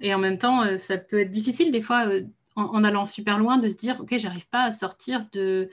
Et 0.01 0.15
en 0.15 0.19
même 0.19 0.37
temps, 0.39 0.77
ça 0.77 0.99
peut 0.99 1.21
être 1.21 1.31
difficile 1.31 1.71
des 1.71 1.81
fois, 1.81 2.07
en, 2.57 2.85
allant 2.85 3.07
super 3.07 3.39
loin, 3.39 3.57
de 3.57 3.69
se 3.69 3.77
dire, 3.79 3.99
OK, 4.01 4.15
j'arrive 4.19 4.49
pas 4.49 4.65
à 4.65 4.73
sortir 4.73 5.21
de, 5.33 5.71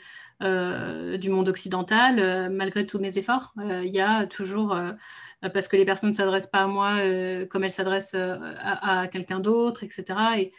du 1.18 1.30
monde 1.30 1.50
occidental 1.50 2.50
malgré 2.52 2.86
tous 2.86 3.00
mes 3.00 3.18
efforts. 3.18 3.54
Il 3.58 3.90
y 3.90 4.00
a 4.00 4.28
toujours 4.28 4.78
parce 5.42 5.68
que 5.68 5.78
les 5.78 5.86
personnes 5.86 6.12
ne 6.12 6.16
s'adressent 6.16 6.48
pas 6.48 6.62
à 6.62 6.68
moi 6.68 7.00
comme 7.48 7.64
elles 7.64 7.72
s'adressent 7.72 8.16
à, 8.16 9.08
quelqu'un 9.08 9.40
d'autre, 9.40 9.84
etc. 9.84 10.04
Et 10.38 10.54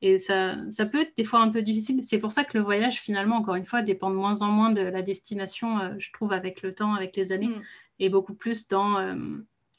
et 0.00 0.18
ça, 0.18 0.56
ça, 0.70 0.86
peut 0.86 1.00
être 1.00 1.16
des 1.16 1.24
fois 1.24 1.40
un 1.40 1.50
peu 1.50 1.62
difficile. 1.62 2.04
C'est 2.04 2.18
pour 2.18 2.32
ça 2.32 2.44
que 2.44 2.58
le 2.58 2.64
voyage, 2.64 3.00
finalement, 3.00 3.36
encore 3.36 3.54
une 3.54 3.64
fois, 3.64 3.82
dépend 3.82 4.10
de 4.10 4.16
moins 4.16 4.42
en 4.42 4.48
moins 4.48 4.70
de 4.70 4.82
la 4.82 5.02
destination, 5.02 5.78
euh, 5.78 5.94
je 5.98 6.12
trouve, 6.12 6.32
avec 6.32 6.62
le 6.62 6.74
temps, 6.74 6.94
avec 6.94 7.16
les 7.16 7.32
années, 7.32 7.48
mm. 7.48 7.62
et 8.00 8.08
beaucoup 8.10 8.34
plus 8.34 8.68
dans 8.68 8.98
euh, 8.98 9.14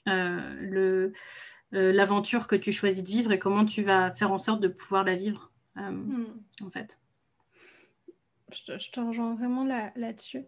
euh, 0.08 0.56
le, 0.62 1.14
l'aventure 1.72 2.48
que 2.48 2.56
tu 2.56 2.72
choisis 2.72 3.04
de 3.04 3.08
vivre 3.08 3.32
et 3.32 3.40
comment 3.40 3.66
tu 3.66 3.84
vas 3.84 4.12
faire 4.14 4.32
en 4.32 4.38
sorte 4.38 4.62
de 4.62 4.68
pouvoir 4.68 5.04
la 5.04 5.16
vivre, 5.16 5.52
mm. 5.76 6.26
en 6.62 6.70
fait. 6.72 7.00
Je 8.52 8.90
te, 8.92 9.00
rejoins 9.00 9.36
vraiment 9.36 9.66
là, 9.66 9.92
là-dessus. 9.96 10.46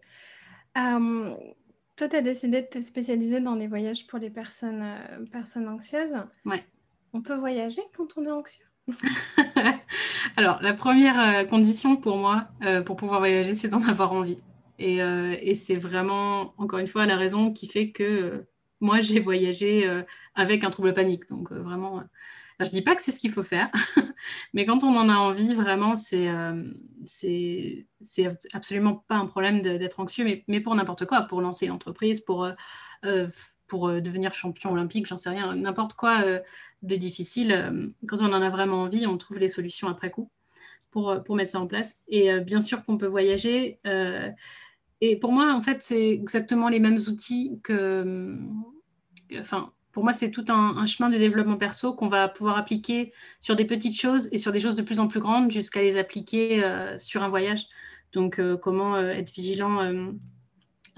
toi, 0.74 2.08
tu 2.08 2.16
as 2.16 2.22
décidé 2.22 2.62
de 2.62 2.66
te 2.66 2.80
spécialiser 2.80 3.40
dans 3.40 3.54
les 3.54 3.66
voyages 3.66 4.06
pour 4.06 4.18
les 4.18 4.30
personnes, 4.30 4.84
personnes 5.30 5.68
anxieuses. 5.68 6.16
Ouais. 6.44 6.64
On 7.12 7.22
peut 7.22 7.36
voyager 7.36 7.82
quand 7.96 8.16
on 8.16 8.24
est 8.24 8.30
anxieux? 8.30 8.67
Alors, 10.36 10.58
la 10.62 10.74
première 10.74 11.20
euh, 11.20 11.44
condition 11.44 11.96
pour 11.96 12.16
moi, 12.16 12.48
euh, 12.62 12.82
pour 12.82 12.96
pouvoir 12.96 13.20
voyager, 13.20 13.54
c'est 13.54 13.68
d'en 13.68 13.82
avoir 13.82 14.12
envie. 14.12 14.38
Euh, 14.80 15.36
et, 15.40 15.54
c'est 15.54 15.74
vraiment, 15.74 16.54
encore 16.58 16.78
une 16.78 16.86
fois, 16.86 17.06
la 17.06 17.16
raison 17.16 17.52
qui 17.52 17.68
fait 17.68 17.90
que 17.90 18.46
moi, 18.80 19.00
j'ai 19.00 19.20
voyagé 19.20 19.90
avec 20.36 20.62
un 20.62 20.70
trouble 20.70 20.94
panique. 20.94 21.28
Donc, 21.30 21.50
vraiment, 21.50 22.04
je 22.60 22.66
ne 22.66 22.70
dis 22.70 22.82
pas 22.82 22.94
que 22.94 23.02
c'est 23.02 23.10
ce 23.10 23.18
qu'il 23.18 23.32
faut 23.32 23.42
faire, 23.42 23.70
mais 24.54 24.66
quand 24.66 24.84
on 24.84 24.96
en 24.96 25.08
a 25.08 25.16
envie, 25.16 25.52
vraiment, 25.52 25.96
c'est 25.96 26.28
absolument 28.52 29.04
pas 29.08 29.16
un 29.16 29.26
problème 29.26 29.62
d'être 29.62 29.98
anxieux, 29.98 30.24
mais, 30.24 30.44
mais 30.46 30.60
pour 30.60 30.76
n'importe 30.76 31.06
quoi, 31.06 31.22
pour 31.22 31.40
lancer 31.40 31.66
une 31.66 31.72
entreprise, 31.72 32.20
pour 32.20 32.48
pour 33.68 33.88
devenir 33.88 34.34
champion 34.34 34.72
olympique, 34.72 35.06
j'en 35.06 35.16
sais 35.16 35.30
rien, 35.30 35.54
n'importe 35.54 35.94
quoi 35.94 36.24
de 36.82 36.96
difficile. 36.96 37.52
Euh, 37.52 37.88
quand 38.06 38.18
on 38.20 38.32
en 38.32 38.42
a 38.42 38.50
vraiment 38.50 38.82
envie, 38.82 39.06
on 39.06 39.16
trouve 39.16 39.38
les 39.38 39.48
solutions 39.48 39.88
après 39.88 40.10
coup 40.10 40.30
pour, 40.90 41.10
euh, 41.10 41.18
pour 41.20 41.36
mettre 41.36 41.52
ça 41.52 41.60
en 41.60 41.66
place. 41.66 41.96
Et 42.08 42.32
euh, 42.32 42.40
bien 42.40 42.60
sûr 42.60 42.84
qu'on 42.84 42.98
peut 42.98 43.06
voyager. 43.06 43.80
et 45.00 45.16
pour 45.16 45.32
moi, 45.32 45.54
en 45.54 45.62
fait, 45.62 45.82
c'est 45.82 46.10
exactement 46.10 46.68
les 46.68 46.80
mêmes 46.80 46.98
outils 47.08 47.60
que... 47.62 48.36
Enfin, 49.38 49.72
pour 49.92 50.04
moi, 50.04 50.12
c'est 50.12 50.30
tout 50.30 50.44
un, 50.48 50.86
chemin 50.86 51.10
de 51.10 51.18
développement 51.18 51.56
perso 51.56 51.92
qu'on 51.92 52.08
va 52.08 52.28
pouvoir 52.28 52.56
appliquer 52.56 53.12
sur 53.40 53.56
des 53.56 53.64
petites 53.64 53.98
choses 53.98 54.28
et 54.32 54.38
sur 54.38 54.52
des 54.52 54.60
choses 54.60 54.76
de 54.76 54.82
plus 54.82 55.00
en 55.00 55.08
plus 55.08 55.20
grandes 55.20 55.50
jusqu'à 55.50 55.82
les 55.82 55.96
appliquer 55.96 56.62
sur 56.98 57.22
un 57.22 57.28
voyage. 57.28 57.66
Donc, 58.12 58.40
comment 58.60 58.96
être 58.98 59.32
vigilant 59.32 60.12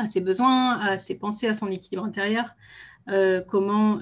à 0.00 0.08
ses 0.08 0.20
besoins, 0.20 0.78
à 0.78 0.98
ses 0.98 1.14
pensées, 1.14 1.46
à 1.46 1.54
son 1.54 1.68
équilibre 1.68 2.04
intérieur, 2.04 2.54
comment 3.48 4.00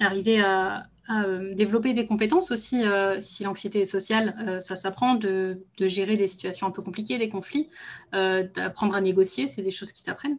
arriver 0.00 0.40
à, 0.40 0.86
euh, 1.10 1.52
développer 1.54 1.94
des 1.94 2.06
compétences 2.06 2.52
aussi, 2.52 2.86
euh, 2.86 3.18
si 3.18 3.42
l'anxiété 3.42 3.80
est 3.80 3.84
sociale, 3.84 4.36
euh, 4.46 4.60
ça 4.60 4.76
s'apprend 4.76 5.16
de, 5.16 5.66
gérer 5.80 6.16
des 6.16 6.28
situations 6.28 6.66
un 6.66 6.70
peu 6.70 6.80
compliquées, 6.80 7.18
des 7.18 7.28
conflits, 7.28 7.68
d'apprendre 8.12 8.94
à 8.94 9.00
négocier, 9.00 9.48
c'est 9.48 9.62
des 9.62 9.72
choses 9.72 9.92
qui 9.92 10.02
s'apprennent. 10.02 10.38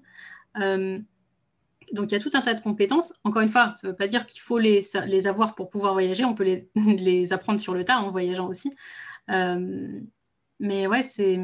donc 0.56 2.12
il 2.12 2.13
y 2.13 2.16
a 2.16 2.20
tout 2.20 2.32
un 2.34 2.42
tas 2.42 2.54
de 2.54 2.62
compétences. 2.62 3.13
Encore 3.24 3.42
une 3.42 3.50
fois, 3.50 3.76
ça 3.82 3.88
ne 3.88 3.92
veut 3.92 3.98
pas 3.98 4.08
dire 4.08 4.26
qu'il 4.26 4.42
faut 4.42 4.58
les, 4.58 4.82
les, 5.06 5.28
avoir 5.28 5.54
pour 5.56 5.70
pouvoir 5.70 5.94
voyager, 5.94 6.24
on 6.26 6.34
peut 6.34 6.44
les, 6.44 6.70
les, 6.76 7.34
apprendre 7.34 7.60
sur 7.60 7.74
le 7.74 7.84
tas 7.84 8.00
en 8.00 8.12
voyageant 8.12 8.48
aussi. 8.48 8.74
mais 9.28 10.88
ouais, 10.88 11.04
c'est 11.04 11.38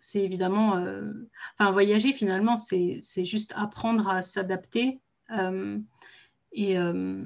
c'est 0.00 0.22
évidemment, 0.22 0.82
enfin 1.58 1.70
voyager 1.72 2.12
finalement, 2.12 2.56
c'est 2.56 3.02
juste 3.24 3.52
apprendre 3.56 4.08
à 4.08 4.22
s'adapter 4.22 5.00
et 6.52 6.78
euh, 6.78 7.22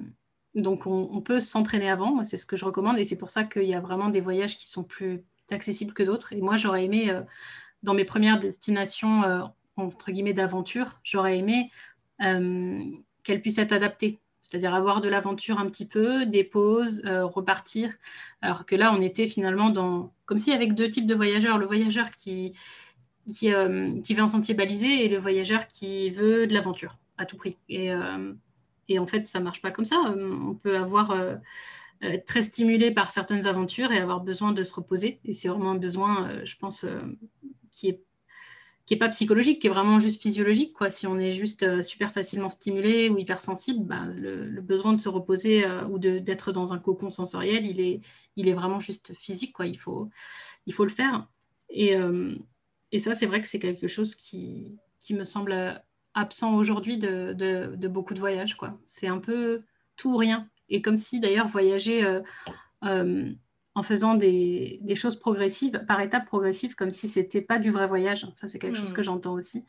donc, 0.55 0.87
on, 0.87 1.21
peut 1.21 1.41
s'entraîner 1.41 1.91
avant. 1.91 2.23
c'est 2.25 2.37
ce 2.37 2.47
que 2.47 2.57
je 2.57 2.65
recommande. 2.65 2.99
Et 2.99 3.05
c'est 3.05 3.17
pour 3.17 3.31
ça 3.31 3.45
qu'il 3.45 3.65
y 3.65 3.75
a 3.75 3.81
vraiment 3.81 4.09
des 4.09 4.21
voyages 4.21 4.57
qui 4.57 4.69
sont 4.69 4.85
plus 4.85 5.25
accessibles 5.51 5.93
que 5.93 6.03
d'autres. 6.03 6.33
Et 6.33 6.41
moi, 6.41 6.57
j'aurais 6.57 6.85
aimé, 6.85 7.11
euh, 7.11 7.23
dans 7.83 7.95
mes 7.95 8.05
premières 8.05 8.39
destinations, 8.39 9.25
euh, 9.25 9.43
entre 9.77 10.13
guillemets, 10.13 10.33
d'aventure, 10.33 11.01
j'aurais 11.03 11.39
aimé 11.39 11.71
qu'elles 12.21 13.43
puissent 13.43 13.59
être 13.59 13.73
adaptées. 13.73 14.21
C'est-à-dire 14.45 14.75
avoir 14.75 15.01
de 15.01 15.09
l'aventure 15.09 15.59
un 15.59 15.69
petit 15.69 15.87
peu, 15.87 16.27
des 16.27 16.45
pauses, 16.45 17.03
repartir. 17.05 17.91
Alors 18.43 18.67
que 18.67 18.77
là, 18.77 18.95
on 18.97 19.01
était 19.01 19.27
finalement 19.27 19.71
dans. 19.71 20.13
Comme 20.27 20.39
si 20.39 20.53
avec 20.53 20.75
deux 20.75 20.91
types 20.91 21.07
de 21.07 21.15
voyageurs. 21.15 21.59
Le 21.59 21.67
voyageur 21.67 22.11
qui, 22.13 22.53
qui, 23.27 23.51
qui 24.03 24.15
veut 24.15 24.23
un 24.23 24.29
sentier 24.29 24.55
balisé 24.55 25.05
et 25.05 25.09
le 25.09 25.19
voyageur 25.19 25.67
qui 25.67 26.11
veut 26.11 26.47
de 26.47 26.53
l'aventure 26.55 26.99
à 27.17 27.25
tout 27.25 27.37
prix. 27.37 27.57
Et, 27.69 27.91
et 28.89 28.99
en 28.99 29.07
fait, 29.07 29.27
ça 29.27 29.41
marche 29.41 29.63
pas 29.63 29.71
comme 29.71 29.85
ça. 29.85 30.01
Euh, 30.09 30.37
on 30.47 30.55
peut 30.55 30.77
avoir 30.77 31.11
euh, 31.13 31.37
être 32.03 32.27
très 32.27 32.43
stimulé 32.43 32.91
par 32.91 33.11
certaines 33.11 33.47
aventures 33.47 33.93
et 33.93 33.99
avoir 33.99 34.21
besoin 34.21 34.53
de 34.53 34.63
se 34.63 34.75
reposer. 34.75 35.21
Et 35.25 35.33
c'est 35.33 35.49
vraiment 35.49 35.73
un 35.73 35.77
besoin, 35.77 36.29
euh, 36.29 36.41
je 36.45 36.57
pense, 36.57 36.85
qui 37.71 37.89
est 37.89 38.01
qui 38.87 38.95
n'est 38.95 38.99
pas 38.99 39.09
psychologique, 39.09 39.61
qui 39.61 39.67
est 39.67 39.71
vraiment 39.71 39.99
juste 39.99 40.21
physiologique. 40.21 40.75
Quoi. 40.75 40.91
Si 40.91 41.07
on 41.07 41.19
est 41.19 41.33
juste 41.33 41.83
super 41.83 42.13
facilement 42.13 42.51
stimulé 42.51 43.09
ou 43.09 43.19
hypersensible, 43.19 43.85
bah, 43.85 44.05
le, 44.15 44.61
besoin 44.61 44.93
de 44.93 44.99
se 44.99 45.09
reposer 45.09 45.65
ou 45.89 45.99
d'être 45.99 46.53
dans 46.53 46.73
un 46.73 46.79
cocon 46.79 47.11
sensoriel, 47.11 47.65
il 47.65 47.81
est, 47.81 48.01
il 48.37 48.49
est 48.49 48.53
vraiment 48.53 48.81
juste 48.81 49.15
physique. 49.15 49.55
Quoi. 49.55 49.67
Il, 49.67 49.79
faut, 49.79 50.11
il 50.67 50.75
faut 50.75 50.85
le 50.85 50.91
faire. 50.91 51.27
Et, 51.71 51.95
et 52.93 52.99
ça, 52.99 53.15
c'est 53.15 53.27
vrai 53.27 53.41
que 53.41 53.49
c'est 53.49 53.59
quelque 53.59 53.89
chose 53.89 54.15
qui, 54.15 54.77
qui 55.01 55.15
me 55.15 55.25
semble 55.25 55.83
absent 56.15 56.55
aujourd'hui 56.55 56.99
de, 56.99 57.87
beaucoup 57.89 58.15
de 58.15 58.21
voyages. 58.21 58.57
C'est 58.87 59.09
un 59.09 59.19
peu 59.19 59.63
tout 59.97 60.15
ou 60.15 60.17
rien. 60.17 60.49
Et 60.69 60.81
comme 60.81 60.97
si 60.97 61.21
d'ailleurs 61.21 61.49
voyager 61.49 62.05
euh, 62.05 62.21
euh, 62.85 63.31
en 63.75 63.83
faisant 63.83 64.15
des, 64.15 64.81
choses 64.95 65.17
progressives, 65.17 65.85
par 65.87 66.01
étapes 66.01 66.27
progressives, 66.27 66.75
comme 66.75 66.91
si 66.91 67.09
c'était 67.09 67.43
pas 67.43 67.59
du 67.59 67.71
vrai 67.71 67.87
voyage. 67.87 68.27
Ça, 68.37 68.47
c'est 68.47 68.59
quelque 68.59 68.79
chose 68.79 68.93
hmm. 68.93 68.97
que 68.97 69.03
j'entends 69.03 69.35
aussi. 69.35 69.65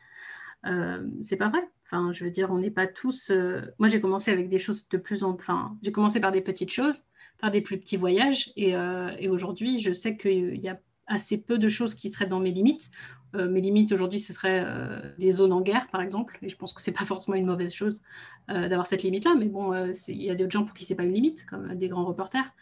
Euh, 0.66 1.06
c'est 1.22 1.36
pas 1.36 1.48
vrai. 1.48 1.68
Enfin, 1.86 2.12
je 2.12 2.24
veux 2.24 2.30
dire, 2.30 2.50
on 2.50 2.58
n'est 2.58 2.70
pas 2.70 2.86
tous. 2.86 3.30
Moi, 3.78 3.88
j'ai 3.88 4.00
commencé 4.00 4.30
avec 4.30 4.48
des 4.48 4.58
choses 4.58 4.88
de 4.88 4.96
plus 4.96 5.22
en. 5.22 5.30
Enfin, 5.30 5.76
j'ai 5.82 5.92
commencé 5.92 6.20
par 6.20 6.32
des 6.32 6.40
petites 6.40 6.72
choses, 6.72 7.04
par 7.38 7.50
des 7.50 7.60
plus 7.60 7.78
petits 7.78 7.96
voyages, 7.96 8.52
et, 8.56 8.70
et 9.18 9.28
aujourd'hui, 9.28 9.80
je 9.80 9.92
sais 9.92 10.16
qu'il 10.16 10.56
y 10.56 10.68
a 10.68 10.80
assez 11.06 11.38
peu 11.38 11.58
de 11.58 11.68
choses 11.68 11.94
qui 11.94 12.10
seraient 12.10 12.26
dans 12.26 12.40
mes 12.40 12.50
limites. 12.50 12.90
Euh, 13.34 13.48
mes 13.48 13.60
limites 13.60 13.92
aujourd'hui, 13.92 14.20
ce 14.20 14.32
serait 14.32 14.62
euh, 14.64 15.00
des 15.18 15.32
zones 15.32 15.52
en 15.52 15.60
guerre, 15.60 15.88
par 15.88 16.00
exemple. 16.00 16.38
Et 16.42 16.48
je 16.48 16.56
pense 16.56 16.72
que 16.72 16.80
c'est 16.80 16.92
pas 16.92 17.04
forcément 17.04 17.36
une 17.36 17.46
mauvaise 17.46 17.72
chose 17.72 18.02
euh, 18.50 18.68
d'avoir 18.68 18.86
cette 18.86 19.02
limite-là. 19.02 19.34
Mais 19.38 19.46
bon, 19.46 19.72
il 20.08 20.22
y 20.22 20.30
a 20.30 20.34
d'autres 20.34 20.52
gens 20.52 20.64
pour 20.64 20.74
qui 20.74 20.84
c'est 20.84 20.94
pas 20.94 21.04
une 21.04 21.12
limite, 21.12 21.46
comme 21.46 21.74
des 21.74 21.88
grands 21.88 22.04
reporters. 22.04 22.52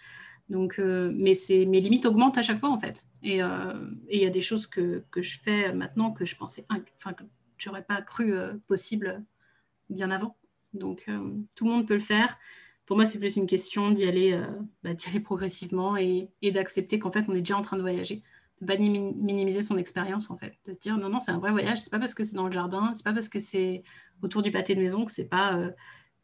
Donc, 0.48 0.78
mais 0.78 1.34
c'est 1.34 1.64
mes 1.64 1.80
limites 1.80 2.06
augmentent 2.06 2.38
à 2.38 2.42
chaque 2.42 2.60
fois 2.60 2.70
en 2.70 2.78
fait. 2.78 3.06
Et 3.22 3.38
il 3.38 4.18
y 4.18 4.26
a 4.26 4.30
des 4.30 4.40
choses 4.40 4.66
que, 4.66 5.04
je 5.16 5.38
fais 5.38 5.72
maintenant 5.72 6.12
que 6.12 6.26
je 6.26 6.36
pensais, 6.36 6.66
enfin 6.98 7.14
que 7.14 7.24
j'aurais 7.56 7.82
pas 7.84 8.02
cru 8.02 8.34
possible 8.66 9.24
bien 9.88 10.10
avant. 10.10 10.36
Donc, 10.74 11.06
tout 11.56 11.64
le 11.64 11.70
monde 11.70 11.88
peut 11.88 11.94
le 11.94 12.00
faire. 12.00 12.38
Pour 12.84 12.96
moi, 12.96 13.06
c'est 13.06 13.18
plus 13.18 13.36
une 13.36 13.46
question 13.46 13.90
d'y 13.90 14.04
aller, 14.04 14.38
bah, 14.82 14.90
progressivement 15.24 15.96
et, 15.96 16.28
d'accepter 16.42 16.98
qu'en 16.98 17.10
fait, 17.10 17.24
on 17.26 17.34
est 17.34 17.40
déjà 17.40 17.56
en 17.56 17.62
train 17.62 17.76
de 17.76 17.82
voyager 17.82 18.22
de 18.60 18.66
pas 18.66 18.76
minimiser 18.76 19.62
son 19.62 19.76
expérience 19.76 20.30
en 20.30 20.36
fait, 20.36 20.54
de 20.66 20.72
se 20.72 20.78
dire 20.78 20.96
non 20.96 21.08
non 21.08 21.20
c'est 21.20 21.32
un 21.32 21.38
vrai 21.38 21.50
voyage, 21.50 21.82
c'est 21.82 21.90
pas 21.90 21.98
parce 21.98 22.14
que 22.14 22.24
c'est 22.24 22.36
dans 22.36 22.46
le 22.46 22.52
jardin, 22.52 22.92
c'est 22.94 23.04
pas 23.04 23.12
parce 23.12 23.28
que 23.28 23.40
c'est 23.40 23.82
autour 24.22 24.42
du 24.42 24.50
pâté 24.50 24.74
de 24.74 24.80
maison 24.80 25.04
que 25.04 25.12
c'est 25.12 25.24
pas 25.28 25.56
euh, 25.56 25.70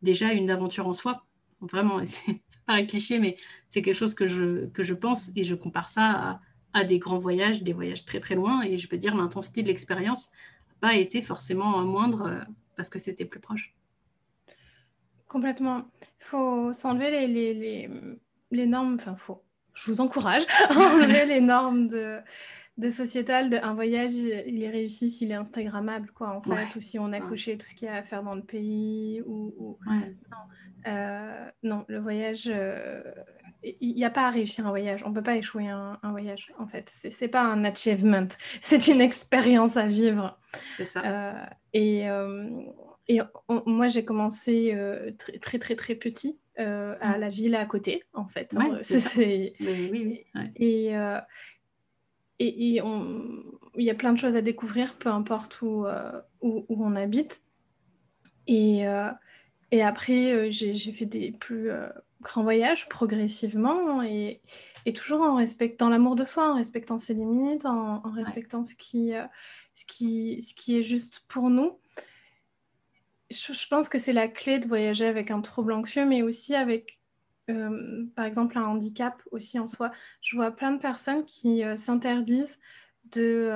déjà 0.03 0.33
une 0.33 0.51
aventure 0.51 0.87
en 0.87 0.95
soi. 0.95 1.27
Vraiment, 1.61 2.01
c'est 2.07 2.41
pas 2.67 2.83
cliché, 2.83 3.19
mais 3.19 3.37
c'est 3.69 3.83
quelque 3.83 3.97
chose 3.97 4.15
que 4.15 4.27
je, 4.27 4.67
que 4.67 4.83
je 4.83 4.95
pense 4.95 5.31
et 5.37 5.45
je 5.45 5.55
compare 5.55 5.91
ça 5.91 6.41
à, 6.73 6.85
des 6.85 6.99
grands 6.99 7.19
voyages, 7.19 7.63
des 7.63 7.73
voyages 7.73 8.05
très 8.05 8.21
très 8.21 8.35
loin 8.35 8.63
et 8.63 8.79
je 8.79 8.89
peux 8.89 8.97
dire 8.97 9.17
l'intensité 9.17 9.63
de 9.63 9.69
l'expérience 9.69 10.31
n'a 10.69 10.89
pas 10.89 10.95
été 10.95 11.21
forcément 11.21 11.81
moindre 11.83 12.27
euh, 12.27 12.41
parce 12.77 12.89
que 12.89 12.99
c'était 12.99 13.25
plus 13.25 13.41
proche. 13.41 13.75
Complètement. 15.27 15.91
Il 16.21 16.25
faut 16.25 16.73
s'enlever 16.73 17.11
les, 17.11 17.27
les, 17.27 17.55
les, 17.55 17.91
les 18.53 18.67
normes, 18.67 18.95
enfin, 18.95 19.17
faut 19.17 19.43
je 19.75 19.91
vous 19.91 20.01
encourage 20.01 20.45
à 20.69 20.77
enlever 20.77 21.27
les 21.27 21.41
normes 21.41 21.89
de, 21.89 22.19
de 22.81 22.91
sociétal, 22.91 23.51
de, 23.51 23.57
un 23.57 23.75
voyage, 23.75 24.13
il 24.13 24.63
est 24.63 24.71
réussi 24.71 25.11
s'il 25.11 25.31
est 25.31 25.35
Instagrammable, 25.35 26.11
quoi, 26.13 26.31
en 26.37 26.43
fait, 26.43 26.77
ou 26.77 26.81
si 26.81 26.99
on 26.99 27.13
a 27.13 27.21
coché 27.21 27.57
tout 27.57 27.67
ce 27.67 27.75
qu'il 27.75 27.87
y 27.87 27.91
a 27.91 27.97
à 27.97 28.03
faire 28.03 28.23
dans 28.23 28.35
le 28.35 28.43
pays, 28.43 29.23
ou... 29.27 29.79
non. 31.63 31.85
le 31.89 31.99
voyage, 31.99 32.51
il 33.63 33.95
n'y 33.95 34.05
a 34.05 34.11
pas 34.11 34.27
à 34.27 34.31
réussir 34.31 34.67
un 34.67 34.71
voyage. 34.71 35.03
On 35.05 35.11
ne 35.11 35.15
peut 35.15 35.23
pas 35.23 35.37
échouer 35.37 35.69
un, 35.69 35.99
voyage, 36.03 36.53
en 36.59 36.67
fait. 36.67 36.91
Ce 36.91 37.09
n'est 37.09 37.29
pas 37.29 37.43
un 37.43 37.65
achievement. 37.65 38.29
C'est 38.61 38.89
une 38.89 39.01
expérience 39.01 39.77
à 39.77 39.87
vivre. 39.87 40.39
C'est 40.77 40.85
ça. 40.87 41.03
Euh, 41.05 41.45
et, 41.73 42.09
euh, 42.09 42.49
et 43.09 43.21
moi, 43.67 43.89
j'ai 43.89 44.05
commencé 44.05 44.73
euh, 44.75 45.11
très, 45.19 45.39
très, 45.39 45.59
très, 45.59 45.77
très 45.77 45.95
petit 45.95 46.39
à 46.57 47.17
la 47.17 47.31
ville 47.31 47.55
à 47.55 47.65
côté, 47.65 48.03
en 48.13 48.27
fait. 48.27 48.55
Hein. 48.55 48.79
oui, 49.17 49.55
oui, 49.61 50.25
Et, 50.57 50.93
et, 52.41 52.77
et 52.77 52.83
il 53.77 53.85
y 53.85 53.91
a 53.91 53.95
plein 53.95 54.13
de 54.13 54.19
choses 54.19 54.37
à 54.37 54.43
découvrir, 54.43 54.95
peu 54.97 55.09
importe 55.09 55.63
où, 55.63 55.87
où, 56.41 56.65
où 56.69 56.85
on 56.85 56.97
habite. 56.97 57.43
Et, 58.47 58.85
et 59.71 59.83
après, 59.83 60.51
j'ai 60.51 60.93
fait 60.93 61.07
des 61.07 61.33
plus 61.33 61.71
grand 62.23 62.43
voyage 62.43 62.89
progressivement 62.89 64.03
et, 64.03 64.41
et 64.87 64.93
toujours 64.93 65.21
en 65.21 65.37
respectant 65.37 65.89
l'amour 65.89 66.17
de 66.17 66.25
soi, 66.25 66.51
en 66.51 66.55
respectant 66.57 66.99
ses 66.99 67.15
limites, 67.15 67.67
en, 67.67 68.01
respectant 68.01 68.65
ce, 68.65 68.75
qui, 68.75 69.15
euh, 69.15 69.25
ce, 69.75 69.85
qui, 69.85 70.43
ce 70.43 70.55
qui 70.55 70.79
est 70.79 70.83
juste 70.83 71.25
pour 71.29 71.51
nous. 71.51 71.79
Je, 73.31 73.69
pense 73.69 73.89
que 73.89 73.99
c'est 73.99 74.13
la 74.13 74.29
clé 74.29 74.59
de 74.59 74.67
voyager 74.67 75.07
avec 75.07 75.31
un 75.31 75.41
trouble 75.41 75.73
anxieux, 75.73 76.05
mais 76.05 76.23
aussi 76.23 76.55
avec, 76.55 77.00
euh, 77.51 78.05
par 78.15 78.25
exemple, 78.25 78.59
un 78.59 78.65
handicap 78.65 79.23
aussi 79.31 79.59
en 79.59 79.67
soi. 79.67 79.91
Je 80.21 80.37
vois 80.37 80.51
plein 80.51 80.73
de 80.73 80.81
personnes 80.81 81.25
qui 81.25 81.65
euh, 81.65 81.77
s'interdisent 81.77 82.59
de 83.13 83.51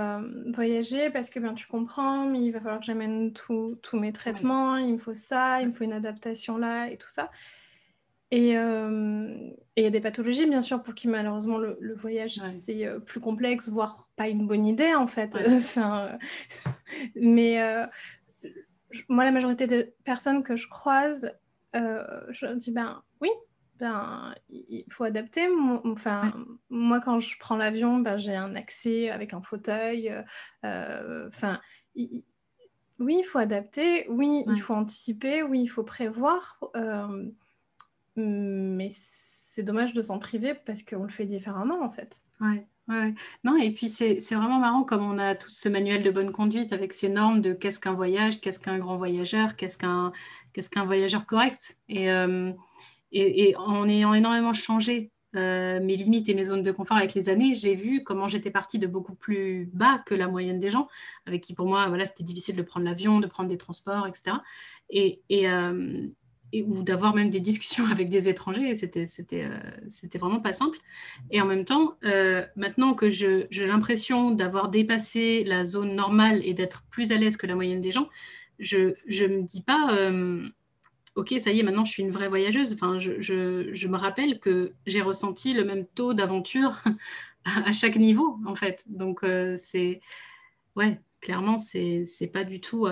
voyager 0.53 1.11
parce 1.11 1.31
que 1.31 1.39
ben, 1.39 1.55
tu 1.55 1.69
comprends, 1.69 2.27
mais 2.27 2.41
il 2.41 2.51
va 2.51 2.59
falloir 2.59 2.81
que 2.81 2.87
j'amène 2.87 3.33
tous 3.33 3.79
mes 3.93 4.13
traitements, 4.13 4.77
il 4.79 4.95
me 4.95 4.99
faut 4.99 5.15
ça, 5.15 5.61
il 5.61 5.69
me 5.69 5.73
faut 5.73 5.85
une 5.85 5.93
adaptation 5.93 6.57
là 6.57 6.89
et 6.91 6.97
tout 6.97 7.11
ça. 7.11 7.31
Euh, 8.35 9.51
et 9.77 9.81
il 9.81 9.85
y 9.85 9.87
a 9.87 9.91
des 9.91 10.01
pathologies, 10.01 10.47
bien 10.47 10.63
sûr, 10.63 10.83
pour 10.83 10.95
qui 10.95 11.09
malheureusement 11.09 11.59
le, 11.59 11.95
voyage 11.95 12.37
c'est 12.49 12.85
euh, 12.87 12.99
plus 12.99 13.21
complexe, 13.21 13.69
voire 13.69 14.09
pas 14.17 14.29
une 14.29 14.47
bonne 14.47 14.67
idée 14.67 14.95
en 14.95 15.07
fait. 15.07 15.37
mais 17.15 17.63
euh, 17.63 17.87
moi, 19.09 19.25
la 19.25 19.31
majorité 19.31 19.67
des 19.67 19.95
personnes 20.05 20.43
que 20.43 20.57
je 20.57 20.69
croise, 20.69 21.33
je 21.75 22.55
dis 22.55 22.73
ben 22.73 23.03
oui, 23.21 23.29
ben 23.79 24.35
il 24.49 24.85
faut 24.91 25.05
adapter. 25.05 25.47
Enfin, 25.85 26.33
moi 26.71 27.01
quand 27.01 27.21
je 27.21 27.39
prends 27.39 27.57
l'avion, 27.57 27.99
ben, 27.99 28.19
j'ai 28.19 28.35
un 28.35 28.55
accès 28.57 29.11
avec 29.11 29.35
un 29.35 29.43
fauteuil. 29.43 30.13
Enfin, 30.63 31.61
oui, 31.95 33.17
il 33.19 33.25
faut 33.25 33.39
adapter. 33.39 34.09
Oui, 34.09 34.45
il 34.47 34.61
faut 34.61 34.75
anticiper. 34.75 35.43
Oui, 35.43 35.63
il 35.63 35.69
faut 35.69 35.85
prévoir 35.85 36.61
mais 38.17 38.91
c'est 38.93 39.63
dommage 39.63 39.93
de 39.93 40.03
s'en 40.03 40.19
priver 40.19 40.55
parce 40.55 40.83
qu'on 40.83 41.05
le 41.05 41.11
fait 41.11 41.27
différemment 41.27 41.83
en 41.83 41.91
fait. 41.91 42.23
Ouais, 42.41 42.67
ouais. 42.89 43.15
Non, 43.45 43.57
et 43.57 43.73
puis 43.73 43.89
c'est 43.89 44.19
vraiment 44.31 44.59
marrant 44.59 44.85
comme 44.85 45.05
on 45.05 45.19
a 45.19 45.35
tout 45.35 45.51
ce 45.51 45.69
manuel 45.69 46.03
de 46.03 46.11
bonne 46.11 46.33
conduite 46.33 46.73
avec 46.73 46.93
ces 46.93 47.09
normes 47.09 47.41
de 47.41 47.53
qu'est-ce 47.53 47.81
qu'un 47.81 47.93
voyage, 47.93 48.41
qu'est-ce 48.41 48.59
qu'un 48.59 48.79
grand 48.79 48.97
voyageur, 48.97 49.57
qu'est-ce 49.57 49.79
qu'un 49.79 50.13
qu'est-ce 50.53 50.71
qu'un 50.71 50.85
voyageur 50.85 51.27
correct. 51.27 51.79
Et, 51.89 52.11
euh, 52.11 52.53
et, 53.13 53.55
en 53.57 53.89
ayant 53.89 54.15
énormément 54.15 54.53
changé 54.53 55.11
euh, 55.37 55.81
mes 55.81 55.97
limites 55.97 56.29
et 56.29 56.35
mes 56.35 56.45
zones 56.45 56.63
de 56.63 56.73
confort 56.73 56.97
avec 56.97 57.15
les 57.15 57.29
années, 57.29 57.55
j'ai 57.55 57.75
vu 57.75 58.05
comment 58.05 58.29
j'étais 58.29 58.51
partie 58.51 58.79
de 58.79 58.87
beaucoup 58.87 59.15
plus 59.15 59.69
bas 59.73 59.99
que 60.07 60.15
la 60.15 60.29
moyenne 60.29 60.59
des 60.59 60.71
gens, 60.71 60.89
avec 61.27 61.43
qui 61.43 61.55
pour 61.55 61.67
moi, 61.67 61.89
voilà, 61.89 62.07
c'était 62.07 62.25
difficile 62.25 62.57
de 62.57 62.63
prendre 62.63 62.87
l'avion, 62.87 63.21
de 63.21 63.27
prendre 63.27 63.49
des 63.49 63.59
transports, 63.59 64.07
etc. 64.07 64.37
Et, 64.91 65.23
et, 65.29 65.49
euh, 65.49 66.09
ou 66.63 66.83
d'avoir 66.83 67.15
même 67.15 67.31
des 67.31 67.41
discussions 67.41 67.87
avec 67.91 68.09
des 68.09 68.29
étrangers. 68.29 68.77
C'était, 68.77 69.07
euh, 69.45 69.59
c'était 69.89 70.19
vraiment 70.19 70.41
pas 70.41 70.53
simple. 70.53 70.79
Et 71.31 71.41
en 71.41 71.47
même 71.47 71.65
temps, 71.65 71.97
euh, 72.05 72.45
maintenant 72.57 72.95
que 72.95 73.11
j'ai 73.11 73.49
l'impression 73.67 74.31
d'avoir 74.31 74.69
dépassé 74.69 75.45
la 75.45 75.65
zone 75.65 75.95
normale 75.95 76.41
et 76.45 76.55
d'être 76.55 76.85
plus 76.91 77.13
à 77.13 77.17
l'aise 77.17 77.37
que 77.37 77.47
la 77.47 77.55
moyenne 77.55 77.81
des 77.81 77.93
gens, 77.93 78.09
je 78.59 78.95
ne 79.09 79.37
me 79.37 79.43
dis 79.43 79.63
pas, 79.63 79.97
euh, 79.97 80.49
OK, 81.15 81.35
ça 81.41 81.53
y 81.53 81.61
est, 81.61 81.63
maintenant 81.63 81.85
je 81.85 81.93
suis 81.93 82.03
une 82.03 82.11
vraie 82.11 82.29
voyageuse. 82.29 82.73
Enfin, 82.73 82.99
je, 82.99 83.21
je, 83.21 83.75
je 83.75 83.89
me 83.89 83.97
rappelle 83.97 84.41
que 84.41 84.73
j'ai 84.87 85.03
ressenti 85.03 85.53
le 85.55 85.65
même 85.65 85.87
taux 85.87 86.15
d'aventure 86.15 86.83
à 87.45 87.73
chaque 87.73 87.97
niveau, 87.97 88.39
en 88.47 88.55
fait. 88.55 88.85
Donc, 88.87 89.21
c'est. 89.57 90.01
Ouais, 90.77 91.01
clairement, 91.21 91.59
c'est, 91.59 92.07
pas 92.33 92.45
du 92.45 92.61
tout 92.61 92.87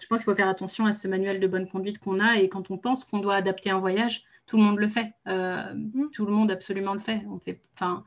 je 0.00 0.06
pense 0.06 0.20
qu'il 0.20 0.30
faut 0.30 0.36
faire 0.36 0.48
attention 0.48 0.86
à 0.86 0.92
ce 0.92 1.08
manuel 1.08 1.40
de 1.40 1.46
bonne 1.46 1.68
conduite 1.68 1.98
qu'on 1.98 2.20
a 2.20 2.36
et 2.36 2.48
quand 2.48 2.70
on 2.70 2.78
pense 2.78 3.04
qu'on 3.04 3.18
doit 3.18 3.34
adapter 3.34 3.70
un 3.70 3.78
voyage, 3.78 4.24
tout 4.46 4.56
le 4.56 4.62
monde 4.62 4.78
le 4.78 4.88
fait. 4.88 5.12
Euh, 5.28 5.74
mm. 5.74 6.10
Tout 6.12 6.26
le 6.26 6.32
monde 6.32 6.50
absolument 6.50 6.94
le 6.94 7.00
fait. 7.00 7.22
On 7.30 7.38
fait 7.38 7.60
enfin, 7.74 8.04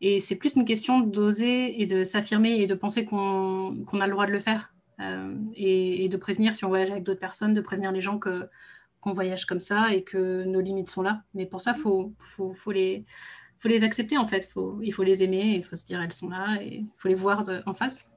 et 0.00 0.20
c'est 0.20 0.36
plus 0.36 0.56
une 0.56 0.64
question 0.64 1.00
d'oser 1.00 1.80
et 1.80 1.86
de 1.86 2.04
s'affirmer 2.04 2.60
et 2.60 2.66
de 2.66 2.74
penser 2.74 3.04
qu'on 3.04 4.00
a 4.00 4.06
le 4.06 4.12
droit 4.12 4.26
de 4.26 4.32
le 4.32 4.40
faire. 4.40 4.73
Euh, 5.00 5.34
et, 5.54 6.08
de 6.08 6.16
prévenir, 6.16 6.54
si 6.54 6.64
on 6.64 6.68
voyage 6.68 6.90
avec 6.90 7.02
d'autres 7.02 7.20
personnes, 7.20 7.54
de 7.54 7.60
prévenir 7.60 7.92
les 7.92 8.00
gens 8.00 8.18
que 8.18 8.48
qu'on 9.00 9.12
voyage 9.12 9.44
comme 9.44 9.60
ça 9.60 9.92
et 9.92 10.02
que 10.02 10.44
nos 10.44 10.60
limites 10.60 10.88
sont 10.88 11.02
là. 11.02 11.22
Mais 11.34 11.44
pour 11.44 11.60
ça, 11.60 11.74
il 11.76 11.80
faut, 11.82 12.14
faut, 12.20 12.54
faut, 12.54 12.72
les, 12.72 13.04
faut 13.58 13.68
les 13.68 13.84
accepter 13.84 14.16
en 14.16 14.26
fait. 14.26 14.48
Faut, 14.50 14.80
il 14.82 14.92
faut 14.92 15.02
les 15.02 15.22
aimer, 15.22 15.56
il 15.56 15.62
faut 15.62 15.76
se 15.76 15.84
dire 15.84 16.00
elles 16.00 16.12
sont 16.12 16.30
là 16.30 16.56
et 16.62 16.76
il 16.76 16.88
faut 16.96 17.08
les 17.08 17.14
voir 17.14 17.42
de, 17.42 17.62
en 17.66 17.74
face. 17.74 18.08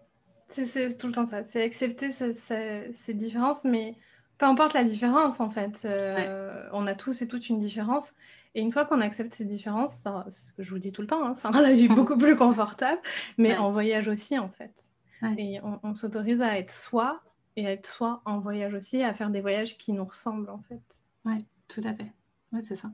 C'est 0.49 0.97
tout 0.97 1.07
le 1.07 1.13
temps 1.13 1.25
ça. 1.25 1.43
C'est 1.43 1.61
accepter 1.61 2.09
ces 2.11 3.13
différences, 3.13 3.65
mais 3.65 3.95
peu 4.38 4.45
importe 4.45 4.73
la 4.73 4.84
différence, 4.84 5.39
en 5.39 5.49
fait. 5.49 5.82
Euh, 5.86 6.63
on 6.71 6.88
a 6.88 6.95
tous 6.95 7.21
et 7.21 7.28
toutes 7.28 7.49
une 7.49 7.59
différence. 7.59 8.13
Et 8.55 8.61
une 8.61 8.71
fois 8.71 8.86
qu'on 8.86 9.01
accepte 9.01 9.34
ces 9.34 9.45
différences, 9.45 10.07
c'est 10.30 10.47
ce 10.47 10.53
que 10.53 10.63
je 10.63 10.71
vous 10.71 10.80
dis 10.80 10.91
tout 10.91 11.01
le 11.01 11.07
temps, 11.07 11.25
hein, 11.25 11.34
ça 11.34 11.49
rend 11.49 11.61
la 11.61 11.73
vie 11.73 11.88
beaucoup 11.89 12.17
plus 12.17 12.36
confortable, 12.36 13.01
mais 13.38 13.55
en 13.57 13.71
voyage 13.71 14.07
aussi, 14.07 14.39
en 14.39 14.49
fait. 14.49 14.91
Et 15.38 15.59
on, 15.61 15.95
s'autorise 15.95 16.41
à 16.41 16.57
être 16.59 16.72
soi 16.72 17.22
et 17.55 17.65
à 17.65 17.72
être 17.72 17.88
soi 17.88 18.22
en 18.26 18.39
voyage 18.39 18.74
aussi, 18.74 19.03
à 19.03 19.13
faire 19.13 19.30
des 19.30 19.41
voyages 19.41 19.78
qui 19.78 19.91
nous 19.91 20.05
ressemblent, 20.05 20.49
en 20.49 20.61
fait. 20.61 21.05
Oui, 21.26 21.45
tout 21.68 21.82
à 21.84 21.93
fait. 21.93 22.11
Oui, 22.51 22.59
c'est 22.63 22.76
ça. 22.76 22.91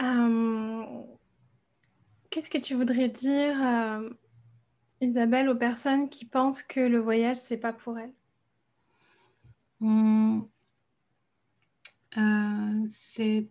Euh, 0.00 1.02
qu'est-ce 2.30 2.50
que 2.50 2.58
tu 2.58 2.74
voudrais 2.74 3.08
dire 3.08 3.56
euh, 3.60 4.10
Isabelle, 5.00 5.48
aux 5.48 5.56
personnes 5.56 6.08
qui 6.08 6.24
pensent 6.24 6.62
que 6.62 6.80
le 6.80 6.98
voyage, 6.98 7.36
c'est 7.36 7.56
pas 7.56 7.72
pour 7.72 7.98
elles? 7.98 8.12
Hmm. 9.80 10.40
euh, 12.16 12.86
C'est 12.88 13.48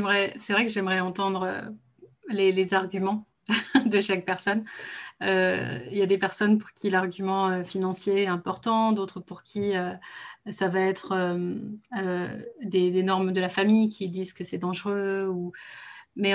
vrai 0.00 0.32
que 0.34 0.68
j'aimerais 0.68 1.00
entendre 1.00 1.42
euh, 1.42 1.70
les, 2.28 2.74
arguments 2.74 3.26
de 3.86 4.00
chaque 4.00 4.24
personne. 4.24 4.64
Euh, 5.22 5.78
il 5.90 5.98
y 5.98 6.02
a 6.02 6.06
des 6.06 6.18
personnes 6.18 6.58
pour 6.58 6.72
qui 6.72 6.90
l'argument 6.90 7.62
financier 7.64 8.24
est 8.24 8.26
important, 8.26 8.92
d'autres 8.92 9.20
pour 9.20 9.42
qui 9.42 9.72
ça 10.50 10.68
va 10.68 10.80
être 10.80 11.36
des, 12.62 13.02
normes 13.02 13.32
de 13.32 13.40
la 13.40 13.48
famille 13.48 13.88
qui 13.88 14.08
disent 14.08 14.32
que 14.32 14.44
c'est 14.44 14.58
dangereux. 14.58 15.32
Mais 16.16 16.34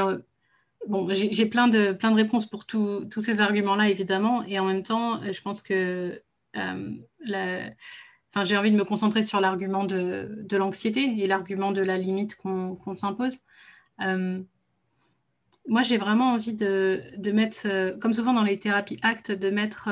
bon, 0.87 1.07
j'ai 1.11 1.45
plein 1.45 1.67
de, 1.67 1.91
plein 1.91 2.11
de 2.11 2.15
réponses 2.15 2.45
pour 2.45 2.65
tous 2.65 3.21
ces 3.21 3.41
arguments-là, 3.41 3.89
évidemment. 3.89 4.43
Et 4.43 4.59
en 4.59 4.65
même 4.65 4.83
temps, 4.83 5.21
euh, 5.21 5.33
je 5.33 5.41
pense 5.41 5.61
que 5.61 6.21
euh, 6.55 7.69
enfin, 8.33 8.43
j'ai 8.43 8.57
envie 8.57 8.71
de 8.71 8.77
me 8.77 8.85
concentrer 8.85 9.23
sur 9.23 9.41
l'argument 9.41 9.83
de, 9.83 10.43
de 10.43 10.57
l'anxiété 10.57 11.01
et 11.19 11.27
l'argument 11.27 11.71
de 11.71 11.81
la 11.81 11.97
limite 11.97 12.35
qu'on 12.35 12.95
s'impose. 12.95 13.37
Euh, 15.68 15.72
moi, 15.72 15.84
j'ai 15.84 15.97
vraiment 15.97 16.34
envie 16.34 16.53
de, 16.53 17.32
mettre, 17.32 17.97
comme 17.99 18.13
souvent 18.13 18.34
dans 18.34 18.43
les 18.43 18.59
thérapies 18.59 18.97
actes, 19.01 19.32
de 19.32 19.49
mettre 19.49 19.89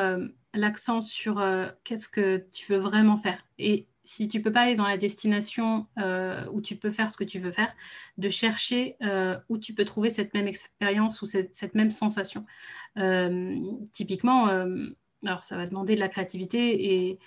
l'accent 0.54 1.02
sur 1.02 1.44
qu'est-ce 1.84 2.08
que 2.08 2.46
tu 2.52 2.72
veux 2.72 2.80
vraiment 2.80 3.18
faire. 3.18 3.46
Et 3.58 3.88
si 4.06 4.28
tu 4.28 4.42
peux 4.42 4.52
pas 4.52 4.62
aller 4.62 4.76
dans 4.76 4.88
la 4.88 4.98
destination 4.98 5.88
euh, 6.00 6.46
où 6.52 6.62
tu 6.62 6.76
peux 6.76 6.92
faire 6.92 7.12
ce 7.12 7.18
que 7.18 7.24
tu 7.24 7.40
veux 7.40 7.52
faire, 7.52 7.74
de 8.18 8.30
chercher 8.30 8.96
euh, 9.02 9.38
où 9.50 9.58
tu 9.58 9.74
peux 9.74 9.84
trouver 9.84 10.10
cette 10.10 10.34
même 10.34 10.48
expérience 10.48 11.22
ou 11.22 11.26
cette, 11.26 11.74
même 11.74 11.90
sensation. 11.90 12.46
Euh, 12.98 13.60
typiquement, 13.92 14.46
alors 15.26 15.44
ça 15.44 15.58
va 15.58 15.66
demander 15.66 15.96
de 15.96 16.00
la 16.00 16.08
créativité, 16.08 16.94
et... 16.94 17.20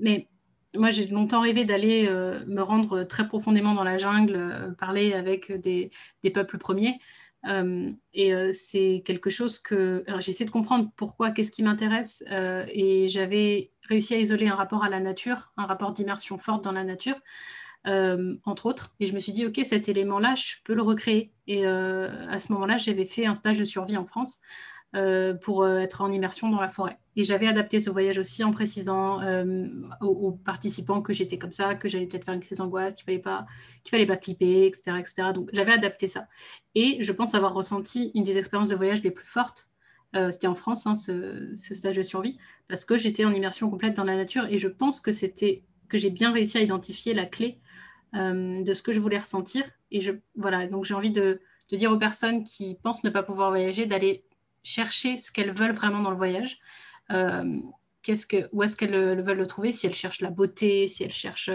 mais 0.00 0.28
moi 0.74 0.90
j'ai 0.90 1.06
longtemps 1.06 1.42
rêvé 1.42 1.64
d'aller 1.64 2.08
me 2.46 2.62
rendre 2.62 3.04
très 3.04 3.28
profondément 3.28 3.74
dans 3.74 3.84
la 3.84 3.98
jungle, 3.98 4.74
parler 4.78 5.12
avec 5.12 5.52
des 5.52 5.90
peuples 6.32 6.58
premiers. 6.58 6.98
Et 7.46 8.52
c'est 8.52 9.02
quelque 9.04 9.30
chose 9.30 9.58
que 9.58 10.04
j'essaie 10.18 10.44
de 10.44 10.50
comprendre 10.50 10.90
pourquoi, 10.96 11.30
qu'est-ce 11.30 11.50
qui 11.50 11.62
m'intéresse. 11.62 12.22
et 12.28 13.08
j'avais 13.08 13.70
réussi 13.88 14.14
à 14.14 14.18
isoler 14.18 14.48
un 14.48 14.54
rapport 14.54 14.84
à 14.84 14.88
la 14.88 15.00
nature, 15.00 15.52
un 15.56 15.66
rapport 15.66 15.92
d'immersion 15.92 16.38
forte 16.38 16.64
dans 16.64 16.72
la 16.72 16.84
nature. 16.84 17.20
entre 17.86 18.66
autres. 18.66 18.94
Et 19.00 19.06
je 19.06 19.14
me 19.14 19.18
suis 19.18 19.32
dit, 19.32 19.46
OK, 19.46 19.60
cet 19.64 19.88
élément-là, 19.88 20.34
je 20.36 20.54
peux 20.64 20.74
le 20.74 20.82
recréer. 20.82 21.32
Et 21.46 21.66
à 21.66 22.40
ce 22.40 22.52
moment-là, 22.52 22.78
j'avais 22.78 23.04
fait 23.04 23.26
un 23.26 23.34
stage 23.34 23.58
de 23.58 23.64
survie 23.64 23.96
en 23.96 24.06
France 24.06 24.40
euh, 24.40 24.73
pour 25.34 25.64
euh, 25.64 25.78
être 25.78 26.02
en 26.02 26.12
immersion 26.12 26.48
dans 26.48 26.60
la 26.60 26.68
forêt. 26.68 26.98
Et 27.16 27.24
j'avais 27.24 27.46
adapté 27.46 27.80
ce 27.80 27.90
voyage 27.90 28.18
aussi 28.18 28.44
en 28.44 28.52
précisant 28.52 29.20
euh, 29.22 29.66
aux, 30.00 30.32
participants 30.32 31.02
que 31.02 31.12
j'étais 31.12 31.36
comme 31.36 31.52
ça, 31.52 31.74
que 31.74 31.88
j'allais 31.88 32.06
peut-être 32.06 32.24
faire 32.24 32.34
une 32.34 32.40
crise 32.40 32.58
d'angoisse, 32.58 32.94
qu'il 32.94 33.04
fallait 33.04 33.18
pas, 33.18 33.46
qu'il 33.82 33.90
fallait 33.90 34.06
pas 34.06 34.16
flipper, 34.16 34.66
etc., 34.66 34.96
etc. 34.98 35.32
Donc 35.34 35.50
j'avais 35.52 35.72
adapté 35.72 36.06
ça. 36.06 36.28
Et 36.74 37.02
je 37.02 37.12
pense 37.12 37.34
avoir 37.34 37.54
ressenti 37.54 38.12
une 38.14 38.24
des 38.24 38.38
expériences 38.38 38.68
de 38.68 38.76
voyage 38.76 39.02
les 39.02 39.10
plus 39.10 39.26
fortes. 39.26 39.68
c'était 40.30 40.46
en 40.46 40.54
France, 40.54 40.86
hein, 40.86 40.94
ce, 40.94 41.54
stage 41.56 41.96
de 41.96 42.02
survie, 42.02 42.38
parce 42.68 42.84
que 42.84 42.96
j'étais 42.96 43.24
en 43.24 43.32
immersion 43.32 43.68
complète 43.68 43.94
dans 43.94 44.04
la 44.04 44.16
nature 44.16 44.46
et 44.48 44.58
je 44.58 44.68
pense 44.68 45.00
que 45.00 45.10
c'était 45.10 45.64
que 45.88 45.98
j'ai 45.98 46.10
bien 46.10 46.32
réussi 46.32 46.58
à 46.58 46.62
identifier 46.62 47.14
la 47.14 47.26
clé 47.26 47.58
de 48.12 48.74
ce 48.74 48.82
que 48.82 48.92
je 48.92 49.00
voulais 49.00 49.18
ressentir. 49.18 49.64
Et 49.90 50.02
je, 50.02 50.12
voilà, 50.36 50.68
donc 50.68 50.84
j'ai 50.84 50.94
envie 50.94 51.10
de 51.10 51.40
dire 51.72 51.90
aux 51.90 51.98
personnes 51.98 52.44
qui 52.44 52.76
pensent 52.82 53.04
ne 53.04 53.10
pas 53.10 53.22
pouvoir 53.22 53.50
voyager 53.50 53.86
d'aller 53.86 54.24
chercher 54.64 55.18
ce 55.18 55.30
qu'elles 55.30 55.52
veulent 55.52 55.74
vraiment 55.74 56.00
dans 56.00 56.10
le 56.10 56.16
voyage. 56.16 56.58
Euh, 57.12 57.60
qu'est-ce 58.02 58.26
que, 58.26 58.48
où 58.52 58.62
est-ce 58.62 58.74
qu'elles 58.74 59.22
veulent 59.22 59.38
le 59.38 59.46
trouver, 59.46 59.70
si 59.70 59.86
elles 59.86 59.94
cherchent 59.94 60.20
la 60.20 60.30
beauté, 60.30 60.88
si 60.88 61.04
elles 61.04 61.12
cherchent 61.12 61.50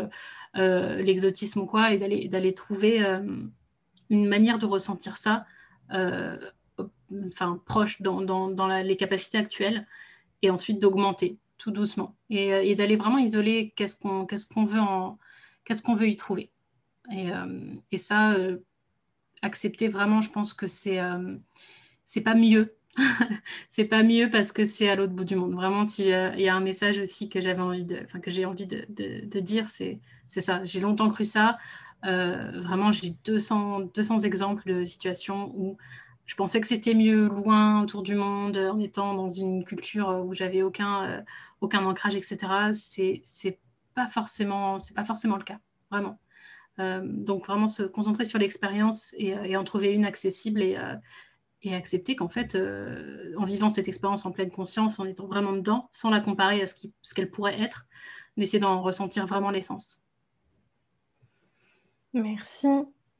euh, 0.56 1.02
l'exotisme 1.02 1.62
ou 1.62 1.66
quoi, 1.66 1.92
et 1.92 1.98
d'aller, 1.98 2.54
trouver 2.54 3.04
euh, 3.04 3.20
une 4.10 4.28
manière 4.28 4.60
de 4.60 4.66
ressentir 4.66 5.18
ça 5.18 5.46
enfin, 5.92 7.60
proche 7.66 8.02
dans, 8.02 8.22
dans, 8.22 8.68
les 8.68 8.96
capacités 8.96 9.40
actuelles, 9.40 9.88
et 10.42 10.50
ensuite 10.50 10.80
d'augmenter 10.80 11.38
tout 11.58 11.72
doucement, 11.72 12.16
et, 12.30 12.76
d'aller 12.76 12.96
vraiment 12.96 13.18
isoler 13.18 13.74
qu'est-ce 13.76 13.98
qu'on, 14.00 14.66
veut 14.66 15.96
veut 15.96 16.08
y 16.08 16.16
trouver. 16.16 16.52
Et, 17.12 17.30
et 17.92 17.98
ça, 17.98 18.36
accepter 19.42 19.88
vraiment, 19.88 20.22
je 20.22 20.30
pense 20.30 20.54
que 20.54 20.68
c'est, 20.68 21.00
c'est 22.06 22.22
pas 22.22 22.36
mieux 22.36 22.76
c'est 23.70 23.86
pas 23.86 24.04
mieux 24.04 24.30
parce 24.30 24.52
que 24.52 24.66
c'est 24.66 24.90
à 24.90 24.96
l'autre 24.96 25.14
bout 25.14 25.24
du 25.24 25.36
monde. 25.36 25.54
Vraiment, 25.54 25.86
s'il 25.86 26.08
y 26.08 26.14
a 26.50 26.56
un 26.56 26.60
message 26.60 27.00
aussi 27.00 27.30
que 27.30 27.42
j'avais 27.42 27.62
envie 27.62 27.86
de, 27.86 28.00
que 28.22 28.32
j'ai 28.32 28.46
envie 28.46 28.66
de, 28.66 29.40
dire, 29.40 29.70
c'est 29.70 30.00
ça. 30.28 30.64
J'ai 30.64 30.80
longtemps 30.80 31.10
cru 31.10 31.26
ça. 31.26 31.58
Euh, 32.06 32.62
vraiment, 32.62 32.92
j'ai 32.92 33.16
200, 33.26 33.92
200 33.94 34.20
exemples 34.20 34.68
de 34.68 34.86
situations 34.86 35.52
où 35.56 35.78
je 36.26 36.36
pensais 36.36 36.62
que 36.62 36.68
c'était 36.68 36.94
mieux 36.94 37.28
loin 37.28 37.82
autour 37.82 38.04
du 38.04 38.16
monde, 38.16 38.58
en 38.58 38.80
étant 38.80 39.16
dans 39.16 39.30
une 39.30 39.66
culture 39.66 40.24
où 40.26 40.34
j'avais 40.34 40.62
aucun, 40.62 41.06
euh, 41.06 41.22
aucun 41.62 41.86
ancrage, 41.86 42.16
etc. 42.16 42.74
C'est 42.74 43.60
pas 43.96 44.08
forcément, 44.08 44.80
c'est 44.80 44.96
pas 44.96 45.06
forcément 45.06 45.38
le 45.38 45.44
cas, 45.44 45.60
vraiment. 45.92 46.20
Euh, 46.80 47.02
donc 47.04 47.46
vraiment 47.48 47.68
se 47.68 47.84
concentrer 47.84 48.24
sur 48.24 48.40
l'expérience 48.40 49.14
et, 49.18 49.36
et, 49.44 49.58
en 49.58 49.66
trouver 49.66 49.92
une 49.92 50.06
accessible 50.06 50.62
et, 50.62 50.78
et 51.62 51.76
accepter 51.76 52.16
qu'en 52.16 52.30
fait, 52.30 52.56
euh, 52.56 53.34
en 53.38 53.46
vivant 53.46 53.70
cette 53.70 53.88
expérience 53.88 54.26
en 54.26 54.32
pleine 54.32 54.52
conscience, 54.52 55.00
en 55.00 55.06
étant 55.06 55.28
vraiment 55.28 55.54
dedans, 55.54 55.90
sans 55.92 56.10
la 56.10 56.22
comparer 56.22 56.62
à 56.62 56.66
ce 56.68 57.14
qu'elle 57.14 57.30
pourrait 57.30 57.60
être, 57.60 57.86
d'essayer 58.38 58.60
d'en 58.60 58.82
ressentir 58.82 59.26
vraiment 59.26 59.52
l'essence. 59.52 60.04
Merci. 62.14 62.68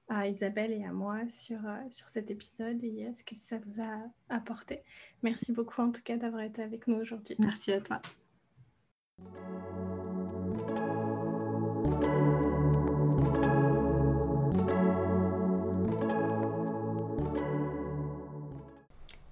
à 0.07 0.27
Isabelle 0.27 0.71
et 0.71 0.85
à 0.85 0.91
moi 0.91 1.19
sur, 1.29 1.57
euh, 1.65 1.77
sur 1.89 2.09
cet 2.09 2.29
épisode 2.29 2.83
et 2.83 3.11
ce 3.15 3.23
que 3.23 3.35
ça 3.35 3.57
vous 3.57 3.81
a 3.81 4.35
apporté. 4.35 4.81
Merci 5.23 5.51
beaucoup 5.51 5.81
en 5.81 5.91
tout 5.91 6.03
cas 6.03 6.17
d'avoir 6.17 6.43
été 6.43 6.61
avec 6.61 6.87
nous 6.87 6.97
aujourd'hui. 6.97 7.35
Merci 7.39 7.73
à 7.73 7.81
toi. 7.81 8.01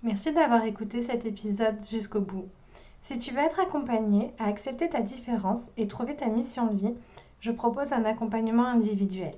Merci 0.03 0.33
d'avoir 0.33 0.65
écouté 0.65 1.01
cet 1.01 1.25
épisode 1.25 1.77
jusqu'au 1.89 2.19
bout. 2.19 2.49
Si 3.01 3.19
tu 3.19 3.33
veux 3.33 3.39
être 3.39 3.59
accompagné 3.59 4.33
à 4.37 4.47
accepter 4.47 4.89
ta 4.89 5.01
différence 5.01 5.61
et 5.77 5.87
trouver 5.87 6.15
ta 6.15 6.27
mission 6.27 6.67
de 6.67 6.77
vie, 6.77 6.93
je 7.39 7.51
propose 7.51 7.93
un 7.93 8.05
accompagnement 8.05 8.65
individuel. 8.65 9.33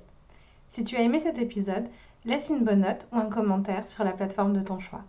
Si 0.70 0.84
tu 0.84 0.96
as 0.96 1.02
aimé 1.02 1.18
cet 1.18 1.38
épisode, 1.38 1.88
laisse 2.24 2.50
une 2.50 2.64
bonne 2.64 2.80
note 2.80 3.08
ou 3.12 3.16
un 3.16 3.30
commentaire 3.30 3.88
sur 3.88 4.04
la 4.04 4.12
plateforme 4.12 4.52
de 4.52 4.62
ton 4.62 4.78
choix. 4.78 5.04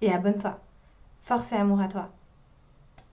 Et 0.00 0.12
abonne-toi. 0.12 0.58
Force 1.22 1.52
et 1.52 1.56
amour 1.56 1.80
à 1.80 1.88
toi. 1.88 2.10